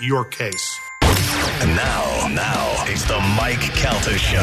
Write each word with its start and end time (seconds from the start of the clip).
your 0.00 0.24
case. 0.24 0.80
And 1.02 1.74
now, 1.74 2.28
now, 2.28 2.84
it's 2.86 3.04
the 3.04 3.18
Mike 3.36 3.60
Calta 3.74 4.16
Show. 4.16 4.38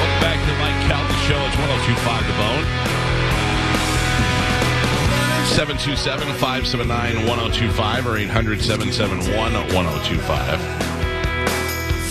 Welcome 0.00 0.20
back 0.20 0.38
to 0.40 0.46
the 0.46 0.58
Mike 0.58 0.80
Calta 0.88 1.14
Show. 1.24 1.40
It's 1.46 1.56
1025 1.56 2.26
The 2.26 2.32
Bone. 2.36 2.66
727 5.56 6.34
579 6.34 7.26
1025 7.26 8.06
or 8.06 8.16
800 8.16 8.60
771 8.60 9.52
1025. 9.74 10.90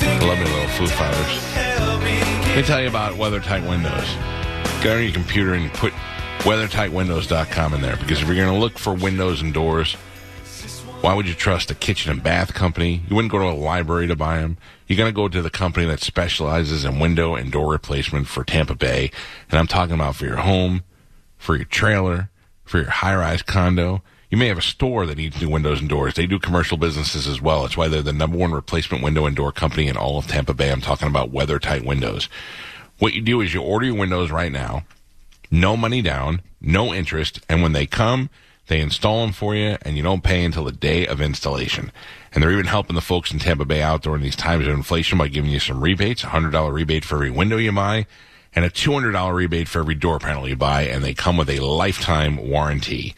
I 0.02 0.20
love 0.26 0.40
me 0.40 0.46
little 0.46 0.68
Foo 0.70 0.88
Fighters. 0.88 1.69
Let 2.50 2.58
me 2.58 2.64
tell 2.64 2.82
you 2.82 2.88
about 2.90 3.14
WeatherTight 3.14 3.70
Windows. 3.70 4.84
Go 4.84 4.96
on 4.96 5.04
your 5.04 5.14
computer 5.14 5.54
and 5.54 5.72
put 5.72 5.94
weathertightwindows.com 6.40 7.76
in 7.76 7.82
there 7.82 7.96
because 7.96 8.22
if 8.22 8.28
you're 8.28 8.36
going 8.36 8.52
to 8.52 8.60
look 8.60 8.80
for 8.80 8.92
windows 8.92 9.42
and 9.42 9.54
doors, 9.54 9.94
why 11.02 11.14
would 11.14 11.28
you 11.28 11.36
trust 11.36 11.70
a 11.70 11.76
kitchen 11.76 12.12
and 12.12 12.24
bath 12.24 12.56
company? 12.56 13.04
You 13.08 13.16
wouldn't 13.16 13.32
go 13.32 13.38
to 13.38 13.46
a 13.46 13.56
library 13.56 14.08
to 14.08 14.16
buy 14.16 14.40
them. 14.40 14.58
You're 14.88 14.98
going 14.98 15.12
to 15.12 15.16
go 15.16 15.28
to 15.28 15.42
the 15.44 15.52
company 15.52 15.86
that 15.86 16.02
specializes 16.02 16.84
in 16.84 17.00
window 17.00 17.36
and 17.36 17.52
door 17.52 17.72
replacement 17.72 18.28
for 18.28 18.44
Tampa 18.44 18.74
Bay. 18.74 19.12
And 19.52 19.60
I'm 19.60 19.68
talking 19.68 19.94
about 19.94 20.16
for 20.16 20.26
your 20.26 20.38
home, 20.38 20.84
for 21.38 21.56
your 21.56 21.66
trailer, 21.66 22.32
for 22.66 22.80
your 22.80 22.90
high 22.90 23.16
rise 23.16 23.44
condo. 23.44 24.02
You 24.30 24.38
may 24.38 24.48
have 24.48 24.60
a 24.60 24.64
store 24.64 25.08
that 25.08 25.18
needs 25.18 25.42
new 25.42 25.50
windows 25.50 25.80
and 25.80 25.90
doors. 25.90 26.14
They 26.14 26.28
do 26.28 26.38
commercial 26.38 26.78
businesses 26.78 27.26
as 27.26 27.42
well. 27.42 27.66
It's 27.66 27.76
why 27.76 27.88
they're 27.88 28.04
the 28.04 28.14
number 28.14 28.38
one 28.38 28.52
replacement 28.52 29.04
window 29.04 29.26
and 29.26 29.36
door 29.36 29.52
company 29.52 29.88
in 29.88 29.98
all 29.98 30.20
of 30.20 30.28
Tampa 30.28 30.54
Bay. 30.54 30.72
I'm 30.72 30.82
talking 30.82 31.08
about 31.08 31.32
WeatherTight 31.32 31.84
Windows. 31.84 32.30
What 33.00 33.14
you 33.14 33.22
do 33.22 33.42
is 33.42 33.54
you 33.54 33.62
order 33.62 33.88
your 33.88 33.96
windows 33.96 34.30
right 34.30 34.52
now 34.52 34.84
no 35.52 35.76
money 35.76 36.02
down, 36.02 36.42
no 36.62 36.94
interest, 36.94 37.40
and 37.50 37.62
when 37.62 37.74
they 37.74 37.86
come, 37.86 38.30
they 38.68 38.82
install 38.82 39.22
them 39.22 39.34
for 39.34 39.56
you, 39.56 39.78
and 39.82 39.98
you 39.98 40.04
don't 40.04 40.24
pay 40.24 40.44
until 40.46 40.66
the 40.66 40.72
day 40.72 41.08
of 41.08 41.22
installation. 41.22 41.92
And 42.32 42.44
they're 42.44 42.52
even 42.52 42.68
helping 42.68 42.96
the 42.96 43.02
folks 43.02 43.32
in 43.32 43.40
Tampa 43.40 43.66
Bay 43.66 43.82
out 43.82 44.04
during 44.04 44.22
these 44.22 44.36
times 44.36 44.68
of 44.68 44.74
inflation 44.74 45.18
by 45.18 45.28
giving 45.28 45.50
you 45.50 45.60
some 45.60 45.82
rebates, 45.82 46.24
a 46.24 46.28
hundred 46.28 46.52
dollar 46.52 46.72
rebate 46.72 47.04
for 47.04 47.16
every 47.16 47.32
window 47.32 47.58
you 47.58 47.72
buy, 47.72 48.06
and 48.54 48.64
a 48.64 48.70
two 48.70 48.94
hundred 48.94 49.14
dollar 49.14 49.34
rebate 49.34 49.68
for 49.68 49.80
every 49.80 49.96
door 49.96 50.20
panel 50.20 50.48
you 50.48 50.56
buy, 50.56 50.84
and 50.84 51.04
they 51.04 51.16
come 51.16 51.36
with 51.38 51.50
a 51.50 51.60
lifetime 51.62 52.38
warranty. 52.38 53.16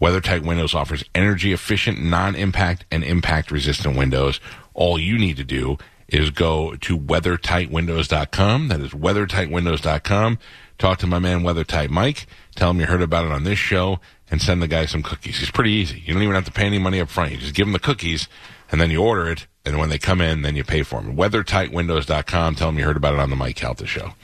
WeatherTight 0.00 0.44
Windows 0.46 0.74
offers 0.74 1.04
energy 1.14 1.52
efficient, 1.52 2.02
non-impact, 2.02 2.86
and 2.90 3.04
impact-resistant 3.04 3.96
windows. 3.96 4.40
All 4.72 4.98
you 4.98 5.18
need 5.18 5.36
to 5.36 5.44
do 5.44 5.76
is 6.08 6.30
go 6.30 6.74
to 6.76 6.98
weathertightwindows.com. 6.98 8.68
That 8.68 8.80
is 8.80 8.92
weathertightwindows.com. 8.92 10.38
Talk 10.78 10.98
to 10.98 11.06
my 11.06 11.18
man 11.18 11.42
WeatherTight 11.42 11.90
Mike. 11.90 12.26
Tell 12.54 12.70
him 12.70 12.80
you 12.80 12.86
heard 12.86 13.02
about 13.02 13.26
it 13.26 13.32
on 13.32 13.44
this 13.44 13.58
show, 13.58 14.00
and 14.30 14.40
send 14.40 14.62
the 14.62 14.68
guy 14.68 14.86
some 14.86 15.02
cookies. 15.02 15.38
He's 15.38 15.50
pretty 15.50 15.72
easy. 15.72 16.00
You 16.00 16.14
don't 16.14 16.22
even 16.22 16.34
have 16.34 16.46
to 16.46 16.52
pay 16.52 16.64
any 16.64 16.78
money 16.78 17.00
up 17.00 17.10
front. 17.10 17.32
You 17.32 17.36
just 17.36 17.54
give 17.54 17.66
him 17.66 17.74
the 17.74 17.78
cookies, 17.78 18.28
and 18.72 18.80
then 18.80 18.90
you 18.90 19.02
order 19.02 19.28
it, 19.30 19.46
and 19.66 19.78
when 19.78 19.90
they 19.90 19.98
come 19.98 20.22
in, 20.22 20.40
then 20.40 20.56
you 20.56 20.64
pay 20.64 20.82
for 20.82 21.02
them. 21.02 21.14
Weathertightwindows.com. 21.16 22.54
Tell 22.54 22.70
him 22.70 22.78
you 22.78 22.84
heard 22.86 22.96
about 22.96 23.12
it 23.12 23.20
on 23.20 23.28
the 23.28 23.36
Mike 23.36 23.56
Calta 23.56 23.86
show. 23.86 24.14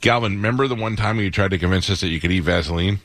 Galvin, 0.00 0.36
remember 0.36 0.68
the 0.68 0.76
one 0.76 0.94
time 0.94 1.18
you 1.18 1.30
tried 1.30 1.50
to 1.50 1.58
convince 1.58 1.90
us 1.90 2.00
that 2.00 2.08
you 2.08 2.20
could 2.20 2.30
eat 2.30 2.40
Vaseline? 2.40 3.00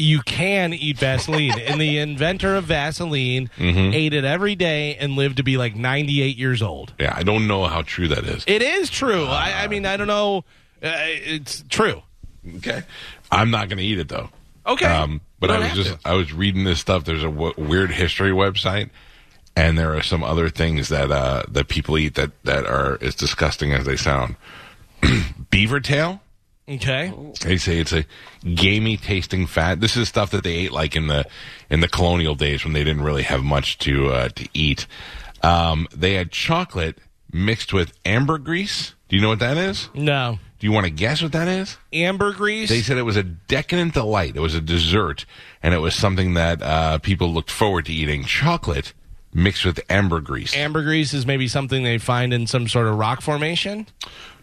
You 0.00 0.20
can 0.22 0.72
eat 0.72 0.98
Vaseline. 0.98 1.58
and 1.60 1.80
the 1.80 1.98
inventor 1.98 2.56
of 2.56 2.64
Vaseline 2.64 3.50
Mm-hmm. 3.58 3.92
ate 3.94 4.14
it 4.14 4.24
every 4.24 4.54
day 4.54 4.96
and 4.96 5.12
lived 5.14 5.36
to 5.36 5.42
be 5.42 5.56
like 5.56 5.76
98 5.76 6.36
years 6.36 6.62
old. 6.62 6.92
Yeah, 6.98 7.12
I 7.16 7.22
don't 7.22 7.46
know 7.46 7.66
how 7.66 7.82
true 7.82 8.08
that 8.08 8.24
is. 8.24 8.44
It 8.46 8.62
is 8.62 8.90
true. 8.90 9.24
I, 9.26 9.64
I 9.64 9.68
mean, 9.68 9.86
I 9.86 9.96
don't 9.96 10.06
know. 10.06 10.38
Uh, 10.82 10.90
it's 10.94 11.62
true. 11.68 12.02
Okay. 12.56 12.82
I'm 13.30 13.50
not 13.50 13.68
going 13.68 13.78
to 13.78 13.84
eat 13.84 13.98
it 13.98 14.08
though. 14.08 14.30
Okay. 14.66 14.86
Um, 14.86 15.20
but 15.38 15.50
I 15.50 15.58
was 15.58 15.72
just 15.74 16.02
to. 16.02 16.08
I 16.08 16.14
was 16.14 16.32
reading 16.32 16.64
this 16.64 16.80
stuff. 16.80 17.04
There's 17.04 17.22
a 17.24 17.30
w- 17.30 17.54
weird 17.56 17.90
history 17.90 18.30
website, 18.30 18.90
and 19.56 19.78
there 19.78 19.94
are 19.96 20.02
some 20.02 20.22
other 20.22 20.48
things 20.50 20.88
that 20.90 21.10
uh, 21.10 21.44
that 21.48 21.68
people 21.68 21.96
eat 21.98 22.14
that 22.16 22.30
that 22.44 22.66
are 22.66 22.98
as 23.00 23.14
disgusting 23.14 23.72
as 23.72 23.84
they 23.86 23.96
sound. 23.96 24.36
Beaver 25.50 25.80
tail. 25.80 26.20
Okay. 26.70 27.12
They 27.42 27.56
say 27.56 27.78
it's 27.78 27.92
a 27.92 28.04
gamey 28.54 28.96
tasting 28.96 29.46
fat. 29.46 29.80
This 29.80 29.96
is 29.96 30.08
stuff 30.08 30.30
that 30.30 30.44
they 30.44 30.54
ate 30.54 30.72
like 30.72 30.94
in 30.94 31.08
the 31.08 31.26
in 31.68 31.80
the 31.80 31.88
colonial 31.88 32.34
days 32.34 32.64
when 32.64 32.72
they 32.72 32.84
didn't 32.84 33.02
really 33.02 33.24
have 33.24 33.42
much 33.42 33.78
to 33.78 34.08
uh, 34.08 34.28
to 34.28 34.48
eat. 34.54 34.86
Um, 35.42 35.88
they 35.94 36.14
had 36.14 36.30
chocolate 36.30 36.98
mixed 37.32 37.72
with 37.72 37.92
ambergris. 38.04 38.94
Do 39.08 39.16
you 39.16 39.22
know 39.22 39.28
what 39.28 39.40
that 39.40 39.56
is? 39.56 39.88
No. 39.94 40.38
Do 40.60 40.66
you 40.66 40.72
want 40.72 40.84
to 40.84 40.90
guess 40.90 41.22
what 41.22 41.32
that 41.32 41.48
is? 41.48 41.78
Ambergris. 41.92 42.68
They 42.68 42.82
said 42.82 42.98
it 42.98 43.02
was 43.02 43.16
a 43.16 43.22
decadent 43.22 43.94
delight. 43.94 44.36
It 44.36 44.40
was 44.40 44.54
a 44.54 44.60
dessert, 44.60 45.24
and 45.62 45.72
it 45.72 45.78
was 45.78 45.94
something 45.94 46.34
that 46.34 46.62
uh, 46.62 46.98
people 46.98 47.32
looked 47.32 47.50
forward 47.50 47.86
to 47.86 47.92
eating. 47.92 48.24
Chocolate 48.24 48.92
mixed 49.32 49.64
with 49.64 49.78
ambergris. 49.90 50.56
Ambergris 50.56 51.14
is 51.14 51.24
maybe 51.26 51.46
something 51.48 51.84
they 51.84 51.98
find 51.98 52.32
in 52.34 52.46
some 52.46 52.66
sort 52.68 52.86
of 52.88 52.96
rock 52.98 53.20
formation. 53.22 53.86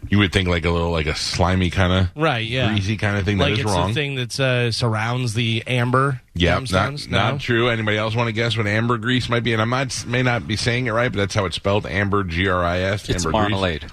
you 0.08 0.18
would 0.18 0.32
think 0.32 0.48
like 0.48 0.64
a 0.64 0.70
little 0.70 0.90
like 0.90 1.06
a 1.06 1.14
slimy 1.14 1.68
kind 1.70 1.92
of 1.92 2.08
Right, 2.22 2.46
yeah. 2.46 2.70
greasy 2.70 2.96
kind 2.96 3.16
of 3.18 3.24
thing. 3.24 3.36
like 3.38 3.48
that 3.48 3.52
is 3.54 3.58
it's 3.60 3.70
wrong. 3.70 3.88
the 3.88 3.94
thing 3.94 4.14
that 4.14 4.40
uh, 4.40 4.72
surrounds 4.72 5.34
the 5.34 5.62
amber. 5.66 6.22
Yeah, 6.34 6.54
not, 6.54 6.64
gemstones? 6.68 7.10
not 7.10 7.40
true. 7.40 7.68
Anybody 7.68 7.98
else 7.98 8.14
want 8.14 8.28
to 8.28 8.32
guess 8.32 8.56
what 8.56 8.66
ambergris 8.66 9.28
might 9.28 9.42
be? 9.42 9.52
And 9.52 9.60
I 9.60 9.66
might 9.66 10.06
may 10.06 10.22
not 10.22 10.46
be 10.46 10.56
saying 10.56 10.86
it 10.86 10.92
right, 10.92 11.10
but 11.12 11.18
that's 11.18 11.34
how 11.34 11.44
it's 11.44 11.56
spelled. 11.56 11.84
Amber 11.86 12.24
G 12.24 12.48
R 12.48 12.64
I 12.64 12.78
S. 12.78 12.82
Amber 12.82 13.06
grease. 13.06 13.16
It's 13.16 13.26
ambergris. 13.26 13.50
marmalade. 13.50 13.86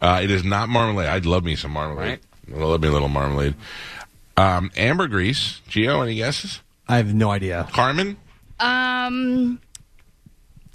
Uh, 0.00 0.20
it 0.22 0.30
is 0.30 0.44
not 0.44 0.68
marmalade. 0.68 1.08
I'd 1.08 1.26
love 1.26 1.42
me 1.42 1.56
some 1.56 1.70
marmalade. 1.72 2.20
I 2.54 2.56
love 2.56 2.80
me 2.82 2.88
a 2.88 2.92
little 2.92 3.08
marmalade. 3.08 3.54
Um, 4.36 4.70
ambergris. 4.76 5.60
Geo, 5.68 6.02
any 6.02 6.14
guesses? 6.16 6.60
I 6.86 6.98
have 6.98 7.12
no 7.14 7.30
idea. 7.30 7.66
Carmen, 7.72 8.16
Um, 8.60 9.58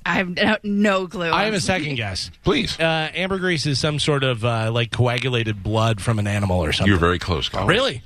I 0.06 0.14
have 0.16 0.30
no, 0.30 0.58
no 0.64 1.08
clue. 1.08 1.32
I 1.32 1.46
have 1.46 1.54
a 1.54 1.60
second 1.62 1.96
guess. 1.96 2.32
please. 2.44 2.80
Uh, 2.80 3.10
ambergris 3.14 3.66
is 3.66 3.80
some 3.80 4.00
sort 4.00 4.24
of 4.24 4.44
uh, 4.44 4.72
like 4.72 4.92
coagulated 4.92 5.62
blood 5.64 6.02
from 6.02 6.20
an 6.20 6.28
animal 6.28 6.64
or 6.64 6.72
something. 6.72 6.90
You're 6.90 7.00
very 7.00 7.20
close. 7.20 7.50
Carmen. 7.50 7.68
really? 7.70 8.02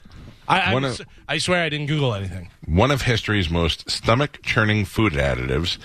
I, 0.48 0.60
I, 0.60 0.74
of- 0.74 1.02
I 1.28 1.38
swear 1.40 1.64
I 1.64 1.70
didn't 1.70 1.88
Google 1.88 2.14
anything. 2.14 2.50
One 2.66 2.92
of 2.92 3.04
history's 3.04 3.50
most 3.50 3.90
stomach 3.90 4.40
churning 4.44 4.86
food 4.86 5.14
additives 5.14 5.78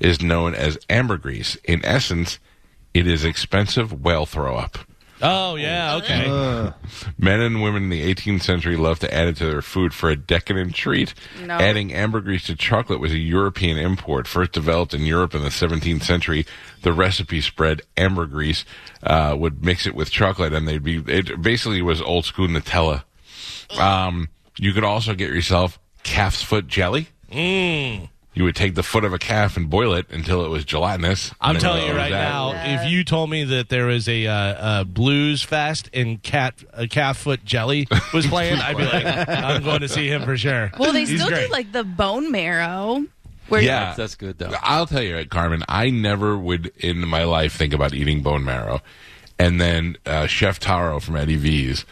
is 0.00 0.20
known 0.20 0.54
as 0.54 0.78
ambergris. 0.90 1.56
In 1.64 1.84
essence, 1.84 2.38
it 2.94 3.06
is 3.06 3.24
expensive 3.24 4.02
whale 4.02 4.26
throw 4.26 4.56
up. 4.56 4.78
Oh 5.20 5.56
yeah, 5.56 5.96
okay. 5.96 6.72
Men 7.18 7.40
and 7.40 7.62
women 7.62 7.84
in 7.84 7.88
the 7.88 8.14
18th 8.14 8.42
century 8.42 8.76
loved 8.76 9.00
to 9.00 9.12
add 9.12 9.28
it 9.28 9.36
to 9.38 9.46
their 9.46 9.62
food 9.62 9.92
for 9.92 10.10
a 10.10 10.16
decadent 10.16 10.74
treat. 10.74 11.14
No. 11.44 11.54
Adding 11.54 11.92
ambergris 11.92 12.44
to 12.44 12.54
chocolate 12.56 13.00
was 13.00 13.12
a 13.12 13.18
European 13.18 13.78
import, 13.78 14.28
first 14.28 14.52
developed 14.52 14.94
in 14.94 15.04
Europe 15.04 15.34
in 15.34 15.42
the 15.42 15.48
17th 15.48 16.02
century. 16.02 16.46
The 16.82 16.92
recipe 16.92 17.40
spread 17.40 17.82
ambergris 17.96 18.64
uh, 19.02 19.34
would 19.38 19.64
mix 19.64 19.86
it 19.86 19.94
with 19.94 20.10
chocolate, 20.10 20.52
and 20.52 20.68
they'd 20.68 20.82
be 20.84 21.02
it 21.06 21.42
basically 21.42 21.82
was 21.82 22.00
old 22.00 22.24
school 22.24 22.46
Nutella. 22.46 23.02
Um, 23.78 24.28
you 24.56 24.72
could 24.72 24.84
also 24.84 25.14
get 25.14 25.30
yourself 25.30 25.78
calf's 26.02 26.42
foot 26.42 26.66
jelly. 26.66 27.08
Mm. 27.30 28.08
You 28.38 28.44
would 28.44 28.54
take 28.54 28.76
the 28.76 28.84
foot 28.84 29.02
of 29.02 29.12
a 29.12 29.18
calf 29.18 29.56
and 29.56 29.68
boil 29.68 29.94
it 29.94 30.06
until 30.10 30.44
it 30.44 30.48
was 30.48 30.64
gelatinous. 30.64 31.34
I'm 31.40 31.58
telling 31.58 31.84
you 31.86 31.92
right 31.92 32.12
that? 32.12 32.30
now, 32.30 32.52
if 32.54 32.88
you 32.88 33.02
told 33.02 33.30
me 33.30 33.42
that 33.42 33.68
there 33.68 33.86
was 33.86 34.08
a, 34.08 34.28
uh, 34.28 34.82
a 34.82 34.84
blues 34.84 35.42
fest 35.42 35.90
and 35.92 36.22
cat 36.22 36.54
a 36.72 36.86
calf 36.86 37.18
foot 37.18 37.44
jelly 37.44 37.88
was 38.14 38.26
playing, 38.28 38.60
I'd 38.60 38.76
be 38.76 38.84
like, 38.84 39.28
I'm 39.28 39.64
going 39.64 39.80
to 39.80 39.88
see 39.88 40.06
him 40.06 40.22
for 40.22 40.36
sure. 40.36 40.70
Well, 40.78 40.92
they 40.92 41.04
He's 41.04 41.20
still 41.20 41.30
great. 41.30 41.48
do 41.48 41.52
like 41.52 41.72
the 41.72 41.82
bone 41.82 42.30
marrow. 42.30 43.04
Where 43.48 43.60
Yeah. 43.60 43.86
That's, 43.86 43.96
that's 43.96 44.14
good 44.14 44.38
though. 44.38 44.54
I'll 44.62 44.86
tell 44.86 45.02
you, 45.02 45.26
Carmen, 45.26 45.64
I 45.68 45.90
never 45.90 46.38
would 46.38 46.70
in 46.76 47.08
my 47.08 47.24
life 47.24 47.54
think 47.56 47.74
about 47.74 47.92
eating 47.92 48.22
bone 48.22 48.44
marrow. 48.44 48.82
And 49.36 49.60
then 49.60 49.96
uh, 50.06 50.28
Chef 50.28 50.60
Taro 50.60 51.00
from 51.00 51.16
Eddie 51.16 51.34
V's 51.34 51.84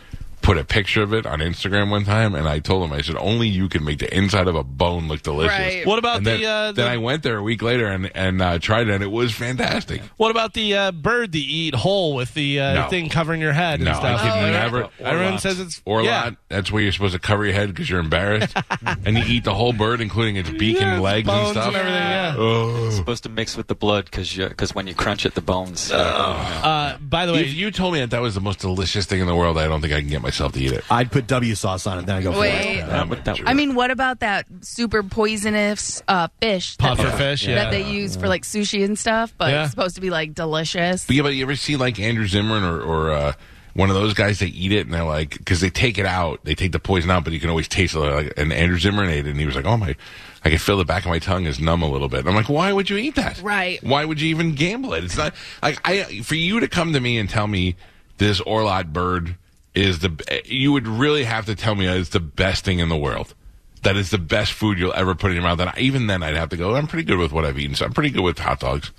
put 0.47 0.57
a 0.59 0.65
picture 0.65 1.03
of 1.03 1.13
it 1.13 1.27
on 1.27 1.41
Instagram 1.41 1.91
one 1.91 2.05
time, 2.05 2.33
and 2.37 2.47
I 2.49 2.61
told 2.61 2.85
him, 2.89 2.93
I 2.97 3.01
said, 3.01 3.17
only 3.17 3.49
you 3.49 3.69
can 3.69 3.85
make 3.85 3.99
the 3.99 4.17
inside 4.17 4.47
of 4.47 4.55
a 4.55 4.63
bone 4.63 5.09
look 5.09 5.23
delicious. 5.23 5.51
Right. 5.59 5.85
What 5.85 5.99
about 5.99 6.19
And 6.19 6.27
the, 6.27 6.31
then, 6.37 6.45
uh, 6.45 6.71
then 6.73 6.87
I 6.87 6.99
went 6.99 7.25
there 7.25 7.37
a 7.39 7.43
week 7.43 7.63
later 7.63 7.87
and 7.89 8.11
and 8.15 8.41
uh, 8.41 8.61
tried 8.61 8.87
it, 8.89 8.95
and 8.95 9.03
it 9.03 9.11
was 9.11 9.33
fantastic. 9.35 10.03
What 10.19 10.31
about 10.31 10.55
the 10.55 10.73
uh, 10.77 10.93
bird 10.93 11.33
that 11.33 11.39
you 11.41 11.67
eat 11.67 11.75
whole 11.75 12.15
with 12.15 12.33
the 12.35 12.61
uh, 12.61 12.75
No. 12.75 12.89
thing 12.89 13.09
covering 13.09 13.41
your 13.41 13.53
head 13.53 13.81
No, 13.81 13.89
and 13.91 13.97
stuff? 13.97 14.21
I 14.21 14.23
could 14.23 14.39
Oh, 14.39 14.47
yeah. 14.47 14.51
never. 14.53 14.89
Everyone 15.01 15.39
says 15.41 15.59
it's 15.59 15.83
Or 15.85 16.03
yeah. 16.03 16.23
lot. 16.27 16.37
That's 16.49 16.71
where 16.71 16.81
you're 16.81 16.93
supposed 16.93 17.15
to 17.15 17.19
cover 17.19 17.45
your 17.45 17.55
head 17.55 17.69
because 17.71 17.91
you're 17.91 17.99
embarrassed, 17.99 18.57
and 19.05 19.19
you 19.19 19.25
eat 19.27 19.43
the 19.43 19.55
whole 19.55 19.73
bird, 19.73 20.01
including 20.01 20.37
its 20.37 20.51
beak 20.51 20.77
Yeah, 20.77 20.85
and 20.85 20.93
its 20.97 21.03
legs 21.03 21.29
and 21.29 21.49
stuff. 21.49 21.67
and 21.67 21.77
everything. 21.77 22.01
Yeah. 22.01 22.35
Oh. 22.39 22.91
supposed 22.91 23.25
to 23.25 23.29
mix 23.31 23.57
with 23.57 23.67
the 23.67 23.75
blood 23.75 24.05
because 24.05 24.33
because 24.37 24.75
when 24.77 24.87
you 24.87 24.95
crunch 24.95 25.27
it, 25.27 25.35
the 25.35 25.41
bones. 25.41 25.91
uh, 25.91 25.97
Uh, 25.97 26.99
by 26.99 27.27
the 27.27 27.33
way, 27.33 27.41
If 27.43 27.55
you 27.55 27.71
told 27.73 27.95
me 27.95 28.01
that 28.01 28.11
that 28.11 28.23
was 28.23 28.35
the 28.37 28.41
most 28.41 28.61
delicious 28.61 29.07
thing 29.07 29.21
in 29.21 29.27
the 29.27 29.35
world, 29.35 29.59
I 29.59 29.67
don't 29.67 29.81
think 29.81 29.93
I 29.93 30.01
can 30.01 30.09
get 30.09 30.23
myself 30.41 30.53
to 30.53 30.61
eat 30.61 30.73
it. 30.73 30.85
I'd 30.91 31.11
put 31.11 31.27
W 31.27 31.55
sauce 31.55 31.87
on 31.87 31.99
it, 31.99 32.07
then 32.07 32.17
I 32.17 32.23
go 32.23 32.33
for 32.33 32.41
Wait. 32.41 32.79
it. 32.79 32.87
That 32.87 33.09
but 33.09 33.25
that- 33.25 33.41
I 33.47 33.55
mean, 33.55 33.75
what 33.75 33.91
about 33.91 34.21
that 34.21 34.47
super 34.61 35.03
poisonous 35.03 36.03
uh, 36.09 36.29
fish 36.41 36.77
that, 36.77 36.97
puffer 36.97 37.11
fish. 37.17 37.47
Yeah. 37.47 37.57
that 37.57 37.71
they 37.71 37.91
use 37.91 38.17
for 38.17 38.29
like 38.29 38.43
sushi 38.43 38.85
and 38.85 38.99
stuff, 38.99 39.35
but 39.39 39.51
Yeah. 39.51 39.63
it's 39.63 39.71
supposed 39.71 39.95
to 39.97 40.01
be 40.01 40.11
like 40.11 40.35
delicious? 40.35 41.07
But 41.07 41.17
yeah, 41.17 41.23
but 41.23 41.35
you 41.35 41.43
ever 41.43 41.57
see 41.57 41.77
like 41.77 41.99
Andrew 41.99 42.27
Zimmern 42.27 42.63
or, 42.65 42.81
or 42.81 43.11
uh, 43.13 43.33
one 43.75 43.89
of 43.91 43.97
those 43.97 44.15
guys? 44.15 44.39
They 44.39 44.47
eat 44.47 44.73
it 44.73 44.87
and 44.87 44.95
they're 44.95 45.05
like, 45.05 45.37
because 45.39 45.61
they 45.61 45.71
take 45.71 45.99
it 45.99 46.07
out, 46.07 46.41
they 46.45 46.55
take 46.55 46.73
the 46.73 46.79
poison 46.79 47.11
out, 47.11 47.25
but 47.25 47.33
you 47.33 47.41
can 47.41 47.51
always 47.51 47.69
taste 47.69 47.95
it. 47.95 47.99
Like, 47.99 48.33
and 48.37 48.53
Andrew 48.53 48.79
Zimmern 48.79 49.09
ate 49.09 49.27
it, 49.27 49.31
and 49.31 49.41
he 49.41 49.47
was 49.47 49.55
like, 49.57 49.65
"Oh 49.67 49.77
my, 49.77 49.97
I 50.45 50.51
can 50.51 50.59
feel 50.59 50.77
the 50.77 50.85
back 50.85 51.05
of 51.05 51.11
my 51.11 51.19
tongue 51.19 51.47
is 51.47 51.59
numb 51.61 51.83
a 51.83 51.89
little 51.91 52.09
bit." 52.09 52.21
And 52.21 52.29
I'm 52.29 52.35
like, 52.35 52.49
"Why 52.49 52.73
would 52.73 52.89
you 52.91 52.97
eat 52.97 53.15
that? 53.17 53.41
Right. 53.43 53.83
Why 53.83 54.05
would 54.05 54.21
you 54.21 54.29
even 54.31 54.55
gamble 54.55 54.95
it? 54.95 55.05
It's 55.05 55.17
not 55.17 55.35
like 55.63 55.79
I 55.85 56.21
for 56.23 56.35
you 56.37 56.61
to 56.61 56.69
come 56.69 56.93
to 56.93 57.01
me 57.01 57.19
and 57.19 57.29
tell 57.29 57.47
me 57.47 57.77
this 58.19 58.41
Orlot 58.41 58.93
bird 58.93 59.37
is 59.77 60.01
the 60.01 60.43
you 60.45 60.73
would 60.73 60.89
really 60.89 61.23
have 61.23 61.47
to 61.47 61.55
tell 61.55 61.77
me 61.77 61.87
that 61.87 61.97
it's 61.97 62.09
the 62.11 62.19
best 62.21 62.65
thing 62.65 62.81
in 62.81 62.89
the 62.89 62.97
world." 62.97 63.35
That 63.83 63.97
is 63.97 64.11
the 64.11 64.19
best 64.19 64.53
food 64.53 64.79
you'll 64.81 64.95
ever 64.95 65.15
put 65.15 65.31
in 65.31 65.35
your 65.37 65.45
mouth. 65.45 65.61
And 65.61 65.71
even 65.79 66.09
then, 66.09 66.25
I'd 66.25 66.35
have 66.35 66.49
to 66.49 66.57
go. 66.57 66.75
I'm 66.75 66.89
pretty 66.89 67.05
good 67.05 67.19
with 67.19 67.31
what 67.31 67.45
I've 67.45 67.57
eaten. 67.57 67.77
So 67.77 67.85
I'm 67.85 67.93
pretty 67.93 68.11
good 68.11 68.23
with 68.25 68.37
hot 68.37 68.59
dogs. 68.59 68.91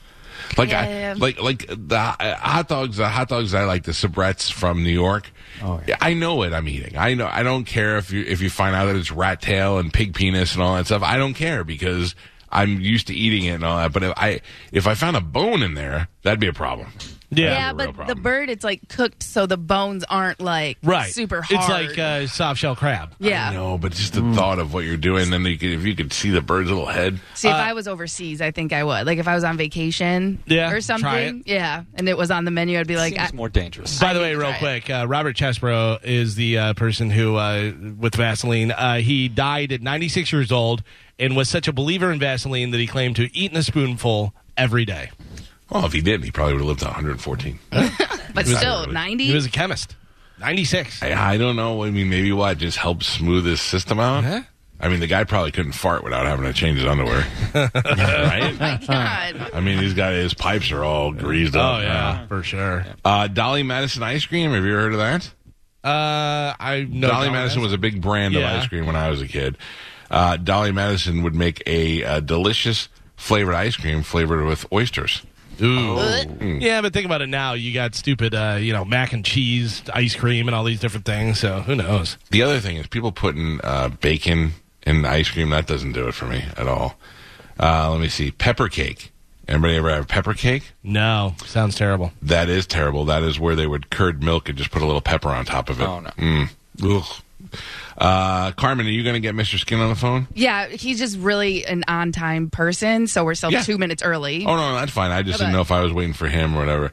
Like 0.56 0.72
I 0.72 0.88
Yeah. 0.88 1.16
like 1.18 1.42
like 1.42 1.66
the 1.68 1.98
uh, 1.98 2.36
hot 2.36 2.70
dogs. 2.70 2.96
The 2.98 3.10
hot 3.10 3.28
dogs 3.28 3.54
I 3.54 3.66
like 3.66 3.84
the 3.84 3.92
Sabrettes 3.92 4.50
from 4.50 4.84
New 4.84 4.92
York. 4.92 5.30
Oh, 5.62 5.82
yeah. 5.86 5.98
I 6.00 6.14
know 6.14 6.36
what 6.36 6.54
I'm 6.54 6.70
eating. 6.70 6.96
I 6.98 7.16
know. 7.16 7.28
I 7.30 7.44
don't 7.44 7.66
care 7.66 7.98
if 7.98 8.12
you 8.12 8.24
if 8.26 8.40
you 8.42 8.50
find 8.50 8.76
out 8.78 8.86
that 8.86 8.96
it's 8.96 9.12
rat 9.12 9.42
tail 9.42 9.78
and 9.78 9.92
pig 9.92 10.14
penis 10.14 10.54
and 10.54 10.64
all 10.64 10.76
that 10.76 10.86
stuff. 10.86 11.02
I 11.04 11.18
don't 11.18 11.34
care 11.34 11.66
because 11.66 12.16
I'm 12.50 12.80
used 12.80 13.08
to 13.08 13.14
eating 13.16 13.44
it 13.46 13.56
and 13.56 13.66
all 13.66 13.76
that. 13.78 13.92
But 13.92 14.04
if 14.04 14.14
I 14.16 14.40
if 14.72 14.88
I 14.88 14.94
found 14.94 15.18
a 15.18 15.22
bone 15.22 15.64
in 15.64 15.74
there, 15.74 16.08
that'd 16.22 16.40
be 16.40 16.48
a 16.48 16.54
problem. 16.54 16.88
Yeah. 17.30 17.52
yeah, 17.52 17.74
but 17.74 18.08
the 18.08 18.16
bird, 18.16 18.50
it's 18.50 18.64
like 18.64 18.88
cooked 18.88 19.22
so 19.22 19.46
the 19.46 19.58
bones 19.58 20.06
aren't 20.10 20.40
like 20.40 20.78
Right. 20.82 21.12
super 21.12 21.42
hard. 21.42 21.60
It's 21.60 21.70
like 21.70 21.98
uh, 22.00 22.26
soft 22.28 22.60
shell 22.60 22.76
crab. 22.76 23.14
yeah. 23.20 23.52
No, 23.52 23.78
but 23.78 23.92
just 23.92 24.14
the 24.14 24.22
thought 24.34 24.60
of 24.60 24.74
what 24.74 24.86
you're 24.86 24.96
doing, 24.96 25.30
then 25.30 25.44
you 25.44 25.58
could, 25.58 25.72
if 25.72 25.84
you 25.86 25.94
could 25.94 26.14
see 26.14 26.30
the 26.30 26.40
bird's 26.42 26.70
little 26.70 26.86
head. 26.86 27.20
See, 27.34 27.50
if 27.50 27.54
Uh, 27.54 27.58
I 27.58 27.74
was 27.74 27.86
overseas, 27.88 28.42
I 28.42 28.52
think 28.52 28.72
I 28.72 28.84
would. 28.86 29.06
Like 29.06 29.18
if 29.18 29.28
I 29.28 29.36
was 29.36 29.44
on 29.44 29.58
vacation 29.58 30.42
Yeah, 30.46 30.68
or 30.68 30.72
try 30.72 30.80
something. 30.80 31.40
it. 31.42 31.48
Yeah, 31.48 31.84
and 31.96 32.08
it 32.08 32.18
was 32.18 32.32
on 32.32 32.46
the 32.46 32.52
menu, 32.52 32.80
I'd 32.80 32.88
be 32.88 32.96
like, 32.96 33.16
seems 33.18 33.34
more 33.34 33.50
dangerous. 33.50 34.00
By 34.00 34.14
the 34.14 34.22
way, 34.22 34.34
real 34.36 34.54
quick, 34.54 34.90
uh, 34.90 35.06
Robert 35.08 35.36
Chesebrough 35.36 36.06
is 36.06 36.36
the 36.36 36.58
uh, 36.58 36.74
person 36.76 37.10
who, 37.10 37.36
uh, 37.36 37.74
with 38.00 38.16
Vaseline, 38.16 38.72
uh, 38.72 38.96
he 39.00 39.28
died 39.28 39.72
at 39.74 39.82
96 39.82 40.32
years 40.32 40.52
old 40.52 40.82
and 41.20 41.36
was 41.36 41.50
such 41.50 41.68
a 41.68 41.74
believer 41.74 42.10
in 42.12 42.20
Vaseline 42.20 42.72
that 42.72 42.78
he 42.80 42.88
claimed 42.88 43.18
to 43.18 43.36
eat 43.38 43.52
in 43.52 43.58
a 43.58 43.64
spoonful 43.64 44.34
every 44.56 44.86
day. 44.86 45.10
Well, 45.70 45.86
if 45.86 45.94
he 45.94 46.02
did, 46.02 46.24
he 46.24 46.32
probably 46.32 46.54
would 46.54 46.60
have 46.62 46.68
lived 46.68 46.80
to 46.82 46.86
114. 46.86 47.60
but 47.72 47.92
was- 48.36 48.58
still, 48.58 48.88
90? 48.88 49.26
He 49.26 49.34
was 49.34 49.46
a 49.46 49.50
chemist. 49.50 49.96
96. 50.40 51.02
I, 51.04 51.34
I 51.34 51.38
don't 51.38 51.56
know. 51.56 51.84
I 51.84 51.90
mean, 51.90 52.10
maybe 52.10 52.32
what 52.32 52.58
just 52.60 52.78
helps 52.78 53.08
smooth 53.08 53.46
his 53.46 53.60
system 53.60 54.00
out. 54.00 54.24
Huh? 54.24 54.42
I 54.80 54.88
mean, 54.90 55.00
the 55.00 55.08
guy 55.08 55.24
probably 55.24 55.52
couldn't 55.52 55.72
fart 55.72 56.04
without 56.04 56.28
having 56.28 56.46
to 56.46 56.54
change 56.54 56.78
his 56.78 56.86
underwear, 56.88 57.26
right? 57.56 58.56
My 58.60 58.80
god. 58.86 59.50
I 59.54 59.60
mean, 59.60 59.80
he's 59.80 59.96
got 59.96 60.14
his 60.14 60.36
pipes 60.36 60.72
are 60.72 60.84
all 60.84 61.12
greased 61.12 61.56
up. 61.56 61.80
Oh, 61.80 61.82
yeah, 61.82 62.28
for 62.28 62.44
sure. 62.44 62.86
Uh, 63.04 63.26
Dolly 63.28 63.64
Madison 63.64 64.04
ice 64.04 64.26
cream. 64.28 64.52
Have 64.52 64.64
you 64.64 64.74
ever 64.74 64.82
heard 64.82 64.94
of 64.94 65.00
that? 65.00 65.34
Uh, 65.84 66.54
I 66.60 66.88
know 66.88 67.08
Dolly 67.08 67.32
Madison 67.32 67.64
was 67.64 67.74
a 67.74 67.78
big 67.80 68.02
brand 68.02 68.36
Yeah. 68.36 68.52
of 68.58 68.62
ice 68.62 68.68
cream 68.68 68.86
when 68.86 68.96
I 68.96 69.10
was 69.10 69.20
a 69.22 69.28
kid. 69.28 69.58
Uh, 70.12 70.38
Dolly 70.38 70.72
Madison 70.72 71.24
would 71.24 71.34
make 71.36 71.64
a, 71.66 72.04
uh 72.04 72.20
delicious 72.20 72.88
flavored 73.16 73.56
ice 73.56 73.76
cream 73.76 74.04
flavored 74.04 74.46
with 74.46 74.72
oysters. 74.72 75.24
Ooh. 75.62 76.60
Yeah, 76.60 76.82
but 76.82 76.94
think 76.94 77.06
about 77.06 77.22
it 77.22 77.28
now. 77.28 77.54
You 77.54 77.74
got 77.74 77.96
stupid, 77.96 78.34
uh, 78.36 78.58
you 78.60 78.74
know, 78.74 78.86
mac 78.86 79.14
and 79.14 79.24
cheese, 79.26 79.82
ice 79.94 80.16
cream, 80.16 80.48
and 80.48 80.56
all 80.56 80.64
these 80.64 80.80
different 80.80 81.06
things. 81.06 81.40
So 81.40 81.62
who 81.62 81.76
knows? 81.76 82.18
The 82.30 82.42
other 82.42 82.60
thing 82.60 82.78
is 82.78 82.88
people 82.88 83.12
putting 83.12 83.60
uh, 83.64 83.90
bacon 83.90 84.54
in 84.86 85.06
ice 85.06 85.30
cream. 85.30 85.50
That 85.50 85.68
doesn't 85.68 85.94
do 85.94 86.08
it 86.08 86.14
for 86.14 86.26
me 86.26 86.44
at 86.58 86.68
all. 86.68 86.96
Uh, 87.60 87.92
let 87.92 88.00
me 88.00 88.08
see. 88.08 88.32
Pepper 88.32 88.70
cake. 88.70 89.12
Anybody 89.48 89.78
ever 89.78 89.90
have 89.90 90.08
pepper 90.10 90.34
cake? 90.34 90.74
No, 90.84 91.36
sounds 91.46 91.76
terrible. 91.76 92.12
That 92.22 92.50
is 92.50 92.68
terrible. 92.68 93.06
That 93.06 93.24
is 93.24 93.40
where 93.40 93.56
they 93.56 93.66
would 93.66 93.90
curd 93.90 94.22
milk 94.22 94.50
and 94.50 94.58
just 94.58 94.72
put 94.72 94.82
a 94.82 94.86
little 94.86 95.02
pepper 95.02 95.30
on 95.30 95.46
top 95.46 95.70
of 95.70 95.80
it. 95.80 95.86
Oh, 95.86 96.02
no. 96.02 96.10
Mm. 96.10 96.50
Ugh. 96.84 97.22
Uh, 97.98 98.52
Carmen, 98.54 98.86
are 98.88 98.90
you 98.90 99.04
going 99.04 99.14
to 99.16 99.20
get 99.20 99.36
Mr. 99.36 99.58
Skin 99.60 99.80
on 99.80 99.90
the 99.90 99.96
phone? 99.96 100.28
Yeah, 100.34 100.68
he's 100.68 101.00
just 101.00 101.18
really 101.18 101.66
an 101.66 101.84
on 101.88 102.12
time 102.12 102.50
person, 102.50 103.08
so 103.08 103.24
we're 103.24 103.36
still 103.36 103.52
Yeah. 103.52 103.62
two 103.62 103.78
minutes 103.78 104.04
early. 104.04 104.46
Oh 104.46 104.56
no, 104.56 104.74
that's 104.76 104.92
fine. 104.92 105.12
I 105.12 105.22
just 105.24 105.40
didn't 105.40 105.54
know 105.54 105.62
if 105.62 105.72
I 105.72 105.82
was 105.82 105.94
waiting 105.94 106.14
for 106.14 106.28
him 106.28 106.56
or 106.56 106.60
whatever. 106.60 106.92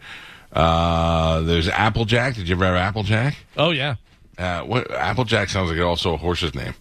Uh, 0.53 1.41
there's 1.41 1.69
Applejack. 1.69 2.35
Did 2.37 2.49
you 2.49 2.55
ever 2.55 2.65
have 2.67 2.77
Applejack? 2.77 3.37
Oh, 3.57 3.71
yeah. 3.73 3.97
Uh, 4.39 4.61
what 4.63 4.91
Applejack 4.91 5.49
sounds 5.49 5.71
like 5.71 5.81
also 5.81 6.15
a 6.15 6.17
horse's 6.17 6.55
name. 6.55 6.75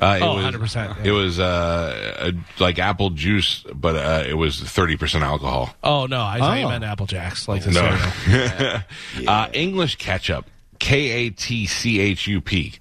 Uh, 0.00 0.16
it 0.20 0.22
Oh, 0.22 0.36
was, 0.36 0.44
100%, 0.46 0.74
yeah. 1.04 1.04
It 1.04 1.10
was 1.12 1.38
uh, 1.38 2.32
a, 2.32 2.62
like 2.62 2.78
apple 2.78 3.10
juice, 3.10 3.62
but 3.74 3.94
uh, 3.94 4.24
it 4.26 4.34
was 4.34 4.58
thirty 4.58 4.96
percent 4.96 5.22
alcohol. 5.22 5.74
Oh, 5.84 6.06
no. 6.06 6.20
I 6.20 6.38
thought 6.38 6.58
you 6.58 6.64
Oh. 6.64 6.70
meant 6.70 6.82
Apple 6.82 7.06
Jacks. 7.06 7.46
Like 7.46 7.62
the 7.62 7.72
No. 7.72 7.96
cereal. 8.24 8.82
uh, 9.28 9.48
English 9.52 9.96
ketchup, 9.96 10.46
K 10.78 11.10
A 11.26 11.30
T 11.30 11.66
C 11.66 12.00
H 12.00 12.26
U 12.26 12.40
P. 12.40 12.74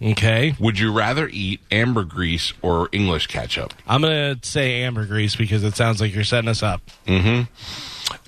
Okay. 0.00 0.54
Would 0.60 0.78
you 0.78 0.92
rather 0.92 1.28
eat 1.28 1.60
ambergris 1.70 2.52
or 2.62 2.88
English 2.92 3.26
ketchup? 3.26 3.74
I'm 3.86 4.02
going 4.02 4.38
to 4.38 4.48
say 4.48 4.82
ambergris 4.82 5.36
because 5.36 5.64
it 5.64 5.74
sounds 5.74 6.00
like 6.00 6.14
you're 6.14 6.24
setting 6.24 6.48
us 6.48 6.62
up. 6.62 6.80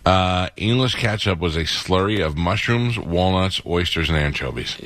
Uh, 0.05 0.49
English 0.57 0.95
ketchup 0.97 1.39
was 1.39 1.57
a 1.57 1.61
slurry 1.61 2.25
of 2.25 2.37
mushrooms, 2.37 2.99
walnuts, 2.99 3.61
oysters, 3.65 4.09
and 4.09 4.19
anchovies. 4.19 4.77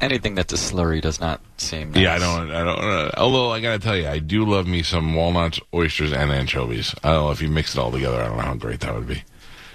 Anything 0.00 0.34
that's 0.34 0.52
a 0.52 0.56
slurry 0.56 1.00
does 1.02 1.20
not 1.20 1.40
seem. 1.56 1.90
Nice. 1.92 2.02
Yeah, 2.02 2.14
I 2.14 2.18
don't. 2.18 2.50
I 2.50 2.64
don't. 2.64 2.78
Uh, 2.78 3.10
although 3.16 3.50
I 3.50 3.60
gotta 3.60 3.78
tell 3.78 3.96
you, 3.96 4.06
I 4.06 4.20
do 4.20 4.44
love 4.44 4.66
me 4.66 4.82
some 4.82 5.14
walnuts, 5.14 5.58
oysters, 5.74 6.12
and 6.12 6.30
anchovies. 6.30 6.94
I 7.02 7.10
don't 7.12 7.24
know 7.24 7.30
if 7.30 7.42
you 7.42 7.48
mix 7.48 7.74
it 7.74 7.80
all 7.80 7.90
together. 7.90 8.20
I 8.22 8.28
don't 8.28 8.36
know 8.36 8.42
how 8.44 8.54
great 8.54 8.80
that 8.80 8.94
would 8.94 9.08
be. 9.08 9.24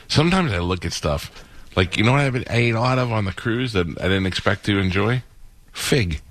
Sometimes 0.08 0.54
I 0.54 0.60
look 0.60 0.86
at 0.86 0.94
stuff 0.94 1.32
like 1.76 1.98
you 1.98 2.04
know 2.04 2.14
what 2.14 2.22
I, 2.22 2.54
I 2.54 2.58
ate 2.58 2.76
a 2.76 2.80
lot 2.80 3.00
of 3.00 3.12
on 3.12 3.26
the 3.26 3.34
cruise 3.34 3.74
that 3.74 3.88
I 3.88 4.04
didn't 4.04 4.28
expect 4.28 4.66
to 4.66 4.78
enjoy. 4.80 5.24
Fig. 5.74 6.22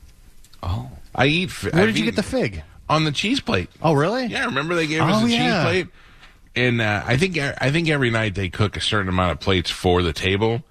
Oh, 0.62 0.90
I 1.14 1.26
eat. 1.26 1.50
Fi- 1.50 1.70
Where 1.70 1.82
I've 1.82 1.88
did 1.88 1.98
you 1.98 2.04
get 2.04 2.16
the 2.16 2.22
eaten- 2.22 2.40
fig? 2.52 2.62
on 2.88 3.04
the 3.04 3.12
cheese 3.12 3.40
plate? 3.40 3.70
Oh, 3.80 3.92
really? 3.94 4.26
Yeah, 4.26 4.44
remember 4.46 4.74
they 4.74 4.86
gave 4.86 5.00
us 5.02 5.22
Oh, 5.22 5.26
a 5.26 5.28
cheese 5.28 5.62
plate, 5.62 5.86
and 6.54 6.80
uh, 6.80 7.02
I 7.06 7.16
think 7.16 7.38
I 7.38 7.70
think 7.70 7.88
every 7.88 8.10
night 8.10 8.34
they 8.34 8.48
cook 8.48 8.76
a 8.76 8.80
certain 8.80 9.08
amount 9.08 9.32
of 9.32 9.40
plates 9.40 9.70
for 9.70 10.02
the 10.02 10.12
table, 10.12 10.62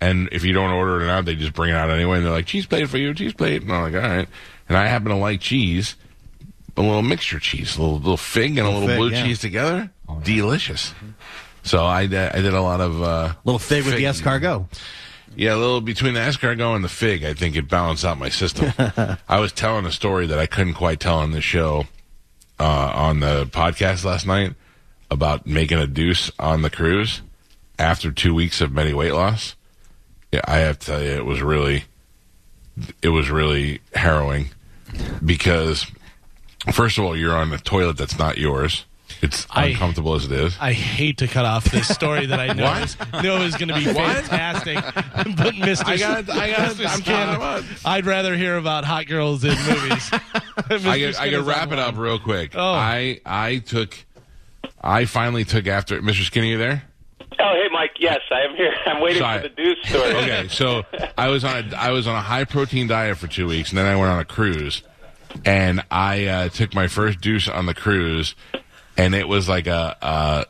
and 0.00 0.28
if 0.32 0.44
you 0.44 0.52
don't 0.52 0.70
order 0.70 1.02
it 1.02 1.08
out, 1.10 1.24
they 1.24 1.34
just 1.34 1.52
bring 1.54 1.70
it 1.70 1.76
out 1.76 1.90
anyway. 1.90 2.18
And 2.18 2.26
they're 2.26 2.32
like, 2.32 2.46
"Cheese 2.46 2.66
plate 2.66 2.88
for 2.88 2.98
you, 2.98 3.12
cheese 3.14 3.32
plate," 3.34 3.62
and 3.62 3.72
I'm 3.72 3.92
like, 3.92 3.94
"All 4.02 4.08
right." 4.08 4.28
And 4.68 4.78
I 4.78 4.86
happen 4.86 5.08
to 5.08 5.16
like 5.16 5.40
cheese, 5.40 5.96
a 6.76 6.80
little 6.80 7.02
mixture 7.02 7.38
cheese, 7.40 7.76
a 7.76 7.82
little 7.82 7.98
little 7.98 8.16
fig 8.16 8.50
and 8.56 8.60
a 8.60 8.64
Little 8.64 8.80
little 8.80 8.88
fig, 8.88 8.98
blue 8.98 9.10
yeah. 9.10 9.24
cheese 9.24 9.40
together, 9.40 9.90
delicious. 10.22 10.94
So 11.64 11.84
I, 11.84 12.06
did- 12.06 12.32
I 12.32 12.40
did 12.42 12.52
a 12.54 12.60
lot 12.62 12.80
of 12.82 13.02
uh, 13.02 13.32
Little 13.44 13.58
fig 13.58 13.84
with 13.84 13.96
the 13.96 14.04
Fig. 14.04 14.14
escargot. 14.24 14.66
Yeah, 15.36 15.54
a 15.54 15.56
little 15.56 15.80
between 15.80 16.14
the 16.14 16.20
escargot 16.20 16.74
and 16.74 16.84
the 16.84 16.88
fig. 16.88 17.24
I 17.24 17.34
think 17.34 17.56
it 17.56 17.68
balanced 17.68 18.04
out 18.04 18.18
my 18.18 18.28
system. 18.28 18.72
I 19.28 19.40
was 19.40 19.52
telling 19.52 19.86
a 19.86 19.92
story 19.92 20.26
that 20.26 20.38
I 20.38 20.46
couldn't 20.46 20.74
quite 20.74 21.00
tell 21.00 21.18
on 21.18 21.32
the 21.32 21.40
show 21.40 21.84
uh, 22.58 22.92
on 22.94 23.20
the 23.20 23.46
podcast 23.46 24.04
last 24.04 24.26
night 24.26 24.54
about 25.10 25.46
making 25.46 25.78
a 25.78 25.86
deuce 25.86 26.30
on 26.38 26.62
the 26.62 26.70
cruise 26.70 27.22
after 27.78 28.10
two 28.10 28.34
weeks 28.34 28.60
of 28.60 28.72
many 28.72 28.92
weight 28.92 29.12
loss. 29.12 29.54
Yeah, 30.32 30.40
I 30.44 30.58
have 30.58 30.78
to 30.80 30.86
tell 30.86 31.02
you, 31.02 31.10
it 31.10 31.24
was 31.24 31.42
really, 31.42 31.84
it 33.02 33.10
was 33.10 33.30
really 33.30 33.80
harrowing 33.94 34.50
because, 35.24 35.86
first 36.72 36.98
of 36.98 37.04
all, 37.04 37.16
you're 37.16 37.36
on 37.36 37.52
a 37.52 37.58
toilet 37.58 37.96
that's 37.96 38.18
not 38.18 38.38
yours. 38.38 38.84
It's 39.24 39.46
I- 39.50 39.66
uncomfortable 39.68 40.14
as 40.14 40.26
it 40.26 40.32
is. 40.32 40.56
I 40.60 40.72
hate 40.72 41.18
to 41.18 41.26
cut 41.26 41.44
off 41.44 41.64
this 41.64 41.88
story 41.88 42.26
that 42.26 42.38
I 42.38 42.52
know 42.52 42.72
is, 42.82 42.96
know 43.22 43.40
is 43.42 43.56
going 43.56 43.68
to 43.68 43.74
be 43.74 43.84
fantastic. 43.84 44.74
but 44.94 45.54
Mr. 45.54 45.84
I 45.86 45.96
got, 45.96 46.28
I 46.30 46.50
got, 46.50 46.70
Mr. 46.76 46.86
I'm 46.86 47.00
Skin, 47.00 47.14
talking 47.14 47.36
about. 47.36 47.64
I'd 47.84 48.06
rather 48.06 48.36
hear 48.36 48.56
about 48.56 48.84
hot 48.84 49.06
girls 49.06 49.44
in 49.44 49.50
movies. 49.50 50.10
I 50.12 50.98
could, 50.98 51.16
I 51.16 51.30
could 51.30 51.46
wrap 51.46 51.72
it 51.72 51.78
up 51.78 51.96
real 51.96 52.18
quick. 52.18 52.52
Oh. 52.54 52.60
I 52.74 53.20
I 53.24 53.58
took, 53.58 53.96
I 54.80 55.04
finally 55.06 55.44
took 55.44 55.66
after 55.66 56.00
Mr. 56.02 56.22
Skinny. 56.24 56.50
You 56.50 56.58
there? 56.58 56.84
Oh, 57.40 57.52
hey, 57.54 57.68
Mike. 57.72 57.92
Yes, 57.98 58.20
I 58.30 58.42
am 58.42 58.54
here. 58.56 58.72
I'm 58.86 59.00
waiting 59.02 59.20
Sorry. 59.20 59.42
for 59.42 59.48
the 59.48 59.54
Deuce 59.54 59.88
story. 59.88 60.14
Okay, 60.16 60.48
so 60.48 60.84
I 61.18 61.28
was 61.28 61.44
on 61.44 61.72
a 61.72 61.76
I 61.76 61.90
was 61.90 62.06
on 62.06 62.14
a 62.14 62.20
high 62.20 62.44
protein 62.44 62.86
diet 62.86 63.16
for 63.18 63.26
two 63.26 63.46
weeks, 63.48 63.70
and 63.70 63.78
then 63.78 63.86
I 63.86 63.96
went 63.96 64.10
on 64.12 64.20
a 64.20 64.24
cruise, 64.24 64.82
and 65.44 65.82
I 65.90 66.26
uh, 66.26 66.48
took 66.50 66.74
my 66.74 66.86
first 66.86 67.20
douche 67.20 67.48
on 67.48 67.66
the 67.66 67.74
cruise, 67.74 68.34
and 68.96 69.14
it 69.14 69.28
was 69.28 69.48
like 69.48 69.66
a 69.66 69.96
uh, 70.00 70.44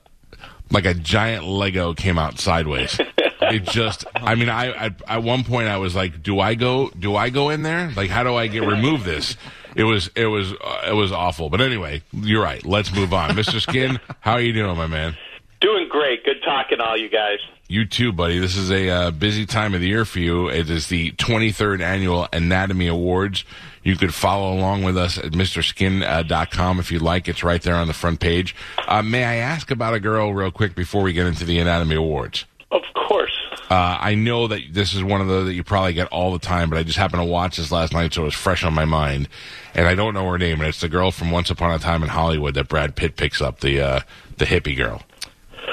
like 0.70 0.86
a 0.86 0.94
giant 0.94 1.44
Lego 1.44 1.94
came 1.94 2.18
out 2.18 2.38
sideways. 2.38 2.98
It 3.40 3.64
just, 3.64 4.06
I 4.14 4.34
mean, 4.34 4.48
I, 4.48 4.86
I 4.86 4.90
at 5.06 5.22
one 5.22 5.44
point 5.44 5.68
I 5.68 5.76
was 5.76 5.94
like, 5.94 6.22
do 6.22 6.40
I 6.40 6.54
go? 6.54 6.90
Do 6.90 7.14
I 7.14 7.30
go 7.30 7.50
in 7.50 7.62
there? 7.62 7.92
Like, 7.94 8.10
how 8.10 8.22
do 8.22 8.34
I 8.34 8.46
get 8.46 8.62
remove 8.62 9.04
this? 9.04 9.36
It 9.76 9.84
was 9.84 10.10
it 10.14 10.26
was 10.26 10.52
uh, 10.52 10.86
it 10.88 10.94
was 10.94 11.12
awful. 11.12 11.50
But 11.50 11.60
anyway, 11.60 12.02
you're 12.12 12.42
right. 12.42 12.64
Let's 12.64 12.94
move 12.94 13.12
on, 13.12 13.30
Mr. 13.30 13.60
Skin. 13.60 14.00
How 14.20 14.32
are 14.32 14.40
you 14.40 14.52
doing, 14.52 14.76
my 14.76 14.86
man? 14.86 15.16
Doing 15.60 15.88
great. 15.88 16.24
Good 16.24 16.42
talking 16.44 16.80
all 16.80 16.96
you 16.96 17.08
guys. 17.08 17.38
You 17.68 17.86
too, 17.86 18.12
buddy. 18.12 18.38
This 18.38 18.56
is 18.56 18.70
a 18.70 18.88
uh, 18.90 19.10
busy 19.10 19.46
time 19.46 19.74
of 19.74 19.80
the 19.80 19.88
year 19.88 20.04
for 20.04 20.18
you. 20.20 20.48
It 20.48 20.68
is 20.68 20.88
the 20.88 21.12
23rd 21.12 21.80
annual 21.80 22.28
Anatomy 22.32 22.88
Awards. 22.88 23.44
You 23.84 23.96
could 23.96 24.14
follow 24.14 24.54
along 24.54 24.82
with 24.82 24.96
us 24.96 25.18
at 25.18 25.32
MrSkin.com 25.32 26.80
if 26.80 26.90
you'd 26.90 27.02
like. 27.02 27.28
It's 27.28 27.44
right 27.44 27.60
there 27.62 27.76
on 27.76 27.86
the 27.86 27.92
front 27.92 28.18
page. 28.18 28.56
Uh, 28.88 29.02
may 29.02 29.24
I 29.24 29.36
ask 29.36 29.70
about 29.70 29.94
a 29.94 30.00
girl 30.00 30.32
real 30.32 30.50
quick 30.50 30.74
before 30.74 31.02
we 31.02 31.12
get 31.12 31.26
into 31.26 31.44
the 31.44 31.58
Anatomy 31.58 31.96
Awards? 31.96 32.46
Of 32.70 32.82
course. 32.94 33.32
Uh, 33.70 33.98
I 34.00 34.14
know 34.14 34.48
that 34.48 34.60
this 34.72 34.94
is 34.94 35.04
one 35.04 35.20
of 35.20 35.28
those 35.28 35.46
that 35.46 35.54
you 35.54 35.62
probably 35.62 35.92
get 35.92 36.08
all 36.08 36.32
the 36.32 36.38
time, 36.38 36.70
but 36.70 36.78
I 36.78 36.82
just 36.82 36.98
happened 36.98 37.20
to 37.22 37.26
watch 37.28 37.58
this 37.58 37.70
last 37.70 37.92
night, 37.92 38.14
so 38.14 38.22
it 38.22 38.26
was 38.26 38.34
fresh 38.34 38.64
on 38.64 38.74
my 38.74 38.84
mind. 38.84 39.28
And 39.74 39.86
I 39.86 39.94
don't 39.94 40.14
know 40.14 40.28
her 40.30 40.38
name, 40.38 40.60
and 40.60 40.68
it's 40.68 40.80
the 40.80 40.88
girl 40.88 41.10
from 41.10 41.30
Once 41.30 41.50
Upon 41.50 41.72
a 41.72 41.78
Time 41.78 42.02
in 42.02 42.08
Hollywood 42.08 42.54
that 42.54 42.68
Brad 42.68 42.96
Pitt 42.96 43.16
picks 43.16 43.40
up, 43.42 43.60
the 43.60 43.80
uh, 43.80 44.00
the 44.38 44.44
hippie 44.46 44.76
girl. 44.76 45.02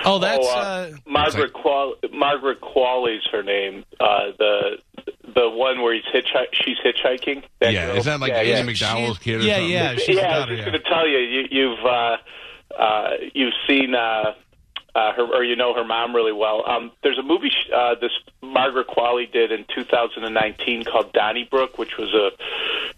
Oh, 0.04 0.20
that's 0.20 0.46
oh, 0.48 0.58
uh, 0.58 0.62
uh, 0.62 0.92
Margaret 1.06 1.54
Quall- 1.54 1.96
Margaret 2.14 2.62
Qualley's 2.62 3.24
her 3.32 3.44
name. 3.44 3.84
Uh, 4.00 4.32
the 4.38 4.78
the 5.34 5.50
one 5.50 5.82
where 5.82 5.94
he's 5.94 6.04
hitchhi- 6.06 6.54
she's 6.54 6.78
hitchhiking. 6.78 7.44
That 7.60 7.74
yeah, 7.74 7.88
girl? 7.88 7.98
is 7.98 8.06
that 8.06 8.20
like 8.20 8.32
yeah, 8.32 8.40
Amy 8.42 8.50
yeah. 8.52 8.64
MacDowell's 8.64 9.20
kid 9.20 9.42
or 9.42 9.44
yeah, 9.44 9.56
something? 9.56 9.72
yeah. 9.72 9.96
She's 9.96 10.16
yeah, 10.16 10.22
the 10.22 10.28
I 10.28 10.40
was 10.40 10.48
just 10.48 10.58
yeah. 10.60 10.66
going 10.66 10.82
to 10.84 10.90
tell 10.90 11.08
you, 11.08 11.18
you 11.18 11.48
you've 11.52 11.86
uh, 11.86 12.18
uh, 12.78 13.10
you've 13.34 13.54
seen 13.68 13.96
uh, 13.96 14.34
uh, 14.96 15.14
her, 15.14 15.24
or 15.24 15.44
you 15.44 15.56
know 15.56 15.74
her 15.74 15.84
mom 15.84 16.16
really 16.16 16.34
well. 16.34 16.68
Um, 16.70 16.92
there's 17.04 17.18
a 17.18 17.24
movie 17.24 17.50
sh- 17.50 17.70
uh, 17.74 17.96
this 17.96 18.12
Margaret 18.42 18.88
Qualley 18.88 19.32
did 19.32 19.52
in 19.52 19.66
2019 19.74 20.84
called 20.86 21.14
Donnybrook, 21.14 21.78
which 21.78 21.98
was 21.98 22.14
a 22.14 22.32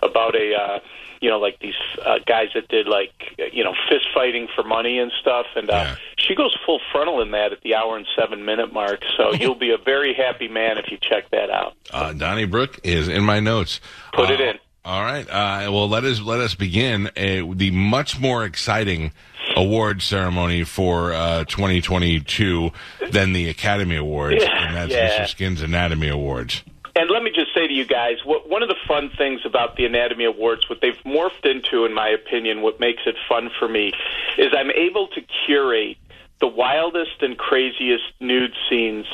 about 0.06 0.36
a 0.36 0.56
uh, 0.56 0.80
you 1.24 1.30
know 1.30 1.40
like 1.40 1.58
these 1.60 1.74
uh, 2.06 2.20
guys 2.26 2.50
that 2.54 2.68
did 2.68 2.86
like 2.88 3.12
you 3.54 3.64
know 3.64 3.74
fist 3.90 4.08
fighting 4.14 4.48
for 4.54 4.64
money 4.64 5.00
and 5.00 5.12
stuff, 5.22 5.46
and 5.56 5.70
uh, 5.70 5.74
Yeah. 5.74 5.96
she 6.18 6.36
goes 6.36 6.56
full 6.66 6.80
frontal 6.92 7.22
in 7.22 7.32
that 7.32 7.54
at 7.54 7.62
the 7.62 7.76
hour 7.76 7.96
and 7.96 8.06
seven 8.20 8.44
minute 8.46 8.74
mark. 8.74 9.04
So 9.18 9.34
you'll 9.34 9.56
be 9.56 9.72
a 9.72 9.78
very 9.78 10.14
happy 10.14 10.48
man 10.50 10.78
if 10.78 10.92
you 10.92 10.98
check 11.02 11.30
that 11.32 11.50
out. 11.50 11.74
Uh, 11.92 12.12
Donnybrook 12.14 12.82
is 12.84 13.08
in 13.08 13.24
my 13.24 13.40
notes. 13.40 13.80
Put 14.14 14.30
it 14.30 14.40
Uh, 14.42 14.44
in. 14.52 14.60
All 14.86 15.02
right. 15.02 15.26
Uh, 15.30 15.72
well, 15.72 15.88
let 15.88 16.04
us 16.04 16.20
let 16.20 16.42
us 16.42 16.56
begin 16.56 17.10
the 17.16 17.72
much 17.72 18.20
more 18.20 18.44
exciting 18.44 19.14
award 19.56 20.02
ceremony 20.02 20.64
for 20.66 21.14
uh, 21.14 21.46
2022 21.46 22.72
than 23.12 23.34
the 23.34 23.48
Academy 23.50 23.96
Awards, 23.96 24.38
Yeah, 24.44 24.68
and 24.68 24.76
that's 24.76 24.92
yeah. 24.92 25.24
Mr. 25.24 25.30
Skin's 25.30 25.62
Anatomy 25.62 26.10
Awards. 26.10 26.64
And 26.96 27.10
let 27.10 27.24
me 27.24 27.32
just 27.34 27.54
say 27.56 27.68
to 27.68 27.74
you 27.74 27.86
guys, 27.86 28.18
what, 28.24 28.48
one 28.48 28.62
of 28.62 28.70
the 28.70 28.76
fun 28.88 29.10
things 29.18 29.42
about 29.46 29.78
the 29.78 29.86
Anatomy 29.86 30.26
Awards, 30.26 30.70
what 30.70 30.80
they've 30.82 31.00
morphed 31.06 31.46
into, 31.46 31.86
in 31.86 31.94
my 31.94 32.08
opinion, 32.10 32.62
what 32.62 32.80
makes 32.80 33.02
it 33.06 33.16
fun 33.28 33.50
for 33.58 33.68
me, 33.68 33.94
is 34.38 34.54
I'm 34.56 34.70
able 34.72 35.08
to 35.08 35.22
curate 35.46 35.98
the 36.40 36.48
wildest 36.48 37.22
and 37.22 37.38
craziest 37.38 38.04
nude 38.20 38.54
scenes 38.70 39.06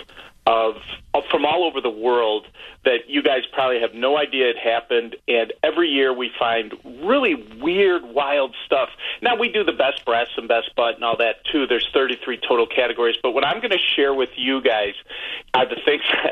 of 0.45 0.75
from 1.29 1.45
all 1.45 1.63
over 1.63 1.81
the 1.81 1.89
world 1.89 2.47
that 2.85 3.09
you 3.09 3.21
guys 3.21 3.41
probably 3.51 3.79
have 3.81 3.93
no 3.93 4.17
idea 4.17 4.49
it 4.49 4.57
happened. 4.57 5.15
And 5.27 5.51
every 5.63 5.89
year 5.89 6.13
we 6.13 6.31
find 6.39 6.73
really 7.03 7.35
weird, 7.61 8.03
wild 8.03 8.55
stuff. 8.65 8.89
Now 9.21 9.35
we 9.37 9.49
do 9.51 9.63
the 9.63 9.73
best 9.73 10.05
breasts 10.05 10.33
and 10.37 10.47
best 10.47 10.73
butt 10.75 10.95
and 10.95 11.03
all 11.03 11.17
that 11.17 11.43
too. 11.51 11.67
There's 11.67 11.87
33 11.93 12.39
total 12.47 12.65
categories. 12.67 13.17
But 13.21 13.31
what 13.31 13.45
I'm 13.45 13.59
going 13.59 13.71
to 13.71 13.77
share 13.95 14.13
with 14.13 14.29
you 14.37 14.61
guys 14.61 14.93
are 15.53 15.67
the 15.67 15.75
things 15.83 16.03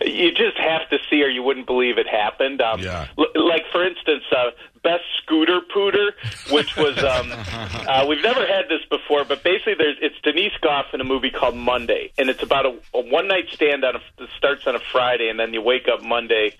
that 0.00 0.08
you 0.08 0.32
just 0.32 0.56
have 0.58 0.88
to 0.90 0.98
see 1.10 1.22
or 1.22 1.28
you 1.28 1.42
wouldn't 1.42 1.66
believe 1.66 1.98
it 1.98 2.06
happened. 2.08 2.62
Um, 2.62 2.80
Yeah. 2.80 3.06
l- 3.18 3.26
like 3.34 3.64
for 3.70 3.86
instance, 3.86 4.24
uh, 4.34 4.50
best 4.82 5.04
scooter 5.22 5.60
pooter, 5.74 6.10
which 6.50 6.76
was 6.76 6.98
um, 7.04 7.30
uh, 7.88 8.04
we've 8.08 8.22
never 8.22 8.44
had 8.46 8.68
this 8.68 8.80
before, 8.90 9.24
but 9.24 9.42
basically 9.44 9.74
there's 9.74 9.96
it's 10.00 10.16
Denise 10.22 10.52
Gough 10.60 10.86
in 10.92 11.00
a 11.00 11.04
movie 11.04 11.30
called 11.30 11.56
Monday, 11.56 12.12
and 12.18 12.28
it's 12.28 12.42
about 12.42 12.66
a, 12.66 12.70
a 12.94 13.00
one 13.00 13.28
night 13.28 13.48
stand 13.52 13.84
on 13.84 13.96
a 13.96 14.00
that 14.22 14.30
starts 14.36 14.66
on 14.66 14.74
a 14.74 14.80
Friday, 14.80 15.28
and 15.28 15.38
then 15.38 15.52
you 15.54 15.60
wake 15.62 15.86
up 15.92 16.02
Monday, 16.02 16.54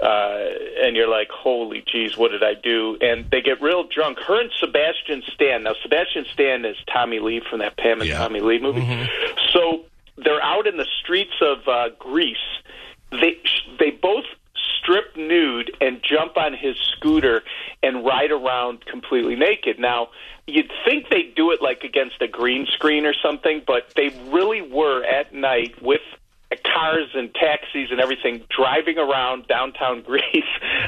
uh, 0.00 0.38
and 0.82 0.96
you're 0.96 1.08
like, 1.08 1.28
holy 1.30 1.82
jeez, 1.82 2.16
what 2.16 2.30
did 2.30 2.42
I 2.42 2.54
do? 2.54 2.96
And 3.00 3.30
they 3.30 3.40
get 3.40 3.60
real 3.60 3.84
drunk. 3.88 4.18
Her 4.20 4.40
and 4.40 4.50
Sebastian 4.58 5.22
Stan. 5.34 5.64
Now 5.64 5.74
Sebastian 5.82 6.24
Stan 6.32 6.64
is 6.64 6.76
Tommy 6.92 7.18
Lee 7.18 7.40
from 7.50 7.58
that 7.60 7.76
Pam 7.76 8.00
and 8.00 8.08
Yeah. 8.08 8.18
Tommy 8.18 8.40
Lee 8.40 8.58
movie. 8.60 9.08
So 9.52 9.84
they're 10.16 10.42
out 10.42 10.66
in 10.66 10.76
the 10.76 10.86
streets 11.02 11.34
of 11.40 11.66
uh, 11.68 11.88
Greece. 11.98 12.36
They 13.10 13.38
they 13.78 13.90
both 13.90 14.24
strip 14.80 15.16
nude 15.16 15.70
and 15.80 16.00
jump 16.02 16.36
on 16.36 16.54
his 16.54 16.76
scooter 16.96 17.42
and 17.82 18.04
ride 18.04 18.30
around 18.30 18.84
completely 18.86 19.34
naked. 19.34 19.78
Now, 19.78 20.08
you'd 20.46 20.70
think 20.84 21.08
they'd 21.10 21.34
do 21.34 21.50
it 21.50 21.60
like 21.60 21.82
against 21.82 22.22
a 22.22 22.28
green 22.28 22.66
screen 22.66 23.04
or 23.04 23.14
something, 23.14 23.62
but 23.66 23.92
they 23.96 24.08
really 24.28 24.62
were 24.62 25.02
at 25.04 25.34
night 25.34 25.80
with 25.82 26.00
cars 26.64 27.08
and 27.14 27.34
taxis 27.34 27.90
and 27.90 28.00
everything 28.00 28.42
driving 28.48 28.98
around 28.98 29.46
downtown 29.48 30.02
Greece 30.06 30.44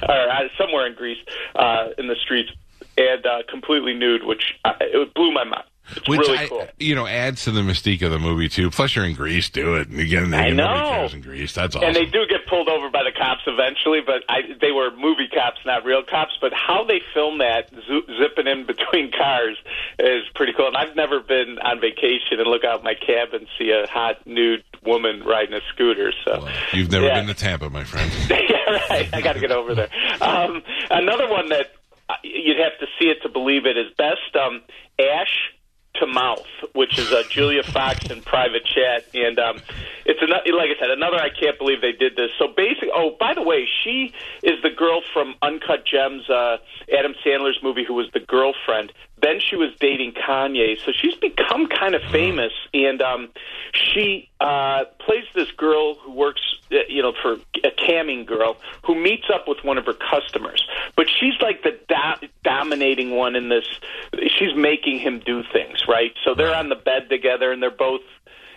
or 0.08 0.30
uh, 0.30 0.48
somewhere 0.56 0.86
in 0.86 0.94
Greece 0.94 1.18
uh, 1.54 1.88
in 1.98 2.08
the 2.08 2.16
streets 2.16 2.50
and 2.96 3.24
uh, 3.26 3.42
completely 3.48 3.94
nude, 3.94 4.24
which 4.24 4.54
uh, 4.64 4.74
it 4.80 5.14
blew 5.14 5.32
my 5.32 5.44
mind. 5.44 5.64
It's 5.96 6.08
Which 6.08 6.20
really 6.20 6.38
I, 6.38 6.48
cool. 6.48 6.66
you 6.78 6.94
know 6.94 7.06
adds 7.06 7.44
to 7.44 7.50
the 7.50 7.62
mystique 7.62 8.02
of 8.02 8.10
the 8.10 8.18
movie 8.18 8.48
too. 8.48 8.70
Plus, 8.70 8.94
you're 8.94 9.04
in 9.04 9.14
Greece, 9.14 9.48
do 9.50 9.76
it. 9.76 9.88
And 9.88 9.98
you 9.98 10.06
get 10.06 10.22
in 10.22 10.30
there, 10.30 10.40
I 10.42 10.50
know. 10.50 11.08
in 11.12 11.20
Greece. 11.22 11.54
That's 11.54 11.74
awesome. 11.76 11.86
And 11.88 11.96
they 11.96 12.04
do 12.06 12.26
get 12.28 12.46
pulled 12.46 12.68
over 12.68 12.90
by 12.90 13.02
the 13.04 13.12
cops 13.12 13.42
eventually, 13.46 14.00
but 14.04 14.22
I, 14.28 14.42
they 14.60 14.70
were 14.72 14.90
movie 14.96 15.28
cops, 15.32 15.60
not 15.64 15.84
real 15.84 16.02
cops. 16.02 16.32
But 16.40 16.52
how 16.52 16.84
they 16.84 17.00
film 17.14 17.38
that, 17.38 17.70
zo- 17.70 18.02
zipping 18.20 18.46
in 18.46 18.66
between 18.66 19.10
cars, 19.12 19.56
is 19.98 20.24
pretty 20.34 20.52
cool. 20.52 20.66
And 20.68 20.76
I've 20.76 20.94
never 20.96 21.20
been 21.20 21.58
on 21.60 21.80
vacation 21.80 22.38
and 22.38 22.46
look 22.48 22.64
out 22.64 22.82
my 22.84 22.94
cab 22.94 23.32
and 23.32 23.46
see 23.58 23.70
a 23.70 23.86
hot 23.90 24.26
nude 24.26 24.64
woman 24.84 25.22
riding 25.24 25.54
a 25.54 25.60
scooter. 25.72 26.12
So 26.24 26.42
Well, 26.42 26.52
You've 26.72 26.90
never 26.90 27.06
Yeah. 27.06 27.18
been 27.20 27.26
to 27.28 27.34
Tampa, 27.34 27.70
my 27.70 27.84
friend. 27.84 28.10
yeah, 28.30 28.78
right. 28.90 29.08
I 29.12 29.20
got 29.22 29.32
to 29.34 29.40
get 29.40 29.52
over 29.52 29.74
there. 29.74 29.88
Um, 30.20 30.62
another 30.90 31.28
one 31.28 31.48
that 31.48 31.72
uh, 32.08 32.14
you'd 32.22 32.58
have 32.58 32.78
to 32.80 32.86
see 32.98 33.06
it 33.08 33.22
to 33.22 33.28
believe 33.28 33.66
it 33.66 33.76
is 33.76 33.86
best 33.96 34.34
um, 34.36 34.62
Ash 34.98 35.52
to 36.00 36.06
Mouth, 36.06 36.46
which 36.74 36.98
is 36.98 37.12
uh, 37.12 37.22
Julia 37.28 37.62
Fox 37.62 38.10
in 38.10 38.22
Private 38.22 38.64
Chat, 38.64 39.04
and 39.14 39.38
um, 39.38 39.58
it's 40.04 40.20
another. 40.22 40.42
Like 40.56 40.70
I 40.76 40.80
said, 40.80 40.90
another. 40.90 41.16
I 41.16 41.30
can't 41.30 41.58
believe 41.58 41.80
they 41.80 41.92
did 41.92 42.16
this. 42.16 42.30
So 42.38 42.48
basically, 42.48 42.90
oh, 42.94 43.16
by 43.18 43.34
the 43.34 43.42
way, 43.42 43.66
she 43.84 44.12
is 44.42 44.62
the 44.62 44.70
girl 44.70 45.02
from 45.12 45.34
Uncut 45.42 45.84
Gems, 45.86 46.28
uh, 46.30 46.58
Adam 46.96 47.14
Sandler's 47.24 47.58
movie, 47.62 47.84
who 47.84 47.94
was 47.94 48.08
the 48.12 48.20
girlfriend. 48.20 48.92
Then 49.20 49.40
she 49.40 49.56
was 49.56 49.70
dating 49.80 50.12
Kanye, 50.12 50.78
so 50.84 50.92
she's 50.92 51.14
become 51.14 51.66
kind 51.66 51.94
of 51.94 52.02
famous, 52.12 52.52
and 52.72 53.02
um, 53.02 53.28
she 53.72 54.28
uh, 54.40 54.84
plays 55.00 55.24
this 55.34 55.50
girl 55.52 55.94
who 55.96 56.12
works, 56.12 56.40
uh, 56.72 56.76
you 56.88 57.02
know, 57.02 57.12
for 57.20 57.34
a 57.64 57.70
camming 57.70 58.26
girl 58.26 58.56
who 58.84 58.94
meets 58.94 59.24
up 59.32 59.48
with 59.48 59.58
one 59.64 59.78
of 59.78 59.86
her 59.86 59.94
customers. 59.94 60.66
But 60.96 61.06
she's 61.08 61.34
like 61.40 61.62
the 61.62 61.78
do- 61.88 62.28
dominating 62.44 63.10
one 63.10 63.34
in 63.34 63.48
this. 63.48 63.64
She's 64.38 64.54
making 64.54 65.00
him 65.00 65.20
do 65.24 65.42
things, 65.52 65.84
right? 65.88 66.12
So 66.24 66.34
they're 66.34 66.54
on 66.54 66.68
the 66.68 66.76
bed 66.76 67.08
together, 67.08 67.50
and 67.50 67.62
they're 67.62 67.70
both 67.70 68.02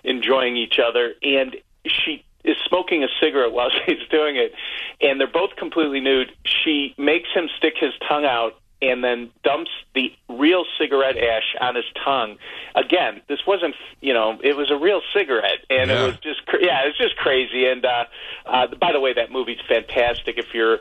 enjoying 0.03 0.57
each 0.57 0.79
other, 0.79 1.13
and 1.23 1.55
she 1.85 2.23
is 2.43 2.57
smoking 2.67 3.03
a 3.03 3.07
cigarette 3.19 3.51
while 3.53 3.69
she's 3.69 4.07
doing 4.09 4.35
it, 4.35 4.53
and 5.01 5.19
they're 5.19 5.27
both 5.27 5.55
completely 5.55 5.99
nude. 5.99 6.31
She 6.45 6.93
makes 6.97 7.29
him 7.33 7.49
stick 7.57 7.73
his 7.79 7.93
tongue 8.07 8.25
out 8.25 8.60
and 8.81 9.03
then 9.03 9.29
dumps 9.43 9.69
the 9.93 10.11
real 10.29 10.65
cigarette 10.79 11.17
ash 11.17 11.55
on 11.59 11.75
his 11.75 11.85
tongue. 12.03 12.37
Again, 12.75 13.21
this 13.27 13.39
wasn't, 13.45 13.75
you 13.99 14.13
know, 14.13 14.39
it 14.43 14.55
was 14.55 14.71
a 14.71 14.75
real 14.77 15.01
cigarette, 15.13 15.59
and 15.69 15.89
Yeah. 15.89 16.03
it 16.03 16.05
was 16.07 16.15
just, 16.17 16.41
yeah, 16.59 16.83
it 16.83 16.87
was 16.87 16.97
just 16.97 17.15
crazy. 17.17 17.65
And 17.67 17.85
uh, 17.85 18.05
uh, 18.45 18.67
by 18.79 18.91
the 18.93 18.99
way, 18.99 19.13
that 19.13 19.31
movie's 19.31 19.59
fantastic. 19.67 20.37
If 20.37 20.53
you're 20.53 20.79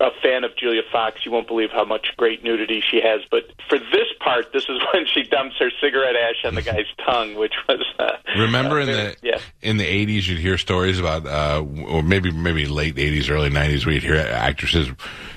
a 0.00 0.10
fan 0.22 0.44
of 0.44 0.56
Julia 0.56 0.82
Fox, 0.92 1.24
you 1.26 1.32
won't 1.32 1.46
believe 1.48 1.70
how 1.70 1.84
much 1.84 2.08
great 2.16 2.44
nudity 2.44 2.80
she 2.88 3.00
has. 3.02 3.20
But 3.30 3.44
for 3.68 3.78
this 3.78 4.08
part, 4.20 4.52
this 4.52 4.64
is 4.68 4.80
when 4.94 5.06
she 5.06 5.22
dumps 5.24 5.56
her 5.58 5.70
cigarette 5.80 6.16
ash 6.16 6.44
on 6.44 6.54
the 6.54 6.62
guy's 6.62 6.86
tongue, 7.06 7.34
which 7.36 7.54
was 7.68 7.82
uh, 7.98 8.12
Remember 8.38 8.78
uh, 8.78 8.82
in 8.82 8.86
the 8.86 9.16
yeah. 9.22 9.38
in 9.62 9.76
the 9.78 9.86
eighties, 9.86 10.28
you'd 10.28 10.38
hear 10.40 10.56
stories 10.58 10.98
about, 11.00 11.26
uh, 11.26 11.64
or 11.88 12.02
maybe 12.02 12.30
maybe 12.30 12.66
late 12.66 12.98
eighties, 12.98 13.28
early 13.30 13.50
nineties, 13.50 13.84
where 13.86 13.94
you'd 13.94 14.04
hear 14.04 14.16
actresses. 14.16 14.88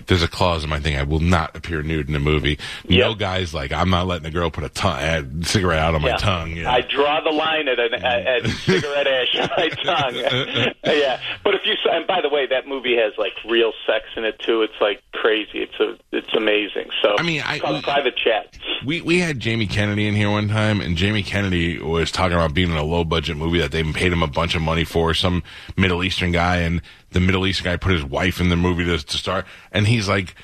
There's 0.07 0.23
a 0.23 0.27
clause 0.27 0.63
in 0.63 0.69
my 0.69 0.79
thing: 0.79 0.95
I 0.95 1.03
will 1.03 1.19
not 1.19 1.55
appear 1.55 1.81
nude 1.83 2.09
in 2.09 2.15
a 2.15 2.19
movie. 2.19 2.59
No 2.87 3.13
guys 3.15 3.53
like 3.53 3.71
I'm 3.71 3.89
not 3.89 4.07
letting 4.07 4.25
a 4.27 4.31
girl 4.31 4.49
put 4.51 4.63
a 4.63 4.69
tongue, 4.69 4.99
uh, 4.99 5.23
a 5.41 5.45
cigarette 5.45 5.79
out 5.79 5.95
on 5.95 6.01
my 6.01 6.09
Yeah. 6.09 6.17
tongue. 6.17 6.51
Yeah. 6.57 6.71
I 6.71 6.81
draw 6.81 7.21
the 7.21 7.31
line 7.31 7.67
at 7.67 7.79
an 7.79 7.93
at, 7.95 8.27
at 8.45 8.47
cigarette 8.65 9.07
ash 9.07 9.35
on 9.39 9.49
my 9.57 9.69
tongue. 9.69 10.15
yeah, 10.85 11.19
but 11.43 11.55
if 11.55 11.61
you 11.65 11.73
saw, 11.83 11.95
and 11.95 12.07
by 12.07 12.21
the 12.21 12.29
way, 12.29 12.45
that 12.47 12.67
movie 12.67 12.95
has 12.97 13.13
like 13.17 13.33
real 13.45 13.71
sex 13.87 14.05
in 14.17 14.25
it 14.25 14.39
too. 14.39 14.61
It's 14.61 14.73
like 14.81 15.01
crazy. 15.23 15.59
It's 15.59 15.79
a 15.79 15.97
it's 16.11 16.33
amazing. 16.35 16.89
So 17.01 17.15
I 17.17 17.23
mean, 17.23 17.41
I- 17.45 17.59
called 17.59 17.81
private 17.83 18.17
chat. 18.17 18.57
We 18.85 18.99
we 18.99 19.19
had 19.19 19.39
Jamie 19.39 19.67
Kennedy 19.67 20.05
in 20.05 20.15
here 20.15 20.29
one 20.29 20.49
time, 20.49 20.81
and 20.81 20.97
Jamie 20.97 21.23
Kennedy 21.23 21.79
was 21.79 22.11
talking 22.11 22.35
about 22.35 22.53
being 22.53 22.69
in 22.69 22.75
a 22.75 22.83
low 22.83 23.05
budget 23.05 23.37
movie 23.37 23.59
that 23.59 23.71
they 23.71 23.83
paid 23.83 24.11
him 24.11 24.21
a 24.21 24.27
bunch 24.27 24.53
of 24.53 24.61
money 24.61 24.83
for, 24.83 25.13
some 25.13 25.41
Middle 25.77 26.03
Eastern 26.03 26.33
guy, 26.33 26.57
and 26.57 26.81
the 27.11 27.21
Middle 27.21 27.47
Eastern 27.47 27.63
guy 27.63 27.77
put 27.77 27.93
his 27.93 28.03
wife 28.03 28.41
in 28.41 28.49
the 28.49 28.57
movie 28.57 28.83
to, 28.83 28.97
to 28.97 29.17
start, 29.17 29.45
and 29.71 29.87
he's 29.87 30.09
like, 30.09 30.35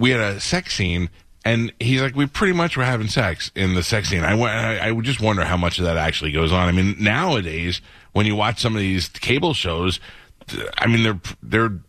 we 0.00 0.10
had 0.10 0.20
a 0.20 0.40
sex 0.40 0.74
scene. 0.74 1.10
And 1.44 1.72
he's 1.80 2.00
like, 2.00 2.14
we 2.14 2.26
pretty 2.26 2.52
much 2.52 2.76
were 2.76 2.84
having 2.84 3.08
sex 3.08 3.50
in 3.56 3.74
the 3.74 3.82
sex 3.82 4.08
scene. 4.08 4.22
I, 4.22 4.38
I, 4.38 4.76
I 4.76 4.92
would 4.92 5.04
just 5.04 5.20
wonder 5.20 5.44
how 5.44 5.56
much 5.56 5.80
of 5.80 5.84
that 5.86 5.96
actually 5.96 6.30
goes 6.30 6.52
on. 6.52 6.68
I 6.68 6.70
mean, 6.70 6.94
nowadays, 7.00 7.80
when 8.12 8.26
you 8.26 8.36
watch 8.36 8.60
some 8.60 8.76
of 8.76 8.80
these 8.80 9.08
cable 9.08 9.52
shows, 9.52 9.98
I 10.78 10.86
mean, 10.86 11.02
they're 11.02 11.20
they're 11.42 11.80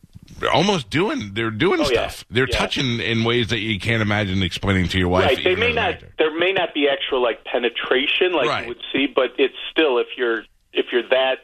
almost 0.49 0.89
doing 0.89 1.31
they're 1.33 1.49
doing 1.51 1.79
Oh, 1.81 1.89
yeah. 1.91 2.07
stuff. 2.07 2.25
They're 2.29 2.47
Yeah. 2.49 2.57
touching 2.57 2.99
in 2.99 3.23
ways 3.23 3.47
that 3.49 3.59
you 3.59 3.79
can't 3.79 4.01
imagine 4.01 4.41
explaining 4.43 4.87
to 4.89 4.97
your 4.99 5.09
wife. 5.09 5.25
Right. 5.25 5.43
They 5.43 5.55
may 5.55 5.73
not. 5.73 5.95
There 6.17 6.37
may 6.37 6.53
not 6.53 6.73
be 6.73 6.87
actual 6.89 7.21
like 7.21 7.43
penetration 7.45 8.33
like 8.33 8.47
Right. 8.47 8.61
you 8.63 8.69
would 8.69 8.81
see, 8.91 9.07
but 9.07 9.33
it's 9.37 9.55
still 9.71 9.97
if 9.99 10.07
you're 10.17 10.43
if 10.73 10.87
you're 10.91 11.07
that 11.09 11.39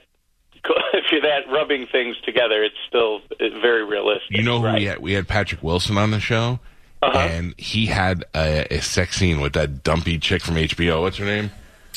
if 0.93 1.11
you're 1.11 1.21
that 1.21 1.47
rubbing 1.49 1.87
things 1.87 2.17
together, 2.25 2.63
it's 2.63 2.75
still 2.87 3.21
uh, 3.39 3.59
very 3.61 3.83
realistic. 3.85 4.31
You 4.31 4.43
know 4.43 4.59
who 4.59 4.65
right. 4.65 4.79
we 4.79 4.85
had? 4.85 4.99
We 4.99 5.13
had 5.13 5.27
Patrick 5.27 5.63
Wilson 5.63 5.97
on 5.97 6.11
the 6.11 6.19
show, 6.19 6.59
Uh-huh. 7.01 7.17
and 7.17 7.53
he 7.57 7.85
had 7.85 8.25
a, 8.35 8.67
a 8.75 8.81
sex 8.81 9.15
scene 9.15 9.39
with 9.39 9.53
that 9.53 9.83
dumpy 9.83 10.17
chick 10.19 10.41
from 10.41 10.55
HBO. 10.55 11.01
What's 11.01 11.17
her 11.17 11.25
name? 11.25 11.51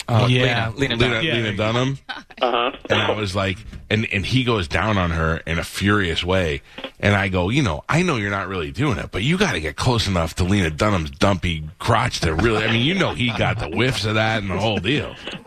Oh, 0.09 0.27
Yeah. 0.27 0.71
Lena, 0.77 0.97
Lena, 0.97 0.97
Lena, 0.97 0.97
Dunham. 0.97 1.25
Yeah. 1.25 1.35
Lena 1.35 1.57
Dunham. 1.57 1.99
Uh-huh. 2.41 2.71
And 2.91 3.01
I 3.01 3.13
was 3.13 3.35
like, 3.37 3.59
and 3.89 4.07
and 4.13 4.25
he 4.27 4.43
goes 4.45 4.67
down 4.69 4.99
on 4.99 5.11
her 5.11 5.37
in 5.47 5.59
a 5.59 5.65
furious 5.65 6.25
way, 6.25 6.63
and 6.99 7.15
I 7.15 7.29
go, 7.29 7.51
you 7.51 7.63
know, 7.63 7.85
I 7.89 8.03
know 8.03 8.17
you're 8.17 8.31
not 8.31 8.49
really 8.49 8.71
doing 8.73 8.99
it, 8.99 9.11
but 9.13 9.23
you 9.23 9.39
got 9.39 9.53
to 9.53 9.61
get 9.61 9.77
close 9.77 10.07
enough 10.09 10.35
to 10.37 10.45
Lena 10.45 10.71
Dunham's 10.71 11.11
dumpy 11.11 11.63
crotch 11.79 12.21
to 12.21 12.35
really. 12.35 12.65
I 12.65 12.73
mean, 12.73 12.85
you 12.85 12.95
know, 12.95 13.15
he 13.15 13.29
got 13.37 13.59
the 13.59 13.69
whiffs 13.69 14.05
of 14.05 14.15
that 14.15 14.43
and 14.43 14.51
the 14.51 14.59
whole 14.59 14.79
deal, 14.79 15.15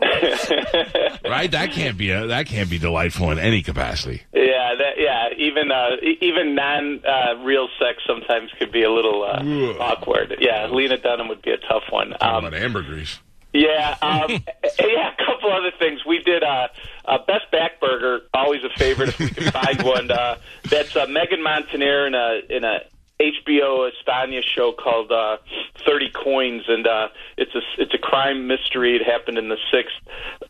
right? 1.24 1.50
That 1.50 1.70
can't 1.72 1.98
be 1.98 2.10
a, 2.10 2.26
that 2.28 2.46
can't 2.46 2.70
be 2.70 2.78
delightful 2.78 3.30
in 3.30 3.38
any 3.38 3.62
capacity. 3.62 4.22
Yeah, 4.32 4.74
that, 4.78 4.94
yeah. 4.98 5.28
Even 5.36 5.70
uh, 5.70 5.96
even 6.20 6.54
non 6.54 7.02
uh, 7.04 7.36
real 7.42 7.68
sex 7.78 8.02
sometimes 8.06 8.50
could 8.58 8.72
be 8.72 8.82
a 8.82 8.90
little 8.90 9.22
uh, 9.24 9.42
awkward. 9.82 10.36
Yeah, 10.40 10.66
Lena 10.68 10.98
Dunham 10.98 11.28
would 11.28 11.42
be 11.42 11.50
a 11.50 11.58
tough 11.58 11.84
one. 11.90 12.10
Talking 12.10 12.28
Um, 12.28 12.44
about 12.46 12.60
ambergris. 12.60 13.18
Yeah, 13.56 13.96
um, 14.02 14.30
yeah. 14.80 15.12
A 15.12 15.24
couple 15.24 15.50
other 15.52 15.72
things. 15.78 16.04
We 16.04 16.18
did 16.18 16.42
uh, 16.42 16.68
uh, 17.04 17.18
best 17.26 17.50
back 17.50 17.80
burger. 17.80 18.20
Always 18.34 18.62
a 18.64 18.78
favorite 18.78 19.08
if 19.10 19.18
we 19.18 19.30
can 19.30 19.50
find 19.50 19.82
one. 19.82 20.10
Uh, 20.10 20.36
that's 20.68 20.94
uh, 20.94 21.06
Megan 21.06 21.42
Montaner 21.42 22.06
in 22.06 22.14
a 22.14 22.40
in 22.50 22.64
a 22.64 22.80
HBO 23.18 23.90
Espana 23.90 24.42
show 24.42 24.72
called 24.72 25.10
uh, 25.10 25.38
Thirty 25.86 26.10
Coins, 26.10 26.64
and 26.68 26.86
uh, 26.86 27.08
it's 27.38 27.54
a 27.54 27.60
it's 27.78 27.94
a 27.94 27.98
crime 27.98 28.46
mystery. 28.46 28.94
It 28.96 29.02
happened 29.02 29.38
in 29.38 29.48
the 29.48 29.56
sixth 29.72 29.94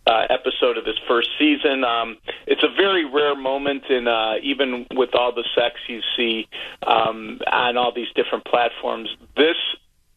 uh, 0.07 0.27
episode 0.29 0.77
of 0.77 0.85
this 0.85 0.99
first 1.07 1.29
season. 1.39 1.85
Um, 1.85 2.17
it's 2.49 2.65
a 2.65 2.75
very 2.77 3.05
rare 3.05 3.37
moment, 3.37 3.85
in 3.89 4.09
uh, 4.09 4.35
even 4.43 4.87
with 4.95 5.15
all 5.15 5.33
the 5.33 5.45
sex 5.55 5.77
you 5.87 6.01
see 6.17 6.49
um, 6.85 7.41
on 7.47 7.77
all 7.77 7.93
these 7.95 8.11
different 8.17 8.45
platforms, 8.45 9.11
this 9.37 9.57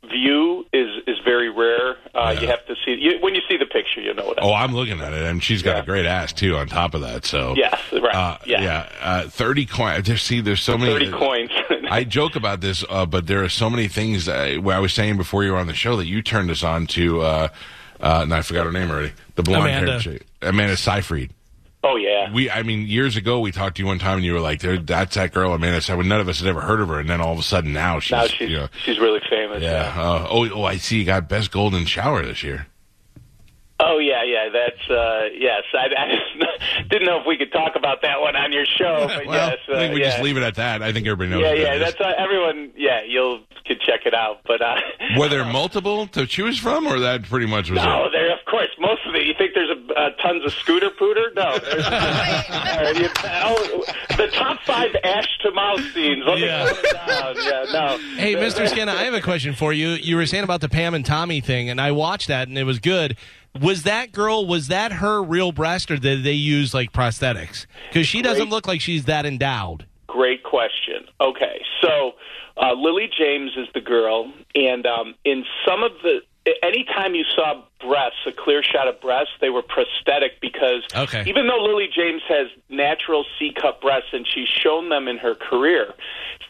view 0.07 0.65
is 0.73 0.89
is 1.07 1.17
very 1.25 1.49
rare. 1.49 1.97
Uh, 2.15 2.31
Yeah. 2.35 2.41
You 2.41 2.47
have 2.47 2.65
to 2.67 2.75
see 2.85 2.95
you, 2.95 3.17
when 3.19 3.35
you 3.35 3.41
see 3.49 3.57
the 3.57 3.65
picture, 3.65 4.01
you 4.01 4.13
know 4.13 4.25
what. 4.25 4.41
I 4.41 4.45
Oh, 4.45 4.53
I'm 4.53 4.73
looking 4.73 4.99
at 5.01 5.13
it, 5.13 5.21
and 5.23 5.43
she's 5.43 5.61
got 5.61 5.75
Yeah. 5.77 5.81
a 5.81 5.85
great 5.85 6.05
ass 6.05 6.33
too. 6.33 6.55
On 6.57 6.67
top 6.67 6.93
of 6.93 7.01
that, 7.01 7.25
so 7.25 7.53
Yes, 7.57 7.79
right. 7.91 8.15
uh, 8.15 8.37
yeah, 8.45 8.61
yeah, 8.61 8.89
uh, 9.01 9.23
thirty 9.27 9.65
coins. 9.65 10.05
Just 10.07 10.25
see, 10.25 10.41
there's 10.41 10.61
so 10.61 10.77
many. 10.77 10.91
thirty 10.93 11.11
coins. 11.11 11.51
I 11.91 12.03
joke 12.03 12.35
about 12.35 12.61
this, 12.61 12.83
uh, 12.89 13.05
but 13.05 13.27
there 13.27 13.43
are 13.43 13.49
so 13.49 13.69
many 13.69 13.87
things 13.87 14.27
uh, 14.29 14.57
where 14.61 14.75
I 14.75 14.79
was 14.79 14.93
saying 14.93 15.17
before 15.17 15.43
you 15.43 15.51
were 15.53 15.57
on 15.59 15.67
the 15.67 15.73
show 15.73 15.95
that 15.97 16.05
you 16.05 16.21
turned 16.21 16.49
us 16.51 16.63
on 16.63 16.87
to. 16.87 17.21
Uh, 17.21 17.47
uh, 18.01 18.19
and 18.23 18.33
I 18.33 18.41
forgot 18.41 18.65
her 18.65 18.71
name 18.71 18.89
already. 18.91 19.11
The 19.35 19.43
blonde 19.43 19.65
Amanda. 19.65 19.91
haired 19.91 20.01
chick, 20.01 20.25
Amanda 20.41 20.77
Seyfried. 20.77 21.31
Oh 21.83 21.95
yeah, 21.95 22.31
We, 22.33 22.49
I 22.49 22.63
mean, 22.63 22.87
years 22.87 23.15
ago 23.17 23.39
we 23.39 23.51
talked 23.51 23.77
to 23.77 23.83
you 23.83 23.87
one 23.87 23.99
time, 23.99 24.17
and 24.17 24.25
you 24.25 24.33
were 24.33 24.39
like, 24.39 24.61
"That's 24.61 25.15
that 25.15 25.33
girl, 25.33 25.53
Amanda 25.53 25.81
Seyfried." 25.81 26.05
None 26.07 26.19
of 26.21 26.27
us 26.29 26.39
had 26.39 26.47
ever 26.47 26.61
heard 26.61 26.81
of 26.81 26.87
her, 26.89 26.99
and 26.99 27.09
then 27.09 27.21
all 27.21 27.33
of 27.33 27.39
a 27.39 27.43
sudden 27.43 27.73
now 27.73 27.99
she's, 27.99 28.11
now 28.11 28.27
she's 28.27 28.49
you 28.49 28.57
know, 28.57 28.67
she's 28.83 28.99
really 28.99 29.21
famous. 29.29 29.61
yeah. 29.61 29.93
Uh, 29.95 30.27
oh, 30.29 30.49
oh, 30.53 30.63
I 30.63 30.77
see. 30.77 30.99
You 30.99 31.05
got 31.05 31.27
best 31.29 31.51
golden 31.51 31.85
shower 31.85 32.25
this 32.25 32.43
year. 32.43 32.67
Oh 33.81 33.97
yeah, 33.97 34.23
yeah. 34.23 34.49
That's 34.49 34.89
uh, 34.89 35.29
yes. 35.37 35.63
I, 35.73 35.87
I 35.97 36.81
didn't 36.89 37.07
know 37.07 37.19
if 37.21 37.25
we 37.25 37.37
could 37.37 37.51
talk 37.51 37.75
about 37.75 38.01
that 38.01 38.19
one 38.19 38.35
on 38.35 38.51
your 38.51 38.65
show, 38.65 39.07
but 39.07 39.25
well, 39.25 39.49
yes, 39.49 39.57
uh, 39.69 39.73
I 39.73 39.79
think 39.79 39.93
we 39.93 40.01
yeah. 40.01 40.09
just 40.11 40.23
leave 40.23 40.37
it 40.37 40.43
at 40.43 40.55
that. 40.55 40.81
I 40.81 40.91
think 40.91 41.07
everybody 41.07 41.29
knows. 41.29 41.41
Yeah, 41.41 41.49
what 41.49 41.57
yeah. 41.57 41.77
that 41.77 41.87
is. 41.87 41.93
That's 41.95 42.01
uh, 42.01 42.13
everyone. 42.17 42.71
Yeah, 42.75 43.01
you'll 43.07 43.41
could 43.69 43.79
check 43.81 44.01
it 44.05 44.13
out. 44.13 44.41
But 44.45 44.61
uh, 44.61 44.75
Were 45.17 45.29
there 45.29 45.45
multiple 45.45 46.07
to 46.07 46.25
choose 46.25 46.57
from, 46.57 46.87
or 46.87 46.99
that 46.99 47.23
pretty 47.23 47.45
much 47.45 47.69
was 47.69 47.77
No, 47.81 48.05
it? 48.05 48.11
there. 48.11 48.33
Of 48.33 48.43
course, 48.45 48.69
most 48.79 49.01
of 49.07 49.15
it. 49.15 49.25
You 49.27 49.33
think 49.37 49.53
there's 49.53 49.69
a 49.69 49.93
uh, 49.93 50.09
tons 50.21 50.43
of 50.43 50.51
scooter 50.53 50.89
pooter? 50.89 51.33
No. 51.35 51.57
There's, 51.59 51.85
uh, 51.85 52.93
you- 52.97 53.09
oh, 53.25 53.83
the 54.17 54.27
top 54.33 54.59
five 54.63 54.95
ash 55.03 55.27
to 55.43 55.51
mouth 55.51 55.81
scenes. 55.93 56.23
Let 56.25 56.39
Yeah. 56.39 56.67
put 56.73 56.91
down. 56.93 57.35
Yeah, 57.37 57.65
no. 57.71 57.97
Hey, 58.17 58.35
Mr. 58.35 58.67
Skinner, 58.67 58.91
I 58.91 59.03
have 59.03 59.13
a 59.13 59.21
question 59.21 59.53
for 59.53 59.71
you. 59.71 59.89
You 59.89 60.15
were 60.15 60.25
saying 60.25 60.43
about 60.43 60.61
the 60.61 60.69
Pam 60.69 60.93
and 60.95 61.05
Tommy 61.05 61.39
thing, 61.39 61.69
and 61.69 61.79
I 61.79 61.91
watched 61.91 62.27
that, 62.27 62.47
and 62.47 62.57
it 62.57 62.63
was 62.63 62.79
good. 62.79 63.15
Was 63.59 63.83
that 63.83 64.11
girl? 64.11 64.45
Was 64.45 64.67
that 64.67 64.91
her 64.93 65.21
real 65.23 65.51
breast, 65.51 65.89
or 65.91 65.97
did 65.97 66.23
they 66.23 66.33
use 66.33 66.73
like 66.73 66.91
prosthetics? 66.91 67.65
Because 67.89 68.07
she 68.07 68.21
doesn't 68.21 68.49
look 68.49 68.67
like 68.67 68.81
she's 68.81 69.05
that 69.05 69.25
endowed. 69.25 69.85
Great 70.07 70.43
question. 70.43 71.05
Okay, 71.21 71.61
so 71.81 72.13
uh, 72.57 72.73
Lily 72.73 73.09
James 73.15 73.51
is 73.57 73.67
the 73.73 73.81
girl, 73.81 74.31
and 74.55 74.85
um, 74.85 75.15
in 75.25 75.45
some 75.67 75.83
of 75.83 75.91
the 76.03 76.21
anytime 76.63 77.15
you 77.15 77.25
saw 77.35 77.61
breasts, 77.79 78.19
a 78.27 78.31
clear 78.31 78.61
shot 78.63 78.87
of 78.87 78.99
breasts, 79.01 79.33
they 79.41 79.49
were 79.49 79.61
prosthetic 79.63 80.39
because 80.41 80.83
Okay. 80.95 81.23
even 81.27 81.47
though 81.47 81.63
Lily 81.63 81.87
James 81.93 82.21
has 82.27 82.47
natural 82.69 83.25
C 83.37 83.51
cup 83.53 83.81
breasts 83.81 84.09
and 84.13 84.27
she's 84.27 84.47
shown 84.49 84.89
them 84.89 85.07
in 85.07 85.17
her 85.17 85.35
career, 85.35 85.93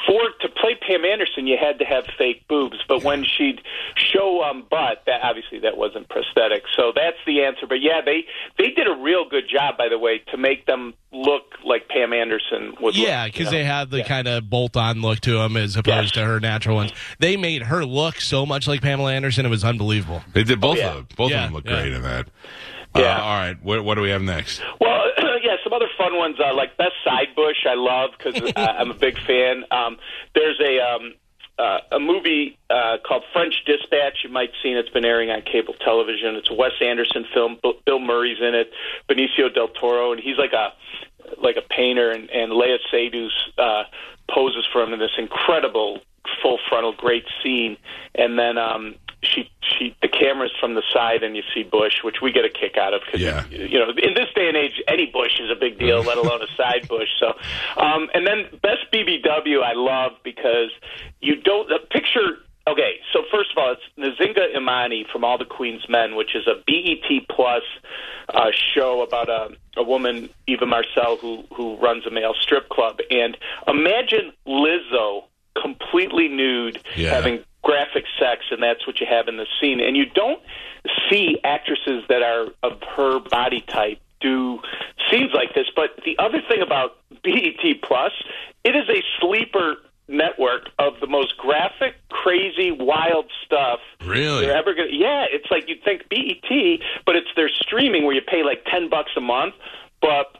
for 0.08 0.22
to 0.42 0.50
play 0.50 0.76
Pam 0.76 1.04
Anderson, 1.06 1.46
you 1.46 1.58
had 1.60 1.78
to 1.80 1.86
have 1.86 2.06
fake 2.18 2.48
boobs. 2.48 2.78
But 2.88 3.04
when 3.04 3.24
she'd 3.26 3.62
show 3.96 4.42
um, 4.44 4.65
butt, 4.70 5.04
that 5.06 5.22
obviously 5.24 5.60
that 5.60 5.78
wasn't 5.78 6.08
prosthetic. 6.10 6.63
So 6.76 6.92
that's 6.96 7.18
the 7.26 7.44
answer. 7.44 7.68
But 7.68 7.82
yeah, 7.82 8.02
they 8.04 8.26
they 8.58 8.70
did 8.72 8.88
a 8.88 8.96
real 8.96 9.28
good 9.30 9.46
job, 9.50 9.78
by 9.78 9.89
the 9.89 9.98
way, 10.00 10.20
to 10.32 10.38
make 10.38 10.65
them 10.65 10.94
look 11.12 11.56
like 11.65 11.89
Pam 11.89 12.13
Anderson 12.13 12.76
would. 12.80 12.96
Yeah, 12.96 13.26
because 13.26 13.39
you 13.39 13.46
know? 13.46 13.52
they 13.52 13.63
had 13.63 13.89
the 13.89 13.98
Yeah. 14.00 14.08
kind 14.08 14.28
of 14.28 14.48
bolt-on 14.50 15.02
look 15.02 15.20
to 15.22 15.34
them 15.39 15.58
as 15.58 15.76
opposed 15.76 15.88
Yes. 16.04 16.12
to 16.12 16.24
her 16.26 16.39
natural 16.39 16.76
ones. 16.76 16.94
They 17.18 17.36
made 17.36 17.63
her 17.63 17.84
look 17.84 18.22
so 18.22 18.46
much 18.46 18.68
like 18.68 18.82
Pamela 18.82 19.12
Anderson; 19.13 19.46
it 19.46 19.50
was 19.50 19.63
unbelievable. 19.65 20.22
They 20.34 20.44
did 20.44 20.62
both 20.62 20.78
Oh, 20.78 20.82
yeah. 20.82 20.88
of 20.89 20.96
them. 20.96 21.08
Both 21.20 21.32
Yeah, 21.32 21.44
of 21.44 21.44
them 21.48 21.54
look 21.54 21.66
yeah. 21.66 21.82
great 21.82 21.94
in 21.94 22.02
that. 22.04 22.28
Yeah. 22.96 23.18
Uh, 23.18 23.22
all 23.22 23.38
right. 23.38 23.62
What, 23.62 23.84
what 23.84 23.96
do 23.96 24.02
we 24.02 24.10
have 24.10 24.22
next? 24.22 24.62
Well, 24.80 25.04
yeah, 25.44 25.58
some 25.64 25.74
other 25.74 25.90
fun 25.98 26.16
ones 26.16 26.38
uh, 26.40 26.56
like 26.56 26.78
Best 26.78 26.94
Side 27.04 27.36
Bush. 27.36 27.66
I 27.70 27.74
love 27.76 28.12
because 28.18 28.52
I'm 28.56 28.90
a 28.92 28.94
big 28.96 29.18
fan. 29.28 29.66
Um, 29.70 29.98
there's 30.34 30.60
a 30.64 30.80
um, 30.80 31.14
uh, 31.60 31.80
a 31.92 32.00
movie 32.00 32.58
uh, 32.70 32.98
called 33.06 33.24
French 33.34 33.54
Dispatch. 33.66 34.20
You 34.24 34.30
might 34.30 34.50
have 34.52 34.56
seen 34.64 34.78
it. 34.78 34.80
it's 34.86 34.90
been 34.90 35.04
airing 35.04 35.30
on 35.30 35.42
cable 35.42 35.74
television. 35.84 36.36
It's 36.36 36.50
a 36.50 36.54
Wes 36.54 36.72
Anderson 36.82 37.26
film. 37.34 37.58
Bill- 37.62 37.74
Bill 37.86 38.00
Murray's 38.00 38.38
in 38.40 38.56
it. 38.56 38.72
Benicio 39.10 39.54
del 39.54 39.68
Toro, 39.68 40.14
and 40.14 40.22
he's 40.22 40.38
like 40.38 40.54
a 40.54 40.72
like 41.44 41.58
a 41.58 41.62
painter, 41.70 42.10
and, 42.12 42.30
and 42.32 42.54
Léa 42.54 42.78
Seydoux 42.92 43.28
uh, 43.58 43.84
poses 44.32 44.66
for 44.72 44.82
him 44.82 44.94
in 44.94 45.00
this 45.00 45.12
incredible 45.18 46.00
full 46.42 46.58
frontal 46.70 46.94
great 46.94 47.26
scene, 47.44 47.76
and 48.16 48.40
then 48.40 48.58
um, 48.58 48.96
she 49.22 49.50
she 49.62 49.96
the 50.02 50.08
camera's 50.08 50.52
from 50.60 50.76
the 50.76 50.84
side, 50.94 51.24
and 51.24 51.36
you 51.36 51.44
see 51.54 51.64
Bush, 51.64 52.04
which 52.04 52.22
we 52.22 52.32
get 52.32 52.46
a 52.46 52.50
kick 52.50 52.78
out 52.78 52.94
of 52.94 53.02
because 53.06 53.22
Yeah. 53.22 53.46
you 53.50 53.78
know 53.80 53.90
in 53.90 54.14
this 54.14 54.30
day 54.36 54.48
and 54.48 54.56
age 54.58 54.82
any 54.88 55.06
bush 55.08 55.40
is 55.40 55.50
a 55.52 55.56
big 55.56 55.78
deal, 55.80 56.02
let 56.02 56.18
alone 56.18 56.42
a 56.42 56.48
side 56.56 56.88
bush. 56.88 57.10
So, 57.20 57.34
um, 57.78 58.10
and 58.14 58.26
then 58.26 58.48
best 58.62 58.86
BBW 58.94 59.62
I 59.64 59.74
love 59.74 60.14
because 60.24 60.70
you 61.22 61.36
don't 61.36 61.68
the 61.70 61.80
picture. 61.92 62.40
Okay, 62.68 63.00
so 63.14 63.24
first 63.32 63.50
of 63.52 63.58
all, 63.58 63.74
it's 63.74 64.20
Nzinga 64.20 64.56
Imani 64.56 65.04
from 65.12 65.24
All 65.24 65.40
the 65.40 65.46
Queen's 65.46 65.90
Men, 65.90 66.16
which 66.16 66.36
is 66.36 66.46
a 66.46 66.54
BET 66.68 67.28
Plus 67.28 67.64
uh, 68.32 68.52
show 68.52 69.02
about 69.02 69.28
a, 69.28 69.50
a 69.76 69.82
woman, 69.82 70.30
Eva 70.46 70.68
Marcille, 70.68 71.18
who 71.18 71.44
who 71.54 71.78
runs 71.78 72.06
a 72.06 72.12
male 72.12 72.36
strip 72.40 72.70
club. 72.70 73.00
And 73.10 73.36
imagine 73.68 74.34
Lizzo 74.48 75.24
completely 75.60 76.28
nude, 76.28 76.80
Yeah. 76.96 77.10
having 77.16 77.44
graphic 77.70 78.06
sex, 78.20 78.46
and 78.50 78.64
that's 78.64 78.88
what 78.88 79.00
you 79.00 79.06
have 79.06 79.28
in 79.28 79.38
the 79.38 79.46
scene. 79.62 79.80
And 79.80 79.96
you 79.96 80.06
don't 80.08 80.42
see 81.08 81.38
actresses 81.44 82.04
that 82.10 82.24
are 82.24 82.48
of 82.64 82.82
her 82.96 83.20
body 83.20 83.62
type 83.62 84.00
do 84.22 84.60
scenes 85.10 85.32
like 85.36 85.54
this. 85.54 85.68
But 85.76 85.92
the 86.04 86.18
other 86.18 86.42
thing 86.50 86.62
about 86.64 86.98
BET 87.24 87.82
Plus, 87.84 88.12
it 88.64 88.76
is 88.76 88.90
a 88.90 89.04
sleeper 89.22 89.76
network 90.08 90.70
of 90.80 90.94
the 91.00 91.06
most 91.06 91.38
graphic, 91.38 91.94
crazy, 92.10 92.72
wild 92.72 93.26
stuff 93.46 93.80
Really? 94.04 94.46
you're 94.48 94.56
ever 94.58 94.74
gonna. 94.74 94.90
Yeah, 94.92 95.26
it's 95.30 95.52
like 95.52 95.70
you'd 95.70 95.84
think 95.84 96.10
BET, 96.10 96.80
but 97.06 97.16
it's 97.16 97.30
their 97.36 97.50
streaming 97.50 98.04
where 98.06 98.16
you 98.16 98.22
pay 98.22 98.44
like 98.44 98.66
ten 98.66 98.90
bucks 98.90 99.12
a 99.16 99.22
month, 99.22 99.54
but. 100.02 100.36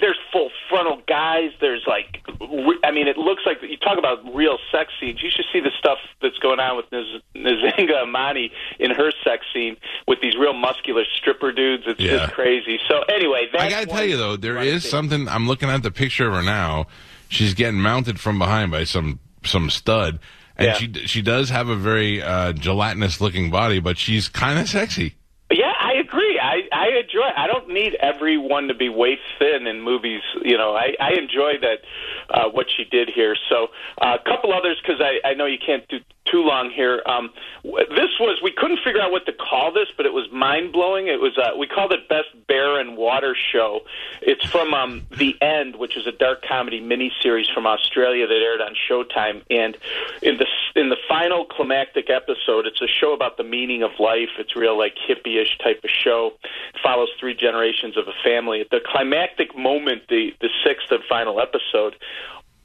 There's 0.00 0.18
full 0.30 0.50
frontal 0.68 1.00
guys. 1.08 1.52
There's 1.60 1.84
like, 1.86 2.20
I 2.84 2.90
mean, 2.90 3.08
it 3.08 3.16
looks 3.16 3.42
like 3.46 3.58
you 3.62 3.78
talk 3.78 3.96
about 3.98 4.18
real 4.34 4.58
sex 4.70 4.92
scenes. 5.00 5.22
You 5.22 5.30
should 5.30 5.46
see 5.52 5.60
the 5.60 5.70
stuff 5.78 5.96
that's 6.20 6.36
going 6.38 6.60
on 6.60 6.76
with 6.76 6.90
Nz- 6.90 7.22
Nzinga 7.34 8.04
Imani 8.06 8.52
in 8.78 8.90
her 8.90 9.10
sex 9.24 9.46
scene 9.54 9.76
with 10.06 10.20
these 10.20 10.36
real 10.36 10.52
muscular 10.52 11.04
stripper 11.16 11.52
dudes. 11.52 11.84
It's 11.86 11.98
Yeah. 12.00 12.18
just 12.18 12.32
crazy. 12.34 12.78
So 12.88 13.00
anyway, 13.08 13.48
that's 13.50 13.64
I 13.64 13.70
gotta 13.70 13.86
tell 13.86 14.04
you 14.04 14.18
though, 14.18 14.36
there 14.36 14.58
is 14.58 14.82
Dave. 14.82 14.90
something. 14.90 15.28
I'm 15.28 15.46
looking 15.48 15.70
at 15.70 15.82
the 15.82 15.90
picture 15.90 16.26
of 16.28 16.34
her 16.34 16.42
now. 16.42 16.86
She's 17.30 17.54
getting 17.54 17.80
mounted 17.80 18.20
from 18.20 18.38
behind 18.38 18.70
by 18.70 18.84
some 18.84 19.18
some 19.44 19.70
stud, 19.70 20.18
and 20.58 20.66
Yeah. 20.66 20.74
she 20.74 20.92
she 21.06 21.22
does 21.22 21.48
have 21.48 21.70
a 21.70 21.76
very 21.76 22.20
uh, 22.22 22.52
gelatinous 22.52 23.18
looking 23.22 23.50
body, 23.50 23.80
but 23.80 23.96
she's 23.96 24.28
kind 24.28 24.58
of 24.58 24.68
sexy. 24.68 25.14
I 26.80 26.88
enjoy. 27.00 27.28
I 27.36 27.46
don't 27.46 27.68
need 27.68 27.94
everyone 28.00 28.68
to 28.68 28.74
be 28.74 28.88
waist 28.88 29.20
thin 29.38 29.66
in 29.66 29.82
movies. 29.82 30.22
You 30.42 30.56
know, 30.56 30.74
I 30.74 30.96
I 30.98 31.10
enjoy 31.12 31.60
that 31.60 31.78
uh, 32.30 32.48
what 32.48 32.66
she 32.74 32.84
did 32.84 33.10
here. 33.14 33.36
So 33.50 33.68
uh, 34.00 34.16
a 34.18 34.24
couple 34.24 34.50
others 34.54 34.78
because 34.80 35.00
I 35.00 35.20
I 35.28 35.34
know 35.34 35.44
you 35.44 35.58
can't 35.64 35.86
do 35.88 35.98
too 36.30 36.42
long 36.42 36.70
here. 36.70 37.02
Um, 37.06 37.30
this 37.62 38.10
was 38.18 38.40
we 38.42 38.52
couldn't 38.52 38.80
figure 38.84 39.00
out 39.00 39.10
what 39.10 39.26
to 39.26 39.32
call 39.32 39.72
this, 39.72 39.88
but 39.96 40.06
it 40.06 40.12
was 40.12 40.30
mind 40.32 40.72
blowing. 40.72 41.08
It 41.08 41.20
was 41.20 41.36
uh, 41.38 41.56
we 41.56 41.66
called 41.66 41.92
it 41.92 42.08
Best 42.08 42.28
Bare 42.46 42.78
and 42.78 42.96
Water 42.96 43.36
Show. 43.52 43.80
It's 44.22 44.44
from 44.44 44.74
um, 44.74 45.06
The 45.16 45.36
End, 45.42 45.76
which 45.76 45.96
is 45.96 46.06
a 46.06 46.12
dark 46.12 46.44
comedy 46.46 46.80
miniseries 46.80 47.52
from 47.52 47.66
Australia 47.66 48.26
that 48.26 48.34
aired 48.34 48.60
on 48.60 48.74
Showtime. 48.88 49.42
And 49.50 49.76
in 50.22 50.38
the 50.38 50.46
in 50.76 50.88
the 50.88 50.96
final 51.08 51.44
climactic 51.44 52.10
episode, 52.10 52.66
it's 52.66 52.80
a 52.80 52.88
show 52.88 53.12
about 53.12 53.36
the 53.36 53.44
meaning 53.44 53.82
of 53.82 53.90
life. 53.98 54.30
It's 54.38 54.56
real 54.56 54.78
like 54.78 54.94
hippie-ish 54.96 55.58
type 55.58 55.80
of 55.84 55.90
show. 55.90 56.32
It 56.74 56.80
follows 56.82 57.08
three 57.18 57.34
generations 57.34 57.96
of 57.96 58.08
a 58.08 58.14
family. 58.24 58.60
At 58.60 58.70
the 58.70 58.80
climactic 58.84 59.56
moment, 59.56 60.02
the 60.08 60.32
the 60.40 60.48
sixth 60.64 60.90
and 60.90 61.02
final 61.08 61.40
episode, 61.40 61.96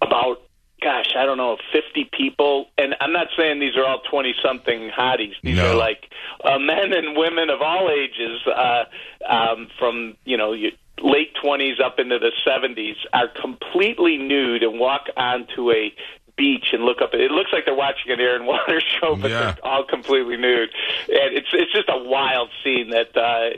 about 0.02 0.42
gosh, 0.86 1.16
I 1.18 1.26
don't 1.26 1.38
know, 1.38 1.58
50 1.74 2.12
people. 2.16 2.68
And 2.78 2.96
I'm 3.02 3.12
not 3.12 3.28
saying 3.36 3.60
these 3.60 3.76
are 3.76 3.84
all 3.84 4.02
20 4.08 4.36
something 4.44 4.92
hotties. 4.96 5.34
These 5.42 5.58
No. 5.58 5.72
are 5.72 5.76
like 5.76 6.04
uh, 6.44 6.60
men 6.60 6.94
and 6.94 7.18
women 7.18 7.50
of 7.50 7.60
all 7.64 7.90
ages, 7.90 8.40
uh, 8.46 8.84
um, 9.28 9.68
from, 9.80 10.16
you 10.26 10.38
know, 10.38 10.54
you, 10.54 10.72
late 11.02 11.34
20s 11.44 11.82
up 11.84 11.98
into 11.98 12.20
the 12.20 12.32
70s, 12.48 12.98
are 13.14 13.28
completely 13.28 14.18
nude 14.18 14.62
and 14.62 14.80
walk 14.80 15.08
onto 15.18 15.72
a 15.72 15.92
beach 16.38 16.68
and 16.74 16.84
look 16.84 17.02
up. 17.02 17.14
It 17.14 17.32
looks 17.32 17.52
like 17.54 17.66
they're 17.66 17.74
watching 17.76 18.12
an 18.12 18.20
air 18.20 18.36
and 18.36 18.46
water 18.46 18.82
show, 19.00 19.16
but 19.16 19.32
Yeah. 19.32 19.40
they're 19.54 19.66
all 19.66 19.84
completely 19.86 20.38
nude. 20.38 20.70
And 21.08 21.34
it's 21.36 21.48
it's 21.54 21.72
just 21.72 21.90
a 21.90 21.98
wild 22.04 22.50
scene 22.64 22.90
that 22.92 23.16
uh, 23.16 23.50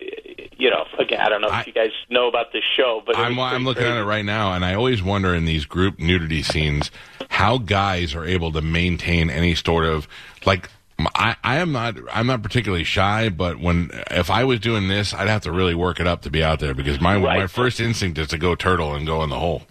you 0.58 0.70
know. 0.70 0.86
Again, 1.00 1.20
I 1.22 1.30
don't 1.30 1.42
know 1.42 1.48
if 1.48 1.54
I- 1.54 1.63
you 1.66 1.74
guys 1.74 1.92
know 2.10 2.28
about 2.28 2.52
this 2.54 2.63
show, 2.76 3.02
but 3.06 3.18
I'm 3.18 3.40
I'm 3.40 3.63
looking 3.63 3.84
at 3.86 3.98
it 3.98 4.04
right 4.04 4.26
now, 4.26 4.54
and 4.54 4.63
I 4.66 4.74
always 4.76 5.02
wonder 5.02 5.34
in 5.34 5.46
these 5.46 5.66
group 5.66 6.00
nudity 6.00 6.44
scenes 6.44 6.92
how 7.30 7.58
guys 7.58 8.16
are 8.16 8.26
able 8.26 8.52
to 8.54 8.62
maintain 8.62 9.30
any 9.30 9.56
sort 9.56 9.86
of 9.86 10.08
like. 10.46 10.70
I, 11.13 11.36
I 11.44 11.58
am 11.58 11.72
not 11.74 11.96
I'm 12.12 12.26
not 12.26 12.42
particularly 12.42 12.84
shy, 12.84 13.30
but 13.30 13.60
when 13.60 13.92
if 14.10 14.32
I 14.32 14.46
was 14.46 14.60
doing 14.60 14.88
this, 14.88 15.13
I'd 15.13 15.28
have 15.28 15.44
to 15.44 15.52
really 15.52 15.76
work 15.76 16.00
it 16.00 16.08
up 16.08 16.24
to 16.24 16.32
be 16.32 16.44
out 16.44 16.60
there 16.60 16.74
because 16.74 17.00
my 17.00 17.13
Right. 17.18 17.40
my 17.42 17.46
first 17.48 17.80
instinct 17.80 18.18
is 18.18 18.30
to 18.30 18.40
go 18.40 18.56
turtle 18.56 18.96
and 18.96 19.06
go 19.06 19.22
in 19.22 19.30
the 19.30 19.38
hole. 19.38 19.62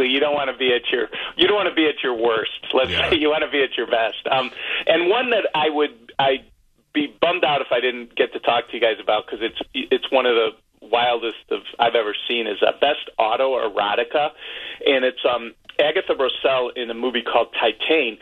Exactly. 0.00 0.14
You 0.14 0.20
don't 0.20 0.34
want 0.34 0.50
to 0.50 0.56
be 0.56 0.72
at 0.74 0.90
your 0.90 1.08
you 1.36 1.46
don't 1.46 1.56
want 1.56 1.68
to 1.68 1.74
be 1.74 1.86
at 1.86 2.02
your 2.02 2.14
worst. 2.14 2.50
Let's 2.72 2.90
Yeah. 2.90 3.10
say 3.10 3.16
you 3.16 3.30
want 3.30 3.44
to 3.44 3.50
be 3.50 3.62
at 3.62 3.76
your 3.76 3.86
best. 3.86 4.26
Um, 4.30 4.50
and 4.86 5.08
one 5.08 5.30
that 5.30 5.46
I 5.54 5.68
would 5.70 6.12
I 6.18 6.44
be 6.92 7.06
bummed 7.20 7.44
out 7.44 7.60
if 7.60 7.68
I 7.70 7.80
didn't 7.80 8.16
get 8.16 8.32
to 8.32 8.40
talk 8.40 8.68
to 8.68 8.74
you 8.74 8.80
guys 8.80 8.96
about 9.00 9.26
because 9.26 9.40
it's 9.42 9.60
it's 9.74 10.10
one 10.10 10.26
of 10.26 10.34
the 10.34 10.50
wildest 10.82 11.50
of 11.50 11.60
I've 11.78 11.94
ever 11.94 12.14
seen 12.28 12.46
is 12.46 12.58
uh, 12.62 12.72
best 12.80 13.08
auto 13.18 13.56
erotica, 13.68 14.30
and 14.86 15.04
it's 15.04 15.24
um 15.28 15.54
Agathe 15.78 16.18
Rousselle 16.18 16.70
in 16.76 16.90
a 16.90 16.94
movie 16.94 17.22
called 17.22 17.48
Titane. 17.54 18.18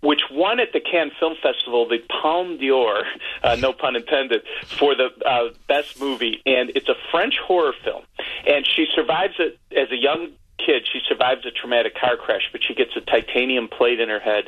Which 0.00 0.20
won 0.30 0.60
at 0.60 0.72
the 0.72 0.78
Cannes 0.78 1.10
Film 1.18 1.34
Festival 1.42 1.88
the 1.88 1.98
Palme 2.08 2.56
d'Or, 2.56 3.02
uh, 3.42 3.56
no 3.58 3.72
pun 3.72 3.96
intended, 3.96 4.42
for 4.78 4.94
the 4.94 5.08
uh, 5.26 5.48
best 5.66 5.98
movie, 6.00 6.40
and 6.46 6.70
it's 6.76 6.88
a 6.88 6.94
French 7.10 7.34
horror 7.44 7.72
film. 7.82 8.04
And 8.46 8.64
she 8.64 8.86
survives 8.94 9.34
it 9.40 9.58
as 9.76 9.90
a 9.90 9.96
young 9.96 10.28
kid. 10.58 10.88
She 10.90 11.00
survives 11.08 11.46
a 11.46 11.50
traumatic 11.50 11.94
car 11.98 12.16
crash, 12.16 12.48
but 12.52 12.62
she 12.62 12.74
gets 12.74 12.90
a 12.96 13.00
titanium 13.00 13.68
plate 13.68 14.00
in 14.00 14.08
her 14.08 14.20
head 14.20 14.44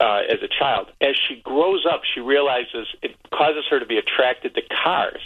uh, 0.00 0.22
as 0.28 0.42
a 0.42 0.48
child. 0.48 0.90
As 1.00 1.14
she 1.16 1.40
grows 1.42 1.86
up, 1.86 2.02
she 2.04 2.20
realizes 2.20 2.88
it 3.02 3.16
causes 3.30 3.64
her 3.70 3.78
to 3.78 3.86
be 3.86 3.98
attracted 3.98 4.54
to 4.54 4.62
cars. 4.82 5.22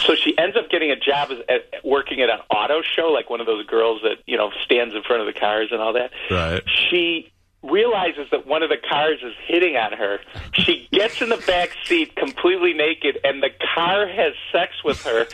So 0.00 0.14
she 0.14 0.36
ends 0.36 0.56
up 0.56 0.70
getting 0.70 0.90
a 0.90 0.96
job 0.96 1.30
as, 1.30 1.38
at 1.48 1.84
working 1.84 2.20
at 2.20 2.28
an 2.28 2.40
auto 2.54 2.82
show, 2.82 3.08
like 3.08 3.30
one 3.30 3.40
of 3.40 3.46
those 3.46 3.66
girls 3.66 4.00
that 4.02 4.16
you 4.26 4.36
know 4.36 4.50
stands 4.64 4.94
in 4.94 5.02
front 5.02 5.26
of 5.26 5.32
the 5.32 5.38
cars 5.38 5.68
and 5.70 5.80
all 5.80 5.92
that. 5.92 6.10
Right. 6.30 6.62
She 6.90 7.30
realizes 7.62 8.26
that 8.30 8.46
one 8.46 8.62
of 8.62 8.70
the 8.70 8.78
cars 8.88 9.18
is 9.22 9.34
hitting 9.46 9.76
on 9.76 9.92
her. 9.92 10.18
She 10.54 10.88
gets 10.92 11.20
in 11.20 11.28
the 11.28 11.42
back 11.46 11.70
seat 11.84 12.16
completely 12.16 12.72
naked, 12.72 13.18
and 13.22 13.42
the 13.42 13.50
car 13.74 14.06
has 14.06 14.32
sex 14.50 14.72
with 14.84 15.02
her. 15.02 15.26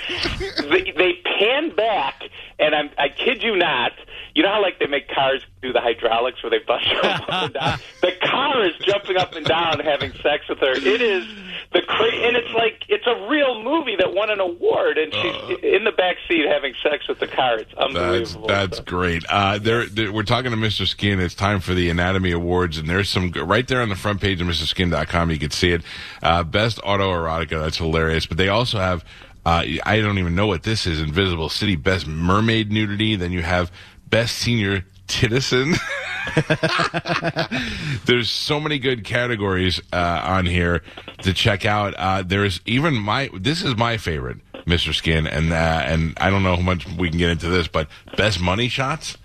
they, 0.68 0.90
they 0.90 1.22
pan 1.38 1.70
back, 1.74 2.24
and 2.58 2.74
I'm, 2.74 2.90
I 2.98 3.08
kid 3.08 3.42
you 3.42 3.56
not. 3.56 3.92
You 4.34 4.42
know 4.42 4.50
how 4.52 4.60
like 4.62 4.78
they 4.78 4.86
make 4.86 5.08
cars 5.08 5.40
do 5.62 5.72
the 5.72 5.80
hydraulics 5.80 6.42
where 6.42 6.50
they 6.50 6.58
bust 6.58 6.84
her 6.86 7.00
up 7.08 7.24
and 7.28 7.54
down. 7.54 7.78
The 8.02 8.12
car 8.22 8.66
is 8.66 8.74
jumping 8.84 9.16
up 9.16 9.34
and 9.34 9.46
down, 9.46 9.80
having 9.80 10.12
sex 10.22 10.46
with 10.48 10.58
her. 10.58 10.72
It 10.72 11.00
is 11.00 11.26
the 11.72 11.80
cra- 11.82 12.12
and 12.12 12.36
it's 12.36 12.52
like 12.54 12.82
it's 12.88 13.06
a 13.06 13.28
real 13.28 13.62
movie 13.62 13.96
that 13.96 14.12
won 14.14 14.28
an 14.30 14.40
award, 14.40 14.98
and 14.98 15.12
she's 15.12 15.58
in 15.62 15.84
the 15.84 15.92
back 15.96 16.16
seat 16.28 16.44
having 16.46 16.74
sex 16.82 17.08
with 17.08 17.18
the 17.18 17.26
car. 17.26 17.58
It's 17.60 17.70
That's 17.74 17.80
unbelievable. 17.96 18.46
that's 18.48 18.80
great. 18.80 19.24
Uh, 19.28 19.56
there, 19.58 19.86
there- 19.86 20.12
we're 20.12 20.22
talking 20.22 20.50
to 20.50 20.56
Mr. 20.58 20.86
Skin. 20.86 21.18
It's 21.18 21.34
time 21.34 21.60
for 21.60 21.72
the 21.72 21.88
Anatomy 21.88 22.32
Awards, 22.32 22.76
and 22.78 22.88
there's 22.90 23.08
some 23.08 23.30
right 23.32 23.66
there 23.66 23.80
on 23.80 23.88
the 23.88 23.96
front 23.96 24.20
page 24.20 24.40
of 24.40 24.46
MrSkin.com. 24.46 25.30
You 25.30 25.38
can 25.38 25.50
see 25.50 25.70
it. 25.72 25.82
Uh, 26.22 26.42
best 26.44 26.78
autoerotica. 26.82 27.58
That's 27.62 27.78
hilarious. 27.78 28.26
But 28.26 28.36
they 28.36 28.48
also 28.48 28.78
have. 28.78 29.02
Uh, 29.46 29.64
I 29.86 30.00
don't 30.00 30.18
even 30.18 30.34
know 30.34 30.48
what 30.48 30.64
this 30.64 30.88
is. 30.88 31.00
Invisible 31.00 31.48
City. 31.48 31.76
Best 31.76 32.04
mermaid 32.04 32.72
nudity. 32.72 33.14
Then 33.14 33.30
you 33.30 33.42
have 33.42 33.70
best 34.08 34.38
senior 34.38 34.84
citizen. 35.06 35.74
There's 38.06 38.28
so 38.28 38.58
many 38.58 38.80
good 38.80 39.04
categories 39.04 39.80
uh, 39.92 40.20
on 40.24 40.46
here 40.46 40.82
to 41.22 41.32
check 41.32 41.64
out. 41.64 41.94
Uh, 41.94 42.22
there's 42.22 42.60
even 42.66 42.94
my. 42.96 43.30
This 43.32 43.62
is 43.62 43.76
my 43.76 43.96
favorite, 43.98 44.38
Mr. 44.66 44.92
Skin, 44.92 45.28
and 45.28 45.52
uh, 45.52 45.54
and 45.54 46.14
I 46.20 46.30
don't 46.30 46.42
know 46.42 46.56
how 46.56 46.62
much 46.62 46.84
we 46.96 47.08
can 47.08 47.18
get 47.18 47.30
into 47.30 47.48
this, 47.48 47.68
but 47.68 47.88
best 48.16 48.40
money 48.40 48.68
shots. 48.68 49.16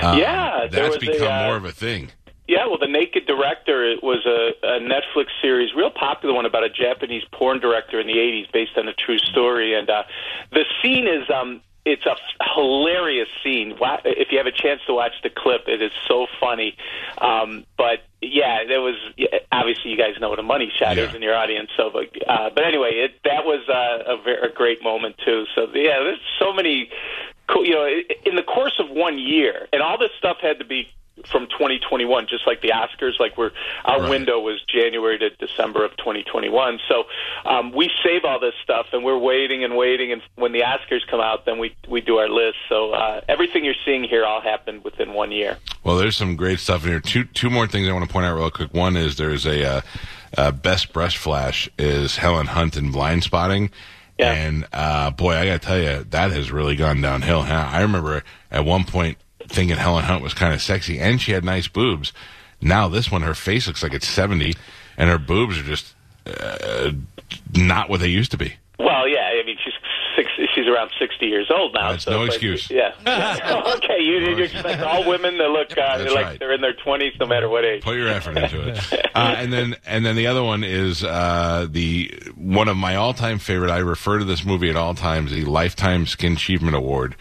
Um, 0.00 0.18
Yeah, 0.18 0.68
that's 0.70 0.94
was 0.94 0.96
a, 0.96 1.00
become 1.00 1.32
uh, 1.32 1.46
more 1.46 1.56
of 1.56 1.64
a 1.64 1.72
thing. 1.72 2.12
Yeah, 2.46 2.66
well, 2.66 2.78
The 2.78 2.88
Naked 2.88 3.26
Director 3.26 3.84
it 3.84 4.02
was 4.02 4.26
a, 4.26 4.52
a 4.66 4.78
Netflix 4.80 5.28
series, 5.40 5.74
real 5.74 5.90
popular 5.90 6.34
one 6.34 6.44
about 6.44 6.64
a 6.64 6.68
Japanese 6.68 7.24
porn 7.32 7.58
director 7.58 7.98
in 8.00 8.06
the 8.06 8.14
'80s, 8.14 8.52
based 8.52 8.76
on 8.76 8.86
a 8.86 8.92
true 8.92 9.18
story. 9.18 9.74
And 9.74 9.88
uh, 9.88 10.02
the 10.52 10.64
scene 10.82 11.06
is 11.06 11.28
um, 11.30 11.62
it's 11.86 12.04
a 12.04 12.16
hilarious 12.54 13.28
scene. 13.42 13.74
If 14.04 14.28
you 14.30 14.38
have 14.38 14.46
a 14.46 14.52
chance 14.52 14.80
to 14.86 14.94
watch 14.94 15.12
the 15.22 15.30
clip, 15.30 15.68
it 15.68 15.80
is 15.80 15.92
so 16.06 16.26
funny. 16.38 16.76
Um, 17.18 17.64
but 17.78 18.00
yeah, 18.20 18.64
there 18.66 18.80
was 18.82 18.96
obviously 19.50 19.90
you 19.90 19.96
guys 19.96 20.14
know 20.20 20.28
what 20.28 20.38
a 20.38 20.42
money 20.42 20.70
shot 20.78 20.96
Yeah. 20.98 21.04
is 21.04 21.14
in 21.14 21.22
your 21.22 21.34
audience. 21.34 21.70
So, 21.78 21.90
but 21.90 22.10
uh, 22.28 22.50
but 22.54 22.64
anyway, 22.64 22.90
it, 22.92 23.12
that 23.24 23.44
was 23.46 23.66
uh, 23.70 24.12
a, 24.12 24.16
ver- 24.22 24.44
a 24.44 24.52
great 24.52 24.82
moment 24.82 25.16
too. 25.24 25.44
So 25.54 25.62
yeah, 25.74 25.98
there's 26.00 26.20
so 26.38 26.52
many. 26.52 26.90
Cool, 27.46 27.66
you 27.66 27.74
know, 27.74 27.86
in 28.24 28.36
the 28.36 28.42
course 28.42 28.78
of 28.78 28.88
one 28.88 29.18
year, 29.18 29.68
and 29.70 29.82
all 29.82 29.98
this 29.98 30.08
stuff 30.18 30.38
had 30.40 30.58
to 30.60 30.64
be 30.64 30.88
from 31.30 31.46
2021, 31.46 32.26
just 32.28 32.46
like 32.46 32.60
the 32.60 32.70
Oscars. 32.70 33.18
Like 33.20 33.36
we're 33.38 33.52
our 33.84 34.00
Right. 34.00 34.10
window 34.10 34.40
was 34.40 34.60
January 34.66 35.18
to 35.18 35.30
December 35.30 35.84
of 35.84 35.96
2021. 35.96 36.80
So 36.88 37.04
um, 37.44 37.72
we 37.72 37.90
save 38.02 38.24
all 38.24 38.40
this 38.40 38.54
stuff, 38.62 38.86
and 38.92 39.04
we're 39.04 39.18
waiting 39.18 39.64
and 39.64 39.76
waiting. 39.76 40.12
And 40.12 40.22
when 40.34 40.52
the 40.52 40.60
Oscars 40.62 41.06
come 41.10 41.20
out, 41.20 41.46
then 41.46 41.58
we 41.58 41.74
we 41.88 42.00
do 42.00 42.16
our 42.18 42.28
list. 42.28 42.56
So 42.68 42.92
uh, 42.92 43.20
everything 43.28 43.64
you're 43.64 43.74
seeing 43.84 44.04
here 44.04 44.24
all 44.24 44.40
happened 44.40 44.84
within 44.84 45.12
one 45.14 45.30
year. 45.30 45.58
Well, 45.84 45.96
there's 45.96 46.16
some 46.16 46.36
great 46.36 46.58
stuff 46.60 46.84
in 46.84 46.90
here. 46.90 47.00
Two 47.00 47.24
two 47.24 47.50
more 47.50 47.66
things 47.66 47.88
I 47.88 47.92
want 47.92 48.06
to 48.06 48.12
point 48.12 48.26
out 48.26 48.36
real 48.36 48.50
quick. 48.50 48.74
One 48.74 48.96
is 48.96 49.16
there's 49.16 49.46
a 49.46 49.64
uh, 49.76 49.80
uh, 50.36 50.50
best 50.50 50.92
breast 50.92 51.16
flash 51.16 51.68
is 51.78 52.16
Helen 52.16 52.46
Hunt 52.48 52.76
in 52.76 52.90
Blind 52.90 53.22
Spotting. 53.22 53.70
Yeah. 54.18 54.32
And 54.32 54.66
uh, 54.72 55.10
boy, 55.10 55.34
I 55.34 55.46
got 55.46 55.60
to 55.62 55.66
tell 55.66 55.78
you, 55.78 56.04
that 56.10 56.30
has 56.30 56.52
really 56.52 56.76
gone 56.76 57.00
downhill. 57.00 57.40
I 57.40 57.80
remember 57.82 58.22
at 58.48 58.64
one 58.64 58.84
point 58.84 59.18
thinking 59.48 59.76
Helen 59.76 60.04
Hunt 60.04 60.22
was 60.22 60.34
kind 60.34 60.54
of 60.54 60.62
sexy, 60.62 60.98
and 60.98 61.20
she 61.20 61.32
had 61.32 61.44
nice 61.44 61.68
boobs. 61.68 62.12
Now 62.60 62.88
this 62.88 63.10
one, 63.10 63.22
her 63.22 63.34
face 63.34 63.66
looks 63.66 63.82
like 63.82 63.92
it's 63.92 64.08
seventy, 64.08 64.54
and 64.96 65.10
her 65.10 65.18
boobs 65.18 65.58
are 65.58 65.62
just 65.62 65.94
uh, 66.26 66.92
not 67.54 67.88
what 67.88 68.00
they 68.00 68.08
used 68.08 68.30
to 68.30 68.36
be. 68.38 68.54
Well, 68.78 69.06
yeah, 69.08 69.30
I 69.40 69.44
mean 69.46 69.56
she's 69.62 69.74
six, 70.16 70.30
she's 70.54 70.66
around 70.66 70.90
sixty 70.98 71.26
years 71.26 71.50
old 71.50 71.74
now. 71.74 71.92
That's 71.92 72.04
so 72.04 72.10
no 72.12 72.22
excuse. 72.24 72.70
yeah. 72.70 72.92
okay, 73.76 74.00
you, 74.00 74.18
you 74.18 74.44
expect 74.44 74.82
all 74.82 75.06
women 75.06 75.34
to 75.34 75.48
look 75.48 75.72
uh, 75.72 75.98
That's 75.98 76.12
like 76.12 76.24
right. 76.24 76.38
they're 76.38 76.52
in 76.52 76.60
their 76.60 76.72
twenties, 76.72 77.12
no 77.20 77.26
matter 77.26 77.48
what 77.48 77.64
age. 77.64 77.82
Put 77.82 77.96
your 77.96 78.08
effort 78.08 78.36
into 78.36 78.68
it. 78.68 79.00
Uh, 79.14 79.36
and 79.38 79.52
then 79.52 79.76
and 79.86 80.04
then 80.04 80.16
the 80.16 80.26
other 80.26 80.42
one 80.42 80.64
is 80.64 81.04
uh, 81.04 81.68
the 81.70 82.12
one 82.34 82.66
of 82.66 82.76
my 82.76 82.96
all 82.96 83.14
time 83.14 83.38
favorite. 83.38 83.70
I 83.70 83.78
refer 83.78 84.18
to 84.18 84.24
this 84.24 84.44
movie 84.44 84.70
at 84.70 84.74
all 84.74 84.94
times. 84.94 85.30
The 85.30 85.44
Lifetime 85.44 86.06
Skin 86.06 86.32
Achievement 86.32 86.74
Award 86.74 87.14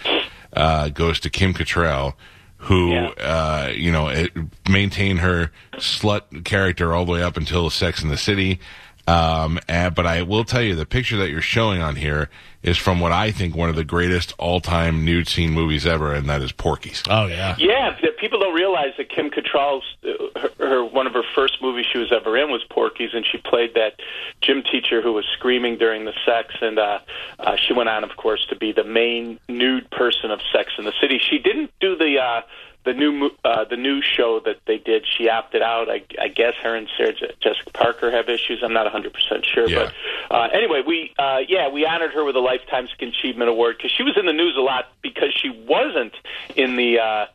uh, 0.55 0.89
goes 0.89 1.19
to 1.21 1.29
Kim 1.29 1.53
Cattrall. 1.53 2.13
Who, 2.57 2.91
Yeah. 2.91 3.07
uh, 3.19 3.71
you 3.75 3.91
know, 3.91 4.07
it, 4.07 4.31
maintained 4.69 5.19
her 5.19 5.51
slut 5.73 6.45
character 6.45 6.93
all 6.93 7.03
the 7.05 7.11
way 7.11 7.21
up 7.21 7.35
until 7.35 7.69
Sex 7.69 8.01
in 8.01 8.07
the 8.09 8.15
City. 8.17 8.59
Um, 9.05 9.59
and, 9.67 9.93
but 9.93 10.05
I 10.07 10.21
will 10.21 10.45
tell 10.45 10.61
you, 10.61 10.73
the 10.75 10.85
picture 10.85 11.17
that 11.17 11.29
you're 11.29 11.41
showing 11.41 11.81
on 11.81 11.97
here 11.97 12.29
is 12.63 12.78
from 12.78 12.99
what 12.99 13.12
I 13.12 13.32
think 13.32 13.56
one 13.56 13.69
of 13.69 13.76
the 13.76 13.84
greatest 13.84 14.34
all-time 14.39 15.04
nude 15.06 15.28
scene 15.28 15.52
movies 15.52 15.86
ever, 15.86 16.13
and 16.13 16.30
that 16.30 16.41
is 16.41 16.52
Porky's. 16.52 17.04
Oh 17.10 17.28
yeah. 17.28 17.56
Yeah, 17.60 17.95
people 18.17 18.39
don't 18.39 18.56
realize 18.56 18.93
that 18.97 19.10
Kim 19.10 19.30
Cattrall's 19.30 19.84
uh, 20.04 20.39
her, 20.39 20.49
her 20.58 20.86
one 20.86 21.06
of 21.06 21.13
her 21.13 21.23
first 21.36 21.62
movies 21.62 21.86
she 21.91 21.97
was 21.97 22.12
ever 22.12 22.38
in 22.38 22.49
was 22.49 22.63
Porky's, 22.69 23.13
and 23.13 23.26
she 23.26 23.38
played 23.38 23.73
that 23.76 23.99
gym 24.41 24.63
teacher 24.63 25.02
who 25.02 25.13
was 25.13 25.26
screaming 25.34 25.78
during 25.78 26.06
the 26.06 26.13
sex, 26.26 26.56
and 26.62 26.80
uh, 26.80 26.99
uh, 27.39 27.58
she 27.58 27.73
went 27.73 27.89
on, 27.89 28.04
of 28.04 28.15
course, 28.15 28.45
to 28.49 28.56
be 28.56 28.71
the 28.71 28.86
main 28.86 29.39
nude 29.49 29.89
person 29.91 30.32
of 30.32 30.39
Sex 30.54 30.71
in 30.78 30.86
the 30.86 30.93
City. 31.02 31.19
She 31.19 31.38
didn't 31.38 31.71
do 31.80 31.95
the. 31.97 32.19
Uh, 32.19 32.41
the 32.86 32.93
new 32.93 33.12
mo- 33.12 33.32
uh, 33.46 33.63
the 33.65 33.78
new 33.78 34.02
show 34.02 34.39
that 34.46 34.58
they 34.67 34.78
did, 34.78 35.06
she 35.17 35.30
opted 35.30 35.62
out. 35.62 35.89
I, 35.89 36.04
I 36.22 36.28
guess 36.28 36.54
her 36.63 36.76
and 36.76 36.88
Sarah 36.98 37.13
Je- 37.13 37.32
Jessica 37.41 37.72
Parker 37.74 38.12
have 38.12 38.28
issues. 38.30 38.62
I'm 38.63 38.74
not 38.74 38.84
100 38.86 39.13
percent 39.13 39.46
sure, 39.46 39.69
Yeah. 39.69 39.91
but 40.30 40.36
uh, 40.36 40.50
anyway, 40.54 40.82
we 40.86 41.13
uh, 41.17 41.39
yeah 41.48 41.69
we 41.69 41.86
honored 41.86 42.12
her 42.13 42.24
with 42.26 42.36
a 42.36 42.39
lifetime 42.39 42.88
achievement 43.00 43.50
award 43.50 43.78
because 43.78 43.91
she 43.91 44.04
was 44.04 44.17
in 44.17 44.26
the 44.26 44.34
news 44.34 44.56
a 44.58 44.62
lot 44.62 44.86
because 45.02 45.34
she 45.34 45.50
wasn't 45.67 46.13
in 46.56 46.76
the 46.76 47.00
uh, 47.00 47.26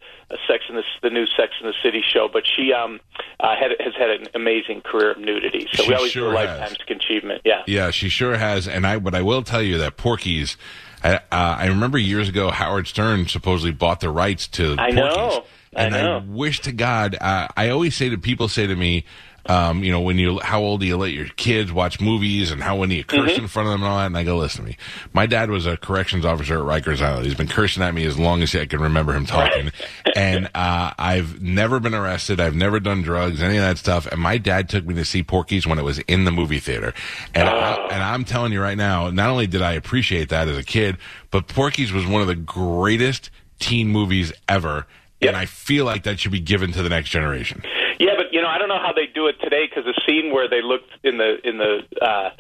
Sex 0.46 0.64
in 0.68 0.74
the 0.76 0.82
the 1.02 1.08
new 1.08 1.26
Sex 1.26 1.54
in 1.60 1.66
the 1.66 1.74
City 1.82 2.02
show, 2.06 2.28
but 2.30 2.44
she 2.46 2.72
um 2.74 3.00
uh, 3.40 3.56
had 3.56 3.70
has 3.80 3.94
had 3.94 4.10
an 4.10 4.28
amazing 4.34 4.82
career 4.82 5.12
of 5.12 5.18
nudity. 5.18 5.66
So 5.72 5.84
She 5.84 5.88
we 5.88 5.94
always 5.94 6.12
sure 6.12 6.30
do 6.30 6.36
a 6.36 6.36
lifetime 6.36 6.76
achievement. 6.90 7.42
Yeah. 7.46 7.62
Yeah, 7.66 7.90
she 7.90 8.10
sure 8.10 8.36
has. 8.36 8.68
And 8.68 8.86
I, 8.86 8.98
but 8.98 9.14
I 9.14 9.22
will 9.22 9.42
tell 9.42 9.62
you 9.62 9.78
that 9.78 9.96
Porky's. 9.96 10.56
I, 11.02 11.14
uh, 11.14 11.20
I 11.30 11.66
remember 11.66 11.98
years 11.98 12.28
ago 12.28 12.50
Howard 12.50 12.86
Stern 12.86 13.26
supposedly 13.26 13.72
bought 13.72 14.00
the 14.00 14.10
rights 14.10 14.48
to 14.48 14.76
I 14.78 14.90
know. 14.90 15.44
I 15.76 15.84
and 15.84 15.92
know. 15.92 16.24
wish 16.26 16.60
to 16.60 16.72
God. 16.72 17.16
Uh, 17.20 17.48
I 17.56 17.68
always 17.68 17.94
say 17.94 18.08
to 18.08 18.18
people, 18.18 18.48
say 18.48 18.66
to 18.66 18.74
me, 18.74 19.04
um, 19.46 19.82
you 19.82 19.90
know, 19.92 20.00
when 20.00 20.18
you 20.18 20.38
how 20.40 20.60
old 20.60 20.80
do 20.80 20.86
you 20.86 20.96
let 20.96 21.12
your 21.12 21.26
kids 21.26 21.72
watch 21.72 22.00
movies, 22.00 22.50
and 22.50 22.62
how 22.62 22.76
when 22.76 22.88
do 22.90 22.94
you 22.94 23.04
curse 23.04 23.30
Mm-hmm. 23.32 23.42
in 23.42 23.48
front 23.48 23.68
of 23.68 23.72
them 23.72 23.82
and 23.82 23.90
all 23.90 23.98
that? 23.98 24.06
And 24.06 24.16
I 24.16 24.24
go, 24.24 24.36
listen 24.36 24.62
to 24.64 24.70
me. 24.70 24.76
My 25.12 25.26
dad 25.26 25.50
was 25.50 25.64
a 25.66 25.76
corrections 25.76 26.24
officer 26.24 26.54
at 26.58 26.82
Rikers 26.82 27.00
Island. 27.00 27.24
He's 27.26 27.34
been 27.34 27.48
cursing 27.48 27.82
at 27.82 27.94
me 27.94 28.04
as 28.04 28.18
long 28.18 28.42
as 28.42 28.54
I 28.54 28.66
can 28.66 28.80
remember 28.80 29.14
him 29.14 29.24
talking, 29.26 29.70
and 30.16 30.46
uh, 30.54 30.92
I've 30.98 31.40
never 31.40 31.80
been 31.80 31.94
arrested. 31.94 32.40
I've 32.40 32.56
never 32.56 32.78
done 32.80 33.02
drugs, 33.02 33.40
any 33.42 33.56
of 33.56 33.62
that 33.62 33.78
stuff. 33.78 34.06
And 34.06 34.20
my 34.20 34.36
dad 34.38 34.68
took 34.68 34.84
me 34.84 34.94
to 34.94 35.04
see 35.04 35.22
Porky's 35.22 35.66
when 35.66 35.78
it 35.78 35.84
was 35.84 35.98
in 36.00 36.24
the 36.24 36.30
movie 36.32 36.58
theater, 36.60 36.92
and 37.34 37.48
I, 37.48 37.74
and 37.90 38.02
I'm 38.02 38.24
telling 38.24 38.52
you 38.52 38.60
right 38.60 38.76
now, 38.78 39.10
not 39.10 39.30
only 39.30 39.46
did 39.46 39.62
I 39.62 39.72
appreciate 39.72 40.28
that 40.28 40.48
as 40.48 40.56
a 40.56 40.62
kid, 40.64 40.96
but 41.30 41.46
Porky's 41.48 41.92
was 41.92 42.06
one 42.06 42.20
of 42.20 42.26
the 42.28 42.34
greatest 42.34 43.30
teen 43.58 43.88
movies 43.88 44.32
ever. 44.48 44.86
Yep. 45.20 45.28
And 45.30 45.36
I 45.36 45.46
feel 45.46 45.84
like 45.84 46.04
that 46.04 46.20
should 46.20 46.30
be 46.30 46.38
given 46.38 46.70
to 46.72 46.82
the 46.82 46.88
next 46.88 47.08
generation. 47.10 47.62
Yeah, 47.98 48.12
but 48.16 48.32
you 48.32 48.40
know, 48.40 48.48
I 48.48 48.58
don't 48.58 48.68
know 48.68 48.78
how 48.78 48.92
they 48.92 49.06
do 49.06 49.26
it 49.26 49.36
today 49.42 49.66
because 49.68 49.84
the 49.84 50.00
scene 50.06 50.32
where 50.32 50.48
they 50.48 50.62
looked 50.62 50.90
in 51.02 51.18
the 51.18 51.36
in 51.46 51.58
the 51.58 51.80
uh, 52.00 52.30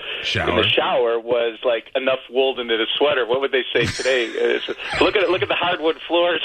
in 0.48 0.56
the 0.56 0.62
shower 0.68 1.18
was 1.18 1.58
like 1.64 1.86
enough 1.96 2.20
wool 2.30 2.52
into 2.60 2.64
knit 2.76 2.80
a 2.80 2.86
sweater. 2.96 3.26
What 3.26 3.40
would 3.40 3.52
they 3.52 3.64
say 3.72 3.86
today? 3.86 4.28
Uh, 4.68 5.04
look 5.04 5.16
at 5.16 5.22
it, 5.22 5.30
look 5.30 5.42
at 5.42 5.48
the 5.48 5.54
hardwood 5.54 5.96
floors. 6.06 6.40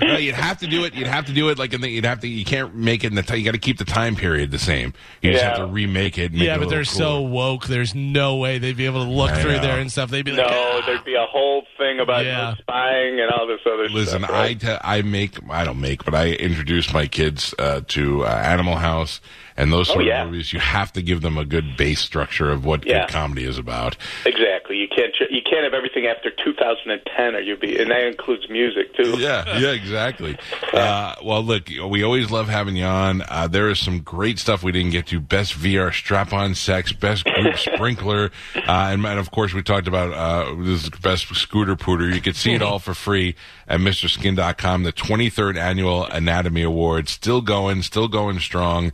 no, 0.00 0.16
you'd 0.16 0.34
have 0.34 0.58
to 0.58 0.66
do 0.66 0.84
it. 0.84 0.94
You'd 0.94 1.06
have 1.06 1.26
to 1.26 1.32
do 1.32 1.48
it 1.48 1.58
like 1.58 1.72
in 1.72 1.80
the. 1.80 1.88
You'd 1.88 2.04
have 2.04 2.20
to. 2.20 2.28
You 2.28 2.44
can't 2.44 2.74
make 2.74 3.04
it 3.04 3.08
in 3.08 3.14
the. 3.14 3.22
T- 3.22 3.36
you 3.36 3.44
got 3.44 3.52
to 3.52 3.58
keep 3.58 3.78
the 3.78 3.84
time 3.84 4.16
period 4.16 4.50
the 4.50 4.58
same. 4.58 4.92
You 5.22 5.32
just 5.32 5.42
Yeah. 5.42 5.50
have 5.50 5.58
to 5.58 5.66
remake 5.66 6.18
it. 6.18 6.32
Make 6.32 6.42
Yeah, 6.42 6.56
it 6.56 6.60
but 6.60 6.68
they're 6.68 6.80
little 6.80 6.94
so 6.98 7.20
woke. 7.22 7.66
There's 7.66 7.94
no 7.94 8.36
way 8.36 8.58
they'd 8.58 8.76
be 8.76 8.86
able 8.86 9.04
to 9.04 9.10
look 9.10 9.30
I 9.30 9.42
through 9.42 9.52
know. 9.56 9.62
there 9.62 9.78
and 9.78 9.90
stuff. 9.90 10.10
They'd 10.10 10.24
be 10.24 10.32
like, 10.32 10.48
no, 10.50 10.80
"Ah." 10.80 10.86
there'd 10.86 11.04
be 11.04 11.14
a 11.14 11.26
whole 11.26 11.64
thing 11.78 12.00
about 12.00 12.24
Yeah. 12.24 12.54
spying 12.56 13.20
and 13.20 13.30
all 13.30 13.46
this 13.46 13.60
other 13.66 13.88
Listen, 13.88 14.22
stuff. 14.22 14.30
I 14.30 14.40
right? 14.42 14.60
te- 14.60 14.76
I 14.82 15.02
make 15.02 15.38
I 15.50 15.64
don't 15.64 15.80
make, 15.80 16.04
but 16.04 16.14
I 16.14 16.30
introduce 16.32 16.92
my 16.92 17.06
kids 17.06 17.21
uh, 17.58 17.80
to 17.88 18.24
uh, 18.24 18.28
Animal 18.28 18.76
House 18.76 19.20
and 19.56 19.72
those 19.72 19.88
Oh, 19.90 19.94
sort 19.94 20.04
yeah. 20.06 20.22
of 20.22 20.30
movies. 20.30 20.52
You 20.52 20.60
have 20.60 20.92
to 20.94 21.02
give 21.02 21.20
them 21.20 21.36
a 21.38 21.44
good 21.44 21.76
base 21.76 22.00
structure 22.00 22.50
of 22.50 22.64
what 22.64 22.86
Yeah. 22.86 23.00
good 23.06 23.12
comedy 23.12 23.44
is 23.44 23.58
about. 23.58 23.96
exactly. 24.24 24.76
You 24.76 24.88
can't 24.88 25.14
you 25.30 25.42
can't 25.42 25.64
have 25.64 25.74
everything 25.74 26.06
after 26.06 26.30
2010, 26.30 27.34
or 27.34 27.40
you'll 27.40 27.58
be, 27.58 27.78
and 27.78 27.90
that 27.90 28.04
includes 28.06 28.48
music 28.48 28.94
too. 28.96 29.16
Yeah, 29.18 29.58
yeah, 29.58 29.70
exactly. 29.70 30.36
Uh, 30.72 31.14
well, 31.22 31.42
look, 31.42 31.68
we 31.90 32.02
always 32.02 32.30
love 32.30 32.48
having 32.48 32.76
you 32.76 32.84
on. 32.84 33.22
Uh, 33.28 33.46
there 33.46 33.68
is 33.68 33.78
some 33.78 34.00
great 34.00 34.38
stuff 34.38 34.62
we 34.62 34.72
didn't 34.72 34.90
get 34.90 35.06
to. 35.08 35.20
Best 35.20 35.52
VR 35.52 35.92
strap-on 35.92 36.54
sex, 36.54 36.92
best 36.94 37.24
group 37.26 37.56
sprinkler, 37.58 38.30
uh, 38.56 38.62
and, 38.90 39.04
and 39.04 39.18
of 39.18 39.30
course 39.30 39.52
we 39.52 39.62
talked 39.62 39.86
about 39.86 40.12
uh, 40.14 40.54
this 40.64 40.88
best 40.88 41.26
scooter 41.34 41.76
pooter. 41.76 42.12
You 42.12 42.22
can 42.22 42.32
see 42.32 42.54
it 42.54 42.62
all 42.62 42.78
for 42.78 42.94
free 42.94 43.34
at 43.68 43.80
MrSkin.com. 43.80 44.82
The 44.84 44.92
23rd 44.92 45.56
annual 45.58 46.04
Anatomy 46.06 46.62
Award 46.62 47.08
still 47.10 47.40
going, 47.42 47.82
still 47.82 48.08
going 48.08 48.38
strong. 48.38 48.92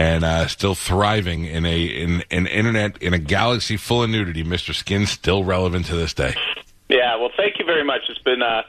And 0.00 0.24
uh, 0.24 0.46
still 0.46 0.74
thriving 0.74 1.44
in 1.44 1.66
a 1.66 1.84
in 1.84 2.24
an 2.30 2.46
internet 2.46 3.02
in 3.02 3.12
a 3.12 3.18
galaxy 3.18 3.76
full 3.76 4.02
of 4.02 4.08
nudity. 4.08 4.42
Mr. 4.42 4.74
Skin 4.74 5.04
still 5.06 5.44
relevant 5.44 5.86
to 5.86 5.96
this 5.96 6.14
day. 6.14 6.34
Yeah, 6.88 7.16
well, 7.16 7.30
thank 7.36 7.58
you 7.58 7.64
very 7.66 7.84
much. 7.84 8.00
It's 8.08 8.18
been 8.22 8.42
uh, 8.42 8.62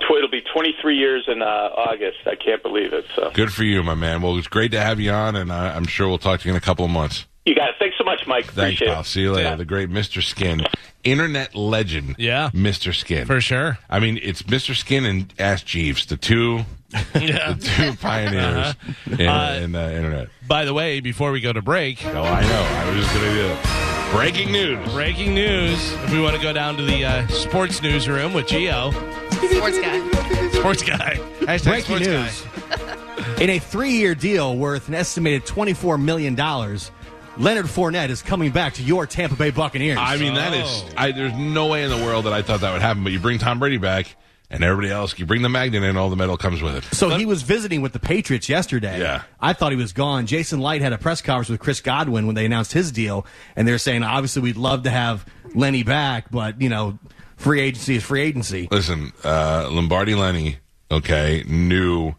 tw- 0.00 0.16
it'll 0.18 0.30
be 0.30 0.42
23 0.42 0.96
years 0.96 1.24
in 1.26 1.42
uh, 1.42 1.44
August. 1.44 2.18
I 2.26 2.36
can't 2.36 2.62
believe 2.62 2.92
it. 2.92 3.04
So 3.16 3.30
Good 3.34 3.52
for 3.52 3.64
you, 3.64 3.82
my 3.82 3.94
man. 3.94 4.22
Well, 4.22 4.38
it's 4.38 4.46
great 4.46 4.70
to 4.72 4.80
have 4.80 5.00
you 5.00 5.10
on, 5.10 5.34
and 5.34 5.50
I, 5.50 5.74
I'm 5.74 5.86
sure 5.86 6.06
we'll 6.06 6.18
talk 6.18 6.40
to 6.40 6.48
you 6.48 6.52
in 6.52 6.56
a 6.56 6.60
couple 6.60 6.84
of 6.84 6.90
months. 6.90 7.26
You 7.44 7.54
got 7.54 7.70
it. 7.70 7.74
Thanks 7.78 7.96
so 7.98 8.04
much, 8.04 8.26
Mike. 8.26 8.44
Thanks, 8.46 8.56
Appreciate 8.80 8.88
pal. 8.88 9.00
it. 9.00 9.06
See 9.06 9.20
you 9.22 9.32
later. 9.32 9.48
Yeah. 9.50 9.54
The 9.56 9.64
great 9.64 9.90
Mr. 9.90 10.22
Skin, 10.22 10.62
internet 11.02 11.54
legend. 11.54 12.16
Yeah. 12.18 12.50
Mr. 12.54 12.94
Skin 12.94 13.26
for 13.26 13.40
sure. 13.40 13.78
I 13.90 14.00
mean, 14.00 14.18
it's 14.22 14.42
Mr. 14.42 14.74
Skin 14.74 15.04
and 15.04 15.32
Ask 15.38 15.66
Jeeves, 15.66 16.06
the 16.06 16.16
two, 16.16 16.64
Yeah. 17.14 17.52
the 17.54 17.70
two 17.76 17.92
pioneers 17.96 18.74
in, 19.18 19.26
Uh, 19.28 19.60
in 19.62 19.72
the 19.72 19.94
internet. 19.96 20.28
By 20.46 20.64
the 20.64 20.72
way, 20.74 21.00
before 21.00 21.32
we 21.32 21.40
go 21.40 21.52
to 21.52 21.62
break, 21.62 22.04
Oh, 22.06 22.22
I 22.22 22.40
know. 22.42 22.62
I 22.62 22.90
was 22.90 23.04
just 23.04 23.14
gonna 23.14 23.34
do 23.34 23.46
it. 23.48 23.58
Breaking 24.12 24.52
news. 24.52 24.92
breaking 24.92 25.34
news. 25.34 25.92
If 26.04 26.12
we 26.12 26.20
want 26.20 26.36
to 26.36 26.42
go 26.42 26.52
down 26.52 26.76
to 26.76 26.82
the 26.84 27.04
uh, 27.04 27.26
sports 27.28 27.82
newsroom 27.82 28.32
with 28.32 28.46
Geo, 28.46 28.92
Sports 29.32 29.78
guy. 29.80 30.50
sports 30.52 30.82
guy. 30.82 31.18
Hashtag 31.40 31.64
Breaking 31.64 31.84
sports 31.84 32.06
news. 32.06 32.42
guy. 32.70 33.42
In 33.42 33.50
a 33.50 33.58
three-year 33.58 34.14
deal 34.14 34.56
worth 34.56 34.86
an 34.88 34.94
estimated 34.94 35.44
$24 35.46 36.00
million, 36.00 36.36
Leonard 37.36 37.66
Fournette 37.66 38.10
is 38.10 38.22
coming 38.22 38.52
back 38.52 38.74
to 38.74 38.82
your 38.82 39.06
Tampa 39.06 39.34
Bay 39.34 39.50
Buccaneers. 39.50 39.98
I 40.00 40.16
mean, 40.18 40.34
that 40.34 40.54
is. 40.54 40.84
I, 40.96 41.10
there's 41.10 41.32
no 41.34 41.66
way 41.66 41.82
in 41.82 41.90
the 41.90 41.96
world 41.96 42.26
that 42.26 42.32
I 42.32 42.42
thought 42.42 42.60
that 42.60 42.72
would 42.72 42.82
happen. 42.82 43.02
But 43.02 43.12
you 43.12 43.18
bring 43.18 43.38
Tom 43.38 43.58
Brady 43.58 43.78
back, 43.78 44.14
and 44.50 44.62
everybody 44.62 44.92
else, 44.92 45.18
you 45.18 45.26
bring 45.26 45.42
the 45.42 45.48
magnet 45.48 45.82
in, 45.82 45.88
and 45.88 45.98
all 45.98 46.10
the 46.10 46.16
metal 46.16 46.36
comes 46.36 46.62
with 46.62 46.76
it. 46.76 46.84
so 46.94 47.10
he 47.10 47.26
was 47.26 47.42
visiting 47.42 47.82
with 47.82 47.92
the 47.92 47.98
Patriots 47.98 48.48
yesterday. 48.48 49.00
Yeah. 49.00 49.22
I 49.40 49.52
thought 49.52 49.72
he 49.72 49.76
was 49.76 49.92
gone. 49.92 50.26
Jason 50.26 50.60
Licht 50.60 50.82
had 50.82 50.92
a 50.92 50.98
press 50.98 51.22
conference 51.22 51.48
with 51.48 51.58
Chris 51.60 51.80
Godwin 51.80 52.26
when 52.26 52.36
they 52.36 52.44
announced 52.44 52.72
his 52.72 52.92
deal, 52.92 53.26
and 53.56 53.66
they're 53.66 53.78
saying 53.78 54.04
obviously 54.04 54.42
we'd 54.42 54.56
love 54.56 54.84
to 54.84 54.90
have 54.90 55.26
Lenny 55.54 55.82
back, 55.82 56.30
but 56.30 56.60
you 56.60 56.68
know, 56.68 56.98
free 57.36 57.60
agency 57.60 57.96
is 57.96 58.04
free 58.04 58.22
agency. 58.22 58.68
Listen, 58.70 59.12
uh, 59.24 59.68
Lombardi 59.72 60.14
Lenny, 60.14 60.58
okay, 60.88 61.42
knew 61.48 62.14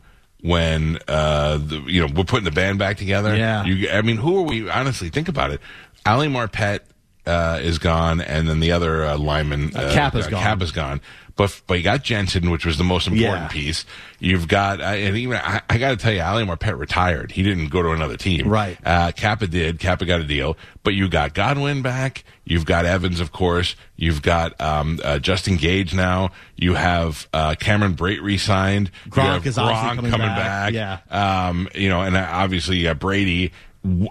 when 0.45 0.99
uh, 1.08 1.58
the, 1.58 1.81
you 1.88 2.05
know 2.05 2.13
we're 2.13 2.23
putting 2.23 2.45
the 2.45 2.51
band 2.51 2.77
back 2.77 2.97
together. 2.97 3.36
Yeah. 3.36 3.65
you. 3.65 3.89
I 3.89 4.01
mean, 4.01 4.17
who 4.17 4.38
are 4.38 4.43
we? 4.43 4.69
Honestly, 4.69 5.10
think 5.10 5.27
about 5.27 5.51
it. 5.51 5.60
Ali 6.05 6.27
Marpet 6.27 6.81
uh, 7.25 7.60
is 7.62 7.79
gone, 7.79 8.21
and 8.21 8.47
then 8.47 8.60
the 8.60 8.71
other 8.71 9.05
uh, 9.05 9.17
lineman 9.17 9.75
uh, 9.75 9.91
Cappa's 9.91 10.27
gone. 10.27 10.41
Cappa's 10.41 10.71
gone. 10.71 11.01
But 11.38 11.62
but 11.67 11.74
you 11.78 11.84
got 11.84 12.02
Jensen, 12.04 12.50
which 12.50 12.65
was 12.65 12.78
the 12.78 12.84
most 12.86 13.08
important 13.08 13.43
Yeah. 13.43 13.48
piece. 13.50 13.84
You've 14.19 14.48
got, 14.48 14.80
uh, 14.80 14.86
and 14.86 15.17
even 15.17 15.38
I, 15.38 15.62
I 15.69 15.78
got 15.78 15.89
to 15.89 15.98
tell 15.98 16.13
you, 16.13 16.21
Ali 16.21 16.45
Marpet 16.45 16.80
retired. 16.80 17.32
He 17.34 17.43
didn't 17.43 17.67
go 17.67 17.82
to 17.84 17.89
another 17.91 18.15
team. 18.15 18.48
Right. 18.48 18.78
Uh, 18.86 19.12
Cappa 19.12 19.45
did. 19.48 19.78
Cappa 19.80 20.06
got 20.06 20.21
a 20.21 20.24
deal. 20.24 20.56
But 20.84 20.93
you 20.93 21.10
got 21.10 21.34
Godwin 21.34 21.82
back. 21.82 22.24
You've 22.45 22.65
got 22.65 22.86
Evans, 22.86 23.19
of 23.19 23.34
course. 23.34 23.76
You've 23.98 24.21
got 24.21 24.60
um, 24.62 25.00
uh, 25.04 25.19
Justin 25.19 25.58
Gage 25.58 25.93
now. 25.93 26.30
You 26.56 26.76
have 26.76 27.28
uh, 27.34 27.56
Cameron 27.60 27.95
Brate 27.95 28.21
re-signed. 28.21 28.89
Gronk 29.10 29.45
is 29.45 29.58
obviously 29.58 30.10
coming 30.10 30.28
back. 30.28 30.71
Yeah. 30.74 31.00
Um, 31.10 31.67
you 31.76 31.89
know, 31.89 32.02
and 32.02 32.15
uh, 32.15 32.26
obviously 32.32 32.91
Brady. 32.93 33.52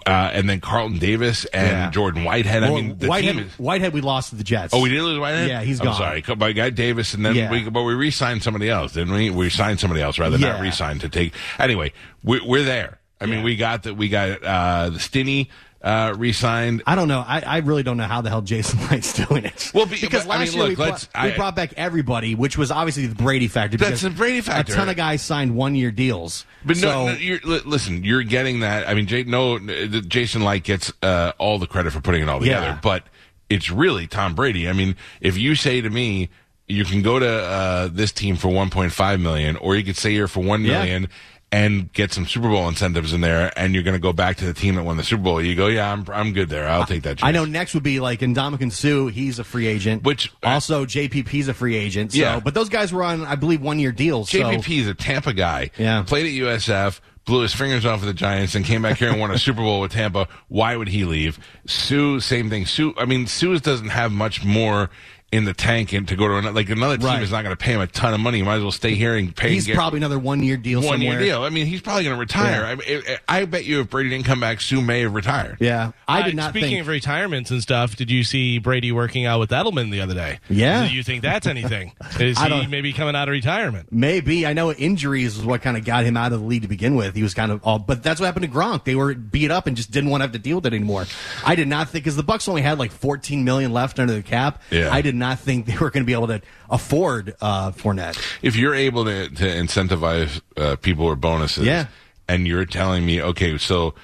Uh, 0.07 0.31
and 0.33 0.49
then 0.49 0.61
Carlton 0.61 0.99
Davis 0.99 1.45
and 1.47 1.67
Yeah. 1.69 1.91
Jordan 1.91 2.25
Whitehead. 2.25 2.63
I 2.63 2.71
mean, 2.71 2.99
the 2.99 3.09
Whitehead, 3.09 3.37
is. 3.39 3.53
Whitehead, 3.59 3.93
we 3.93 4.01
lost 4.01 4.31
to 4.31 4.37
the 4.37 4.45
Jets. 4.45 4.73
Oh, 4.73 4.81
we 4.81 4.89
did 4.89 5.03
lose 5.03 5.19
Whitehead. 5.19 5.49
Yeah, 5.49 5.63
he's 5.63 5.81
I'm 5.81 5.87
gone. 5.87 5.97
sorry, 5.97 6.25
my 6.37 6.53
guy 6.53 6.71
Davis, 6.71 7.15
and 7.15 7.25
then 7.27 7.35
Yeah. 7.35 7.51
we, 7.51 7.69
but 7.69 7.83
we 7.83 7.95
re-signed 7.95 8.43
somebody 8.43 8.71
else, 8.71 8.93
didn't 8.93 9.13
we? 9.13 9.31
We 9.31 9.51
signed 9.51 9.81
somebody 9.81 10.01
else 10.03 10.19
rather 10.19 10.37
than 10.39 10.49
not 10.49 10.61
re-signed 10.61 11.01
to 11.03 11.09
take. 11.09 11.33
Anyway, 11.59 11.93
we, 12.23 12.41
we're 12.47 12.65
there. 12.65 12.99
I 13.21 13.27
mean, 13.27 13.43
we 13.43 13.57
got 13.57 13.85
that. 13.85 13.95
We 13.95 14.09
got 14.09 14.43
uh, 14.45 14.91
the 14.91 14.99
Stinney 14.99 15.49
uh, 15.85 16.15
re-signed. 16.17 16.83
I 16.87 16.95
don't 16.95 17.09
know. 17.09 17.21
I, 17.25 17.41
I 17.41 17.59
really 17.59 17.83
don't 17.83 17.99
know 17.99 18.05
how 18.05 18.23
the 18.23 18.31
hell 18.31 18.41
Jason 18.41 18.81
Licht's 18.91 19.13
doing 19.29 19.45
it. 19.45 19.71
Well, 19.75 19.85
be- 19.87 20.01
because 20.01 20.25
but, 20.25 20.33
I 20.35 20.39
last 20.39 20.49
mean, 20.49 20.57
year 20.57 20.63
look, 20.71 20.79
we, 20.79 20.85
brought, 20.85 21.09
we 21.15 21.21
I- 21.33 21.37
brought 21.37 21.55
back 21.55 21.75
everybody, 21.77 22.35
which 22.35 22.57
was 22.59 22.71
obviously 22.71 23.07
the 23.07 23.15
Brady 23.15 23.47
factor. 23.49 23.77
That's 23.77 24.01
the 24.01 24.11
Brady 24.11 24.41
factor. 24.41 24.73
A 24.73 24.77
ton 24.77 24.89
of 24.89 24.97
guys 24.97 25.21
signed 25.23 25.55
one-year 25.55 25.91
deals. 25.91 26.47
But 26.65 26.79
so, 26.79 26.89
no, 26.89 27.07
no 27.09 27.13
you're, 27.19 27.39
listen, 27.41 28.03
you're 28.03 28.23
getting 28.23 28.61
that. 28.61 28.89
I 28.89 28.95
mean, 28.95 29.07
Jay, 29.07 29.25
no, 29.25 29.59
Jason 29.59 30.43
Light 30.43 30.65
gets 30.65 30.91
uh, 31.03 31.33
all 31.39 31.59
the 31.59 31.67
credit 31.67 31.93
for 31.93 32.01
putting 32.01 32.23
it 32.23 32.29
all 32.31 32.41
together, 32.41 32.67
Yeah. 32.67 32.79
but 32.83 33.05
it's 33.51 33.71
really 33.71 34.07
Tom 34.07 34.35
Brady. 34.35 34.69
I 34.69 34.73
mean, 34.73 34.97
if 35.21 35.37
you 35.37 35.55
say 35.55 35.83
to 35.83 35.91
me, 35.91 36.31
you 36.67 36.87
can 36.87 37.03
go 37.03 37.19
to 37.19 37.29
uh, 37.29 37.89
this 37.93 38.11
team 38.11 38.37
for 38.37 38.49
1.5 38.49 39.21
million, 39.21 39.57
or 39.57 39.77
you 39.77 39.85
could 39.85 39.99
stay 39.99 40.13
here 40.13 40.27
for 40.27 40.43
1 40.43 40.63
million. 40.63 41.03
Yeah. 41.03 41.09
And 41.55 41.93
get 41.93 42.13
some 42.13 42.27
Super 42.27 42.49
Bowl 42.49 42.67
incentives 42.69 43.13
in 43.13 43.21
there, 43.21 43.53
and 43.57 43.75
you're 43.75 43.85
going 43.85 43.95
to 43.95 44.01
go 44.01 44.13
back 44.13 44.39
to 44.39 44.45
the 44.45 44.53
team 44.55 44.75
that 44.75 44.83
won 44.83 44.97
the 44.97 45.05
Super 45.05 45.23
Bowl. 45.23 45.41
You 45.41 45.55
go, 45.55 45.69
yeah, 45.69 45.93
I'm, 45.93 46.05
I'm 46.13 46.33
good 46.33 46.49
there. 46.49 46.67
I'll 46.69 46.85
take 46.85 47.05
that. 47.05 47.19
Chance. 47.19 47.23
I 47.29 47.31
know 47.31 47.45
next 47.45 47.75
would 47.75 47.85
be 47.85 48.01
like 48.01 48.21
Ndamukong 48.21 48.73
Suh. 48.73 49.07
He's 49.07 49.39
a 49.39 49.45
free 49.45 49.69
agent. 49.69 50.03
Which- 50.03 50.33
uh, 50.43 50.49
also 50.49 50.85
JPP's 50.85 51.47
a 51.47 51.55
free 51.55 51.77
agent. 51.77 52.11
So, 52.11 52.19
Yeah. 52.19 52.41
but 52.41 52.55
those 52.55 52.69
guys 52.69 52.93
were 52.93 53.05
on, 53.05 53.25
I 53.25 53.37
believe, 53.37 53.61
one-year 53.63 53.93
deals. 53.93 54.31
so- 54.31 54.39
JPP 54.41 54.81
is 54.81 54.89
a 54.89 54.95
Tampa 54.95 55.33
guy. 55.33 55.71
Yeah. 55.79 56.03
Played 56.03 56.27
at 56.27 56.33
USF, 56.33 57.01
blew 57.25 57.43
his 57.43 57.55
fingers 57.55 57.87
off 57.87 58.01
with 58.01 58.09
the 58.09 58.15
Giants, 58.15 58.57
and 58.57 58.65
came 58.65 58.83
back 58.83 58.99
here 58.99 59.11
and 59.11 59.21
won 59.21 59.31
a 59.31 59.39
Super 59.39 59.63
Bowl 59.63 59.81
with 59.81 59.93
Tampa. 59.93 60.27
Why 60.49 60.75
would 60.77 60.89
he 60.89 61.05
leave? 61.05 61.39
Suh, 61.67 62.19
same 62.19 62.51
thing. 62.51 62.67
Suh, 62.67 62.93
I 62.99 63.05
mean, 63.05 63.29
Suh 63.29 63.59
doesn't 63.59 63.91
have 63.91 64.11
much 64.11 64.43
more 64.45 64.91
in 65.35 65.45
the 65.45 65.53
tank 65.53 65.93
and 65.93 66.07
to 66.09 66.17
go 66.17 66.29
to 66.29 66.37
another, 66.37 66.53
like 66.55 66.71
another 66.71 66.97
team 66.97 67.07
Right. 67.07 67.23
is 67.23 67.31
not 67.33 67.43
going 67.43 67.55
to 67.57 67.63
pay 67.63 67.73
him 67.73 67.81
a 67.81 67.87
ton 67.87 68.15
of 68.15 68.21
money. 68.21 68.39
You 68.39 68.45
might 68.45 68.57
as 68.57 68.63
well 68.63 68.71
stay 68.71 68.95
here 68.95 69.17
and 69.17 69.35
pay. 69.35 69.51
he's 69.51 69.67
and 69.67 69.75
probably 69.77 69.99
another 69.99 70.19
one-year 70.19 70.57
deal 70.59 70.81
one 70.81 70.99
somewhere. 70.99 71.19
year 71.19 71.21
deal. 71.21 71.43
I 71.43 71.51
mean, 71.51 71.67
he's 71.67 71.81
probably 71.81 72.05
going 72.05 72.15
to 72.17 72.21
retire. 72.21 72.61
Yeah. 72.63 72.69
I, 72.69 72.75
mean, 72.77 73.03
I, 73.29 73.41
I 73.41 73.45
bet 73.47 73.65
you 73.65 73.81
if 73.81 73.91
Brady 73.91 74.11
didn't 74.11 74.27
come 74.27 74.39
back, 74.41 74.61
Suh 74.61 74.81
may 74.81 75.01
have 75.01 75.13
retired. 75.13 75.57
Yeah, 75.61 75.91
I 76.07 76.23
did 76.23 76.35
Uh, 76.35 76.37
not 76.37 76.51
Speaking 76.51 76.71
think. 76.71 76.81
of 76.83 76.89
retirements 76.89 77.51
and 77.51 77.61
stuff, 77.61 77.97
did 77.97 78.11
you 78.11 78.23
see 78.25 78.59
Brady 78.59 78.93
working 78.93 79.27
out 79.27 79.41
with 79.41 79.51
Edelman 79.51 79.91
the 79.91 80.01
other 80.01 80.15
day? 80.15 80.39
Yeah. 80.49 80.89
Do 80.89 80.95
you 80.95 81.03
think 81.03 81.23
that's 81.23 81.47
anything? 81.47 81.93
Is 82.21 82.39
he 82.39 82.67
maybe 82.69 82.93
coming 82.93 83.17
out 83.17 83.29
of 83.29 83.33
retirement? 83.33 83.89
Maybe 83.91 84.47
I 84.47 84.53
know 84.53 84.73
injuries 84.73 85.37
is 85.39 85.45
what 85.45 85.63
kind 85.63 85.77
of 85.77 85.85
got 85.85 86.05
him 86.05 86.17
out 86.17 86.33
of 86.33 86.41
the 86.41 86.47
league 86.47 86.63
to 86.63 86.69
begin 86.69 86.95
with. 86.95 87.15
He 87.17 87.23
was 87.25 87.35
kind 87.35 87.51
of 87.51 87.61
all, 87.65 87.79
but 87.79 88.03
that's 88.03 88.21
what 88.21 88.27
happened 88.27 88.45
to 88.47 88.51
Gronk. 88.53 88.85
They 88.85 88.95
were 88.95 89.15
beat 89.15 89.51
up 89.51 89.67
and 89.67 89.77
just 89.77 89.91
didn't 89.91 90.11
want 90.11 90.21
to 90.21 90.25
have 90.27 90.33
to 90.33 90.39
deal 90.39 90.57
with 90.57 90.67
it 90.67 90.73
anymore. 90.75 91.07
I 91.45 91.55
did 91.57 91.67
not 91.67 91.89
think 91.91 92.05
because 92.05 92.15
the 92.17 92.23
Bucs 92.25 92.49
only 92.49 92.63
had 92.63 92.79
like 92.79 92.93
14 92.93 93.43
million 93.45 93.73
left 93.73 93.99
under 93.99 94.13
the 94.15 94.23
cap. 94.23 94.63
Yeah. 94.71 94.91
I 94.93 95.01
did 95.03 95.15
not 95.15 95.24
think 95.35 95.67
they 95.67 95.77
were 95.79 95.91
going 95.91 96.03
to 96.03 96.07
be 96.07 96.13
able 96.13 96.27
to 96.29 96.43
afford 96.71 97.35
uh, 97.41 97.71
Fournette. 97.73 98.19
if 98.43 98.57
you're 98.57 98.75
able 98.75 99.05
to, 99.07 99.29
to 99.31 99.45
incentivize 99.45 100.41
uh, 100.57 100.77
people 100.77 101.07
or 101.07 101.17
bonuses, 101.17 101.65
Yeah. 101.67 101.87
and 102.29 102.47
you're 102.47 102.65
telling 102.67 103.07
me, 103.07 103.23
okay, 103.23 103.57
so 103.59 103.95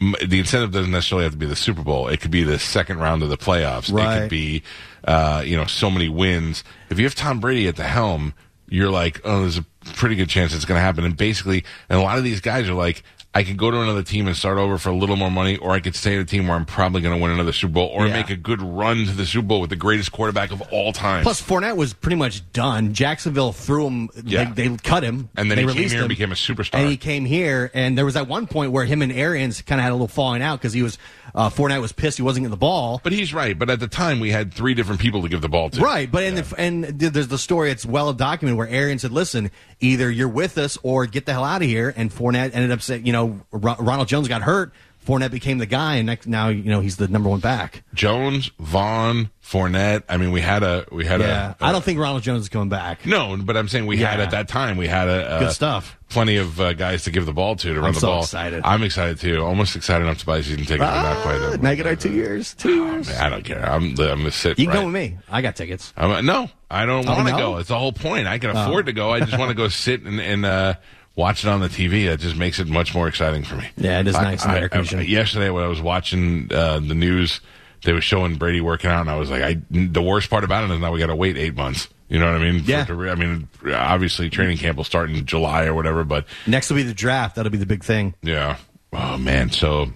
m- 0.00 0.14
the 0.24 0.38
incentive 0.38 0.70
doesn't 0.72 0.90
necessarily 0.92 1.24
have 1.24 1.32
to 1.32 1.38
be 1.38 1.46
the 1.46 1.56
Super 1.56 1.82
Bowl. 1.82 2.08
It 2.08 2.20
could 2.20 2.30
be 2.30 2.42
the 2.44 2.58
second 2.58 2.98
round 2.98 3.22
of 3.22 3.28
the 3.30 3.38
playoffs. 3.38 3.88
It 3.92 4.20
could 4.20 4.30
be, 4.30 4.62
uh, 5.04 5.42
you 5.44 5.56
know, 5.56 5.64
so 5.66 5.90
many 5.90 6.08
wins. 6.08 6.62
If 6.90 6.98
you 6.98 7.04
have 7.04 7.14
Tom 7.14 7.40
Brady 7.40 7.66
at 7.68 7.76
the 7.76 7.84
helm, 7.84 8.34
you're 8.68 8.90
like, 8.90 9.20
oh, 9.24 9.40
there's 9.40 9.58
a 9.58 9.64
pretty 9.94 10.14
good 10.14 10.28
chance 10.28 10.54
it's 10.54 10.64
going 10.66 10.78
to 10.78 10.82
happen. 10.82 11.04
And 11.04 11.16
basically, 11.16 11.64
and 11.88 11.98
a 11.98 12.02
lot 12.02 12.18
of 12.18 12.24
these 12.24 12.40
guys 12.40 12.68
are 12.68 12.74
like, 12.74 13.02
I 13.38 13.44
could 13.44 13.56
go 13.56 13.70
to 13.70 13.80
another 13.80 14.02
team 14.02 14.26
and 14.26 14.36
start 14.36 14.58
over 14.58 14.78
for 14.78 14.88
a 14.90 14.94
little 14.96 15.14
more 15.16 15.30
money, 15.30 15.56
or 15.56 15.70
I 15.70 15.80
could 15.80 15.94
stay 15.94 16.16
at 16.16 16.20
a 16.20 16.24
team 16.24 16.48
where 16.48 16.56
I'm 16.56 16.64
probably 16.64 17.00
going 17.02 17.16
to 17.16 17.22
win 17.22 17.30
another 17.30 17.52
Super 17.52 17.74
Bowl, 17.74 17.86
or 17.88 18.06
Yeah. 18.06 18.14
make 18.14 18.30
a 18.30 18.36
good 18.36 18.60
run 18.60 19.06
to 19.06 19.12
the 19.12 19.24
Super 19.24 19.46
Bowl 19.46 19.60
with 19.60 19.70
the 19.70 19.76
greatest 19.76 20.10
quarterback 20.10 20.50
of 20.50 20.60
all 20.72 20.92
time. 20.92 21.22
Plus, 21.22 21.40
Fournette 21.40 21.76
was 21.76 21.94
pretty 21.94 22.16
much 22.16 22.52
done. 22.52 22.92
Jacksonville 22.94 23.52
threw 23.52 23.86
him. 23.86 24.10
Yeah. 24.24 24.52
They, 24.52 24.66
they 24.68 24.76
cut 24.78 25.04
him, 25.04 25.28
And 25.36 25.50
then 25.50 25.56
they 25.56 25.62
he 25.62 25.68
came 25.68 25.76
released 25.76 25.94
here 25.94 26.02
and 26.02 26.10
him, 26.10 26.16
became 26.16 26.32
a 26.32 26.34
superstar. 26.34 26.80
And 26.80 26.88
he 26.90 26.96
came 26.96 27.24
here, 27.24 27.70
and 27.74 27.96
there 27.96 28.04
was 28.04 28.16
at 28.16 28.26
one 28.26 28.46
point 28.48 28.72
where 28.72 28.84
him 28.84 29.02
and 29.02 29.12
Arians 29.12 29.62
kind 29.62 29.80
of 29.80 29.84
had 29.84 29.92
a 29.92 29.94
little 29.94 30.08
falling 30.08 30.42
out 30.42 30.58
because 30.58 30.72
he 30.72 30.82
was 30.82 30.98
uh, 31.34 31.50
Fournette 31.50 31.80
was 31.80 31.92
pissed 31.92 32.16
he 32.16 32.22
wasn't 32.22 32.42
getting 32.44 32.50
the 32.50 32.56
ball. 32.56 33.00
But 33.04 33.12
he's 33.12 33.34
right. 33.34 33.56
But 33.56 33.68
at 33.70 33.80
the 33.80 33.86
time, 33.86 34.18
we 34.18 34.30
had 34.30 34.52
three 34.52 34.74
different 34.74 35.00
people 35.00 35.22
to 35.22 35.28
give 35.28 35.42
the 35.42 35.48
ball 35.48 35.68
to. 35.70 35.80
Right, 35.80 36.10
but 36.10 36.22
in 36.24 36.36
the, 36.36 36.54
and 36.56 36.98
th- 36.98 37.12
there's 37.12 37.28
the 37.28 37.38
story. 37.38 37.70
It's 37.70 37.84
well 37.86 38.12
documented 38.14 38.56
where 38.56 38.66
Arian 38.66 38.98
said, 38.98 39.12
"Listen, 39.12 39.50
either 39.78 40.10
you're 40.10 40.26
with 40.28 40.56
us 40.58 40.78
or 40.82 41.04
get 41.06 41.26
the 41.26 41.32
hell 41.34 41.44
out 41.44 41.60
of 41.62 41.68
here." 41.68 41.92
And 41.96 42.10
Fournette 42.10 42.52
ended 42.54 42.70
up 42.70 42.80
saying, 42.80 43.04
"You 43.06 43.12
know, 43.12 43.26
Ro- 43.52 43.76
Ronald 43.78 44.08
Jones 44.08 44.28
got 44.28 44.42
hurt. 44.42 44.72
Fournette 45.06 45.30
became 45.30 45.56
the 45.56 45.64
guy, 45.64 45.94
and 45.94 46.04
next, 46.06 46.26
now 46.26 46.48
you 46.48 46.64
know 46.64 46.80
he's 46.80 46.96
the 46.98 47.08
number 47.08 47.30
one 47.30 47.40
back." 47.40 47.82
Jones, 47.94 48.50
Vaughn, 48.60 49.30
Fournette. 49.42 50.02
I 50.06 50.18
mean, 50.18 50.32
we 50.32 50.42
had 50.42 50.62
a 50.62 50.84
we 50.92 51.06
had 51.06 51.20
Yeah, 51.22 51.54
a, 51.58 51.64
I 51.64 51.72
don't 51.72 51.82
think 51.82 51.98
Ronald 51.98 52.22
Jones 52.22 52.42
is 52.42 52.48
coming 52.50 52.68
back. 52.68 53.06
no, 53.06 53.34
but 53.42 53.56
I'm 53.56 53.68
saying 53.68 53.86
we 53.86 53.96
had 53.96 54.20
at 54.20 54.32
that 54.32 54.48
time 54.48 54.76
we 54.76 54.86
had 54.86 55.08
a, 55.08 55.36
a 55.36 55.40
Good 55.40 55.52
stuff. 55.52 55.96
Plenty 56.10 56.36
of 56.36 56.60
uh, 56.60 56.74
guys 56.74 57.04
to 57.04 57.10
give 57.10 57.24
the 57.24 57.32
ball 57.32 57.56
to 57.56 57.68
to 57.72 57.80
run 57.80 57.86
I'm 57.88 57.94
the 57.94 58.00
so 58.00 58.06
ball. 58.08 58.20
excited. 58.22 58.62
I'm 58.66 58.82
excited 58.82 59.18
too. 59.18 59.42
Almost 59.42 59.76
excited 59.76 60.04
enough 60.04 60.18
to 60.18 60.26
buy 60.26 60.38
a 60.38 60.42
season 60.42 60.64
ticket. 60.64 60.80
but 60.80 61.02
not 61.02 61.22
quite. 61.22 61.36
Ah, 61.36 61.50
there. 61.50 61.58
now 61.58 61.74
get 61.74 61.86
our 61.86 61.96
two 61.96 62.12
years. 62.12 62.52
Two 62.54 62.84
years. 62.84 63.10
I 63.18 63.30
don't 63.30 63.44
care. 63.44 63.64
I'm 63.64 63.84
I'm 63.90 63.94
gonna 63.94 64.30
sit. 64.30 64.58
You 64.58 64.66
can 64.66 64.74
right. 64.74 64.80
go 64.80 64.86
with 64.86 64.94
me. 64.94 65.16
I 65.30 65.40
got 65.40 65.56
tickets. 65.56 65.94
I'm, 65.96 66.26
no, 66.26 66.50
I 66.70 66.84
don't 66.84 67.08
Oh, 67.08 67.12
want 67.14 67.28
to 67.28 67.32
no? 67.32 67.38
go. 67.38 67.56
It's 67.58 67.68
the 67.70 67.78
whole 67.78 67.92
point. 67.92 68.26
I 68.26 68.38
can 68.38 68.50
afford 68.50 68.86
to 68.86 68.92
go. 68.92 69.10
I 69.10 69.20
just 69.20 69.38
want 69.38 69.48
to 69.50 69.54
go 69.54 69.68
sit 69.68 70.02
and, 70.02 70.20
and 70.20 70.44
uh, 70.44 70.74
watch 71.18 71.44
it 71.44 71.48
on 71.50 71.60
the 71.60 71.68
TV. 71.68 72.06
That 72.06 72.20
just 72.20 72.36
makes 72.36 72.58
it 72.60 72.68
much 72.68 72.94
more 72.94 73.08
exciting 73.08 73.42
for 73.44 73.56
me. 73.56 73.68
Yeah, 73.76 74.00
it 74.00 74.06
is 74.06 74.14
I- 74.14 74.22
nice 74.22 74.46
I- 74.46 74.60
air 74.60 74.68
conditioning. 74.70 75.04
I- 75.04 75.08
yesterday, 75.08 75.50
when 75.50 75.64
I 75.64 75.66
was 75.66 75.82
watching 75.82 76.48
uh, 76.52 76.78
the 76.80 76.94
news, 76.94 77.40
they 77.84 77.92
were 77.92 78.00
showing 78.00 78.36
Brady 78.36 78.60
working 78.60 78.88
out, 78.90 79.02
and 79.02 79.10
I 79.10 79.16
was 79.16 79.28
like, 79.30 79.42
I, 79.42 79.56
the 79.70 80.00
worst 80.02 80.30
part 80.30 80.44
about 80.44 80.64
it 80.64 80.72
is 80.72 80.80
now 80.80 80.92
we 80.92 80.98
got 80.98 81.08
to 81.08 81.16
wait 81.16 81.36
eight 81.36 81.54
months. 81.56 81.88
You 82.08 82.18
know 82.18 82.32
what 82.32 82.40
I 82.40 82.50
mean? 82.50 82.62
Yeah. 82.64 82.86
re- 82.88 83.10
I 83.10 83.14
mean, 83.16 83.48
obviously, 83.70 84.30
training 84.30 84.56
camp 84.56 84.78
will 84.78 84.84
start 84.84 85.10
in 85.10 85.26
July 85.26 85.66
or 85.66 85.74
whatever, 85.74 86.04
but 86.04 86.24
Next 86.46 86.70
will 86.70 86.76
be 86.78 86.82
the 86.84 86.94
draft. 86.94 87.36
That'll 87.36 87.52
be 87.52 87.58
the 87.58 87.66
big 87.66 87.84
thing. 87.84 88.14
yeah. 88.22 88.56
Oh 88.94 89.18
man. 89.18 89.50
So 89.50 89.88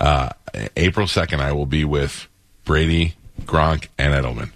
uh, 0.00 0.30
April 0.76 1.06
second, 1.06 1.40
I 1.42 1.52
will 1.52 1.66
be 1.66 1.84
with 1.84 2.26
Brady, 2.64 3.14
Gronk, 3.42 3.88
and 3.98 4.14
Edelman. 4.14 4.50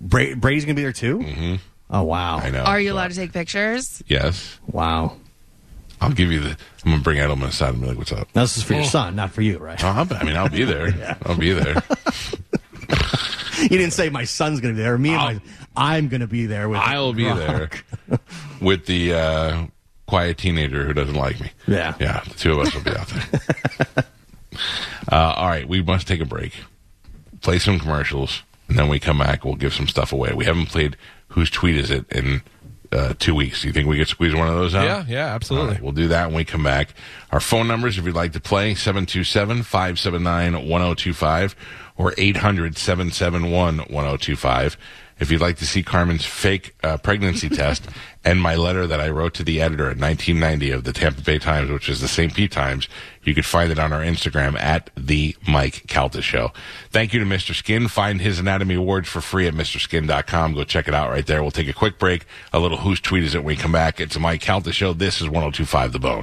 Bra- 0.00 0.34
Brady's 0.34 0.64
gonna 0.64 0.74
be 0.74 0.82
there 0.82 0.92
too. 0.92 1.18
Mm-hmm. 1.18 1.54
Oh 1.94 2.02
wow! 2.02 2.38
I 2.38 2.50
know. 2.50 2.64
Are 2.64 2.80
you 2.80 2.92
allowed 2.92 3.10
to 3.10 3.16
take 3.16 3.32
pictures? 3.32 4.02
Yes. 4.08 4.58
Wow. 4.66 5.16
I'll 6.00 6.10
give 6.10 6.32
you 6.32 6.40
the. 6.40 6.56
I'm 6.84 6.90
gonna 6.90 7.02
bring 7.02 7.18
Edelman 7.18 7.44
aside 7.46 7.74
and 7.74 7.82
be 7.82 7.86
like, 7.86 7.96
"What's 7.98 8.10
up?" 8.10 8.26
Now, 8.34 8.42
this 8.42 8.56
is 8.56 8.64
for 8.64 8.74
your 8.74 8.82
son, 8.84 9.14
not 9.14 9.30
for 9.30 9.42
you, 9.42 9.58
right? 9.58 9.82
Oh, 9.82 9.86
I'll- 9.86 10.08
I 10.12 10.24
mean, 10.24 10.36
I'll 10.36 10.48
be 10.48 10.64
there. 10.64 11.16
I'll 11.26 11.38
be 11.38 11.52
there. 11.52 11.82
You 13.60 13.68
didn't 13.78 13.92
say 13.92 14.10
my 14.10 14.24
son's 14.24 14.60
gonna 14.60 14.74
be 14.74 14.80
there. 14.82 14.98
Me 14.98 15.10
and 15.10 15.18
I'll- 15.18 15.34
my, 15.34 15.40
I'm 15.76 16.08
gonna 16.08 16.26
be 16.26 16.46
there 16.46 16.68
with. 16.68 16.80
I'll 16.80 17.12
be 17.12 17.24
there 17.24 17.70
with 18.60 18.84
the 18.86 19.14
uh, 19.14 19.66
quiet 20.06 20.38
teenager 20.38 20.84
who 20.84 20.92
doesn't 20.92 21.14
like 21.14 21.40
me. 21.40 21.50
Yeah. 21.68 21.94
Yeah, 22.00 22.20
the 22.28 22.34
two 22.34 22.52
of 22.52 22.66
us 22.66 22.74
will 22.74 22.82
be 22.82 22.90
out 22.90 23.06
there. 23.08 24.04
uh, 25.12 25.34
all 25.36 25.46
right, 25.48 25.68
we 25.68 25.82
must 25.82 26.08
take 26.08 26.20
a 26.20 26.26
break, 26.26 26.52
play 27.40 27.58
some 27.60 27.78
commercials, 27.78 28.42
and 28.68 28.76
then 28.78 28.88
we 28.88 28.98
come 28.98 29.18
back. 29.18 29.44
We'll 29.44 29.54
give 29.54 29.72
some 29.72 29.86
stuff 29.88 30.12
away. 30.12 30.32
We 30.34 30.44
haven't 30.44 30.66
played 30.66 30.96
whose 31.34 31.50
tweet 31.50 31.76
is 31.76 31.90
it 31.90 32.10
in 32.10 32.40
uh, 32.92 33.14
two 33.18 33.34
weeks. 33.34 33.62
Do 33.62 33.66
you 33.66 33.72
think 33.72 33.88
we 33.88 33.98
could 33.98 34.06
squeeze 34.08 34.34
one 34.34 34.46
of 34.48 34.54
those 34.54 34.74
out? 34.74 34.84
Yeah, 34.84 35.04
yeah, 35.08 35.34
absolutely. 35.34 35.72
Right, 35.72 35.82
we'll 35.82 35.92
do 35.92 36.08
that 36.08 36.26
when 36.26 36.36
we 36.36 36.44
come 36.44 36.62
back. 36.62 36.90
Our 37.32 37.40
phone 37.40 37.66
numbers, 37.66 37.96
if 37.98 38.04
you'd 38.04 38.14
like 38.14 38.32
to 38.32 38.40
play, 38.40 38.74
727-579-1025 38.74 41.54
or 41.96 42.12
800-771-1025. 42.12 44.76
If 45.18 45.30
you'd 45.30 45.40
like 45.40 45.56
to 45.58 45.66
see 45.66 45.82
Carmen's 45.82 46.24
fake 46.24 46.74
uh, 46.82 46.96
pregnancy 46.98 47.48
test 47.50 47.88
and 48.24 48.40
my 48.40 48.54
letter 48.54 48.86
that 48.86 49.00
I 49.00 49.10
wrote 49.10 49.34
to 49.34 49.44
the 49.44 49.60
editor 49.60 49.90
in 49.90 50.00
1990 50.00 50.70
of 50.70 50.84
the 50.84 50.92
Tampa 50.92 51.20
Bay 51.20 51.38
Times, 51.38 51.70
which 51.70 51.88
is 51.88 52.00
the 52.00 52.08
St. 52.08 52.34
Pete 52.34 52.50
Times, 52.52 52.88
you 53.22 53.34
could 53.34 53.44
find 53.44 53.70
it 53.70 53.78
on 53.78 53.92
our 53.92 54.00
Instagram 54.00 54.58
at 54.58 54.90
the 54.96 55.36
Mike 55.46 55.84
Calta 55.86 56.22
Show. 56.22 56.52
Thank 56.90 57.12
you 57.12 57.20
to 57.20 57.26
Mr. 57.26 57.54
Skin. 57.54 57.88
Find 57.88 58.20
his 58.20 58.38
Anatomy 58.38 58.74
Awards 58.74 59.08
for 59.08 59.20
free 59.20 59.46
at 59.46 59.54
MrSkin.com. 59.54 60.54
Go 60.54 60.64
check 60.64 60.88
it 60.88 60.94
out 60.94 61.10
right 61.10 61.26
there. 61.26 61.42
We'll 61.42 61.50
take 61.50 61.68
a 61.68 61.74
quick 61.74 61.98
break. 61.98 62.24
A 62.52 62.58
little 62.58 62.78
whose 62.78 63.00
tweet 63.00 63.24
is 63.24 63.34
it 63.34 63.38
when 63.38 63.46
we 63.46 63.56
come 63.56 63.72
back. 63.72 64.00
It's 64.00 64.18
Mike 64.18 64.40
Calta 64.40 64.72
Show. 64.72 64.92
This 64.92 65.20
is 65.20 65.28
1025 65.28 65.92
The 65.92 65.98
Bone. 65.98 66.22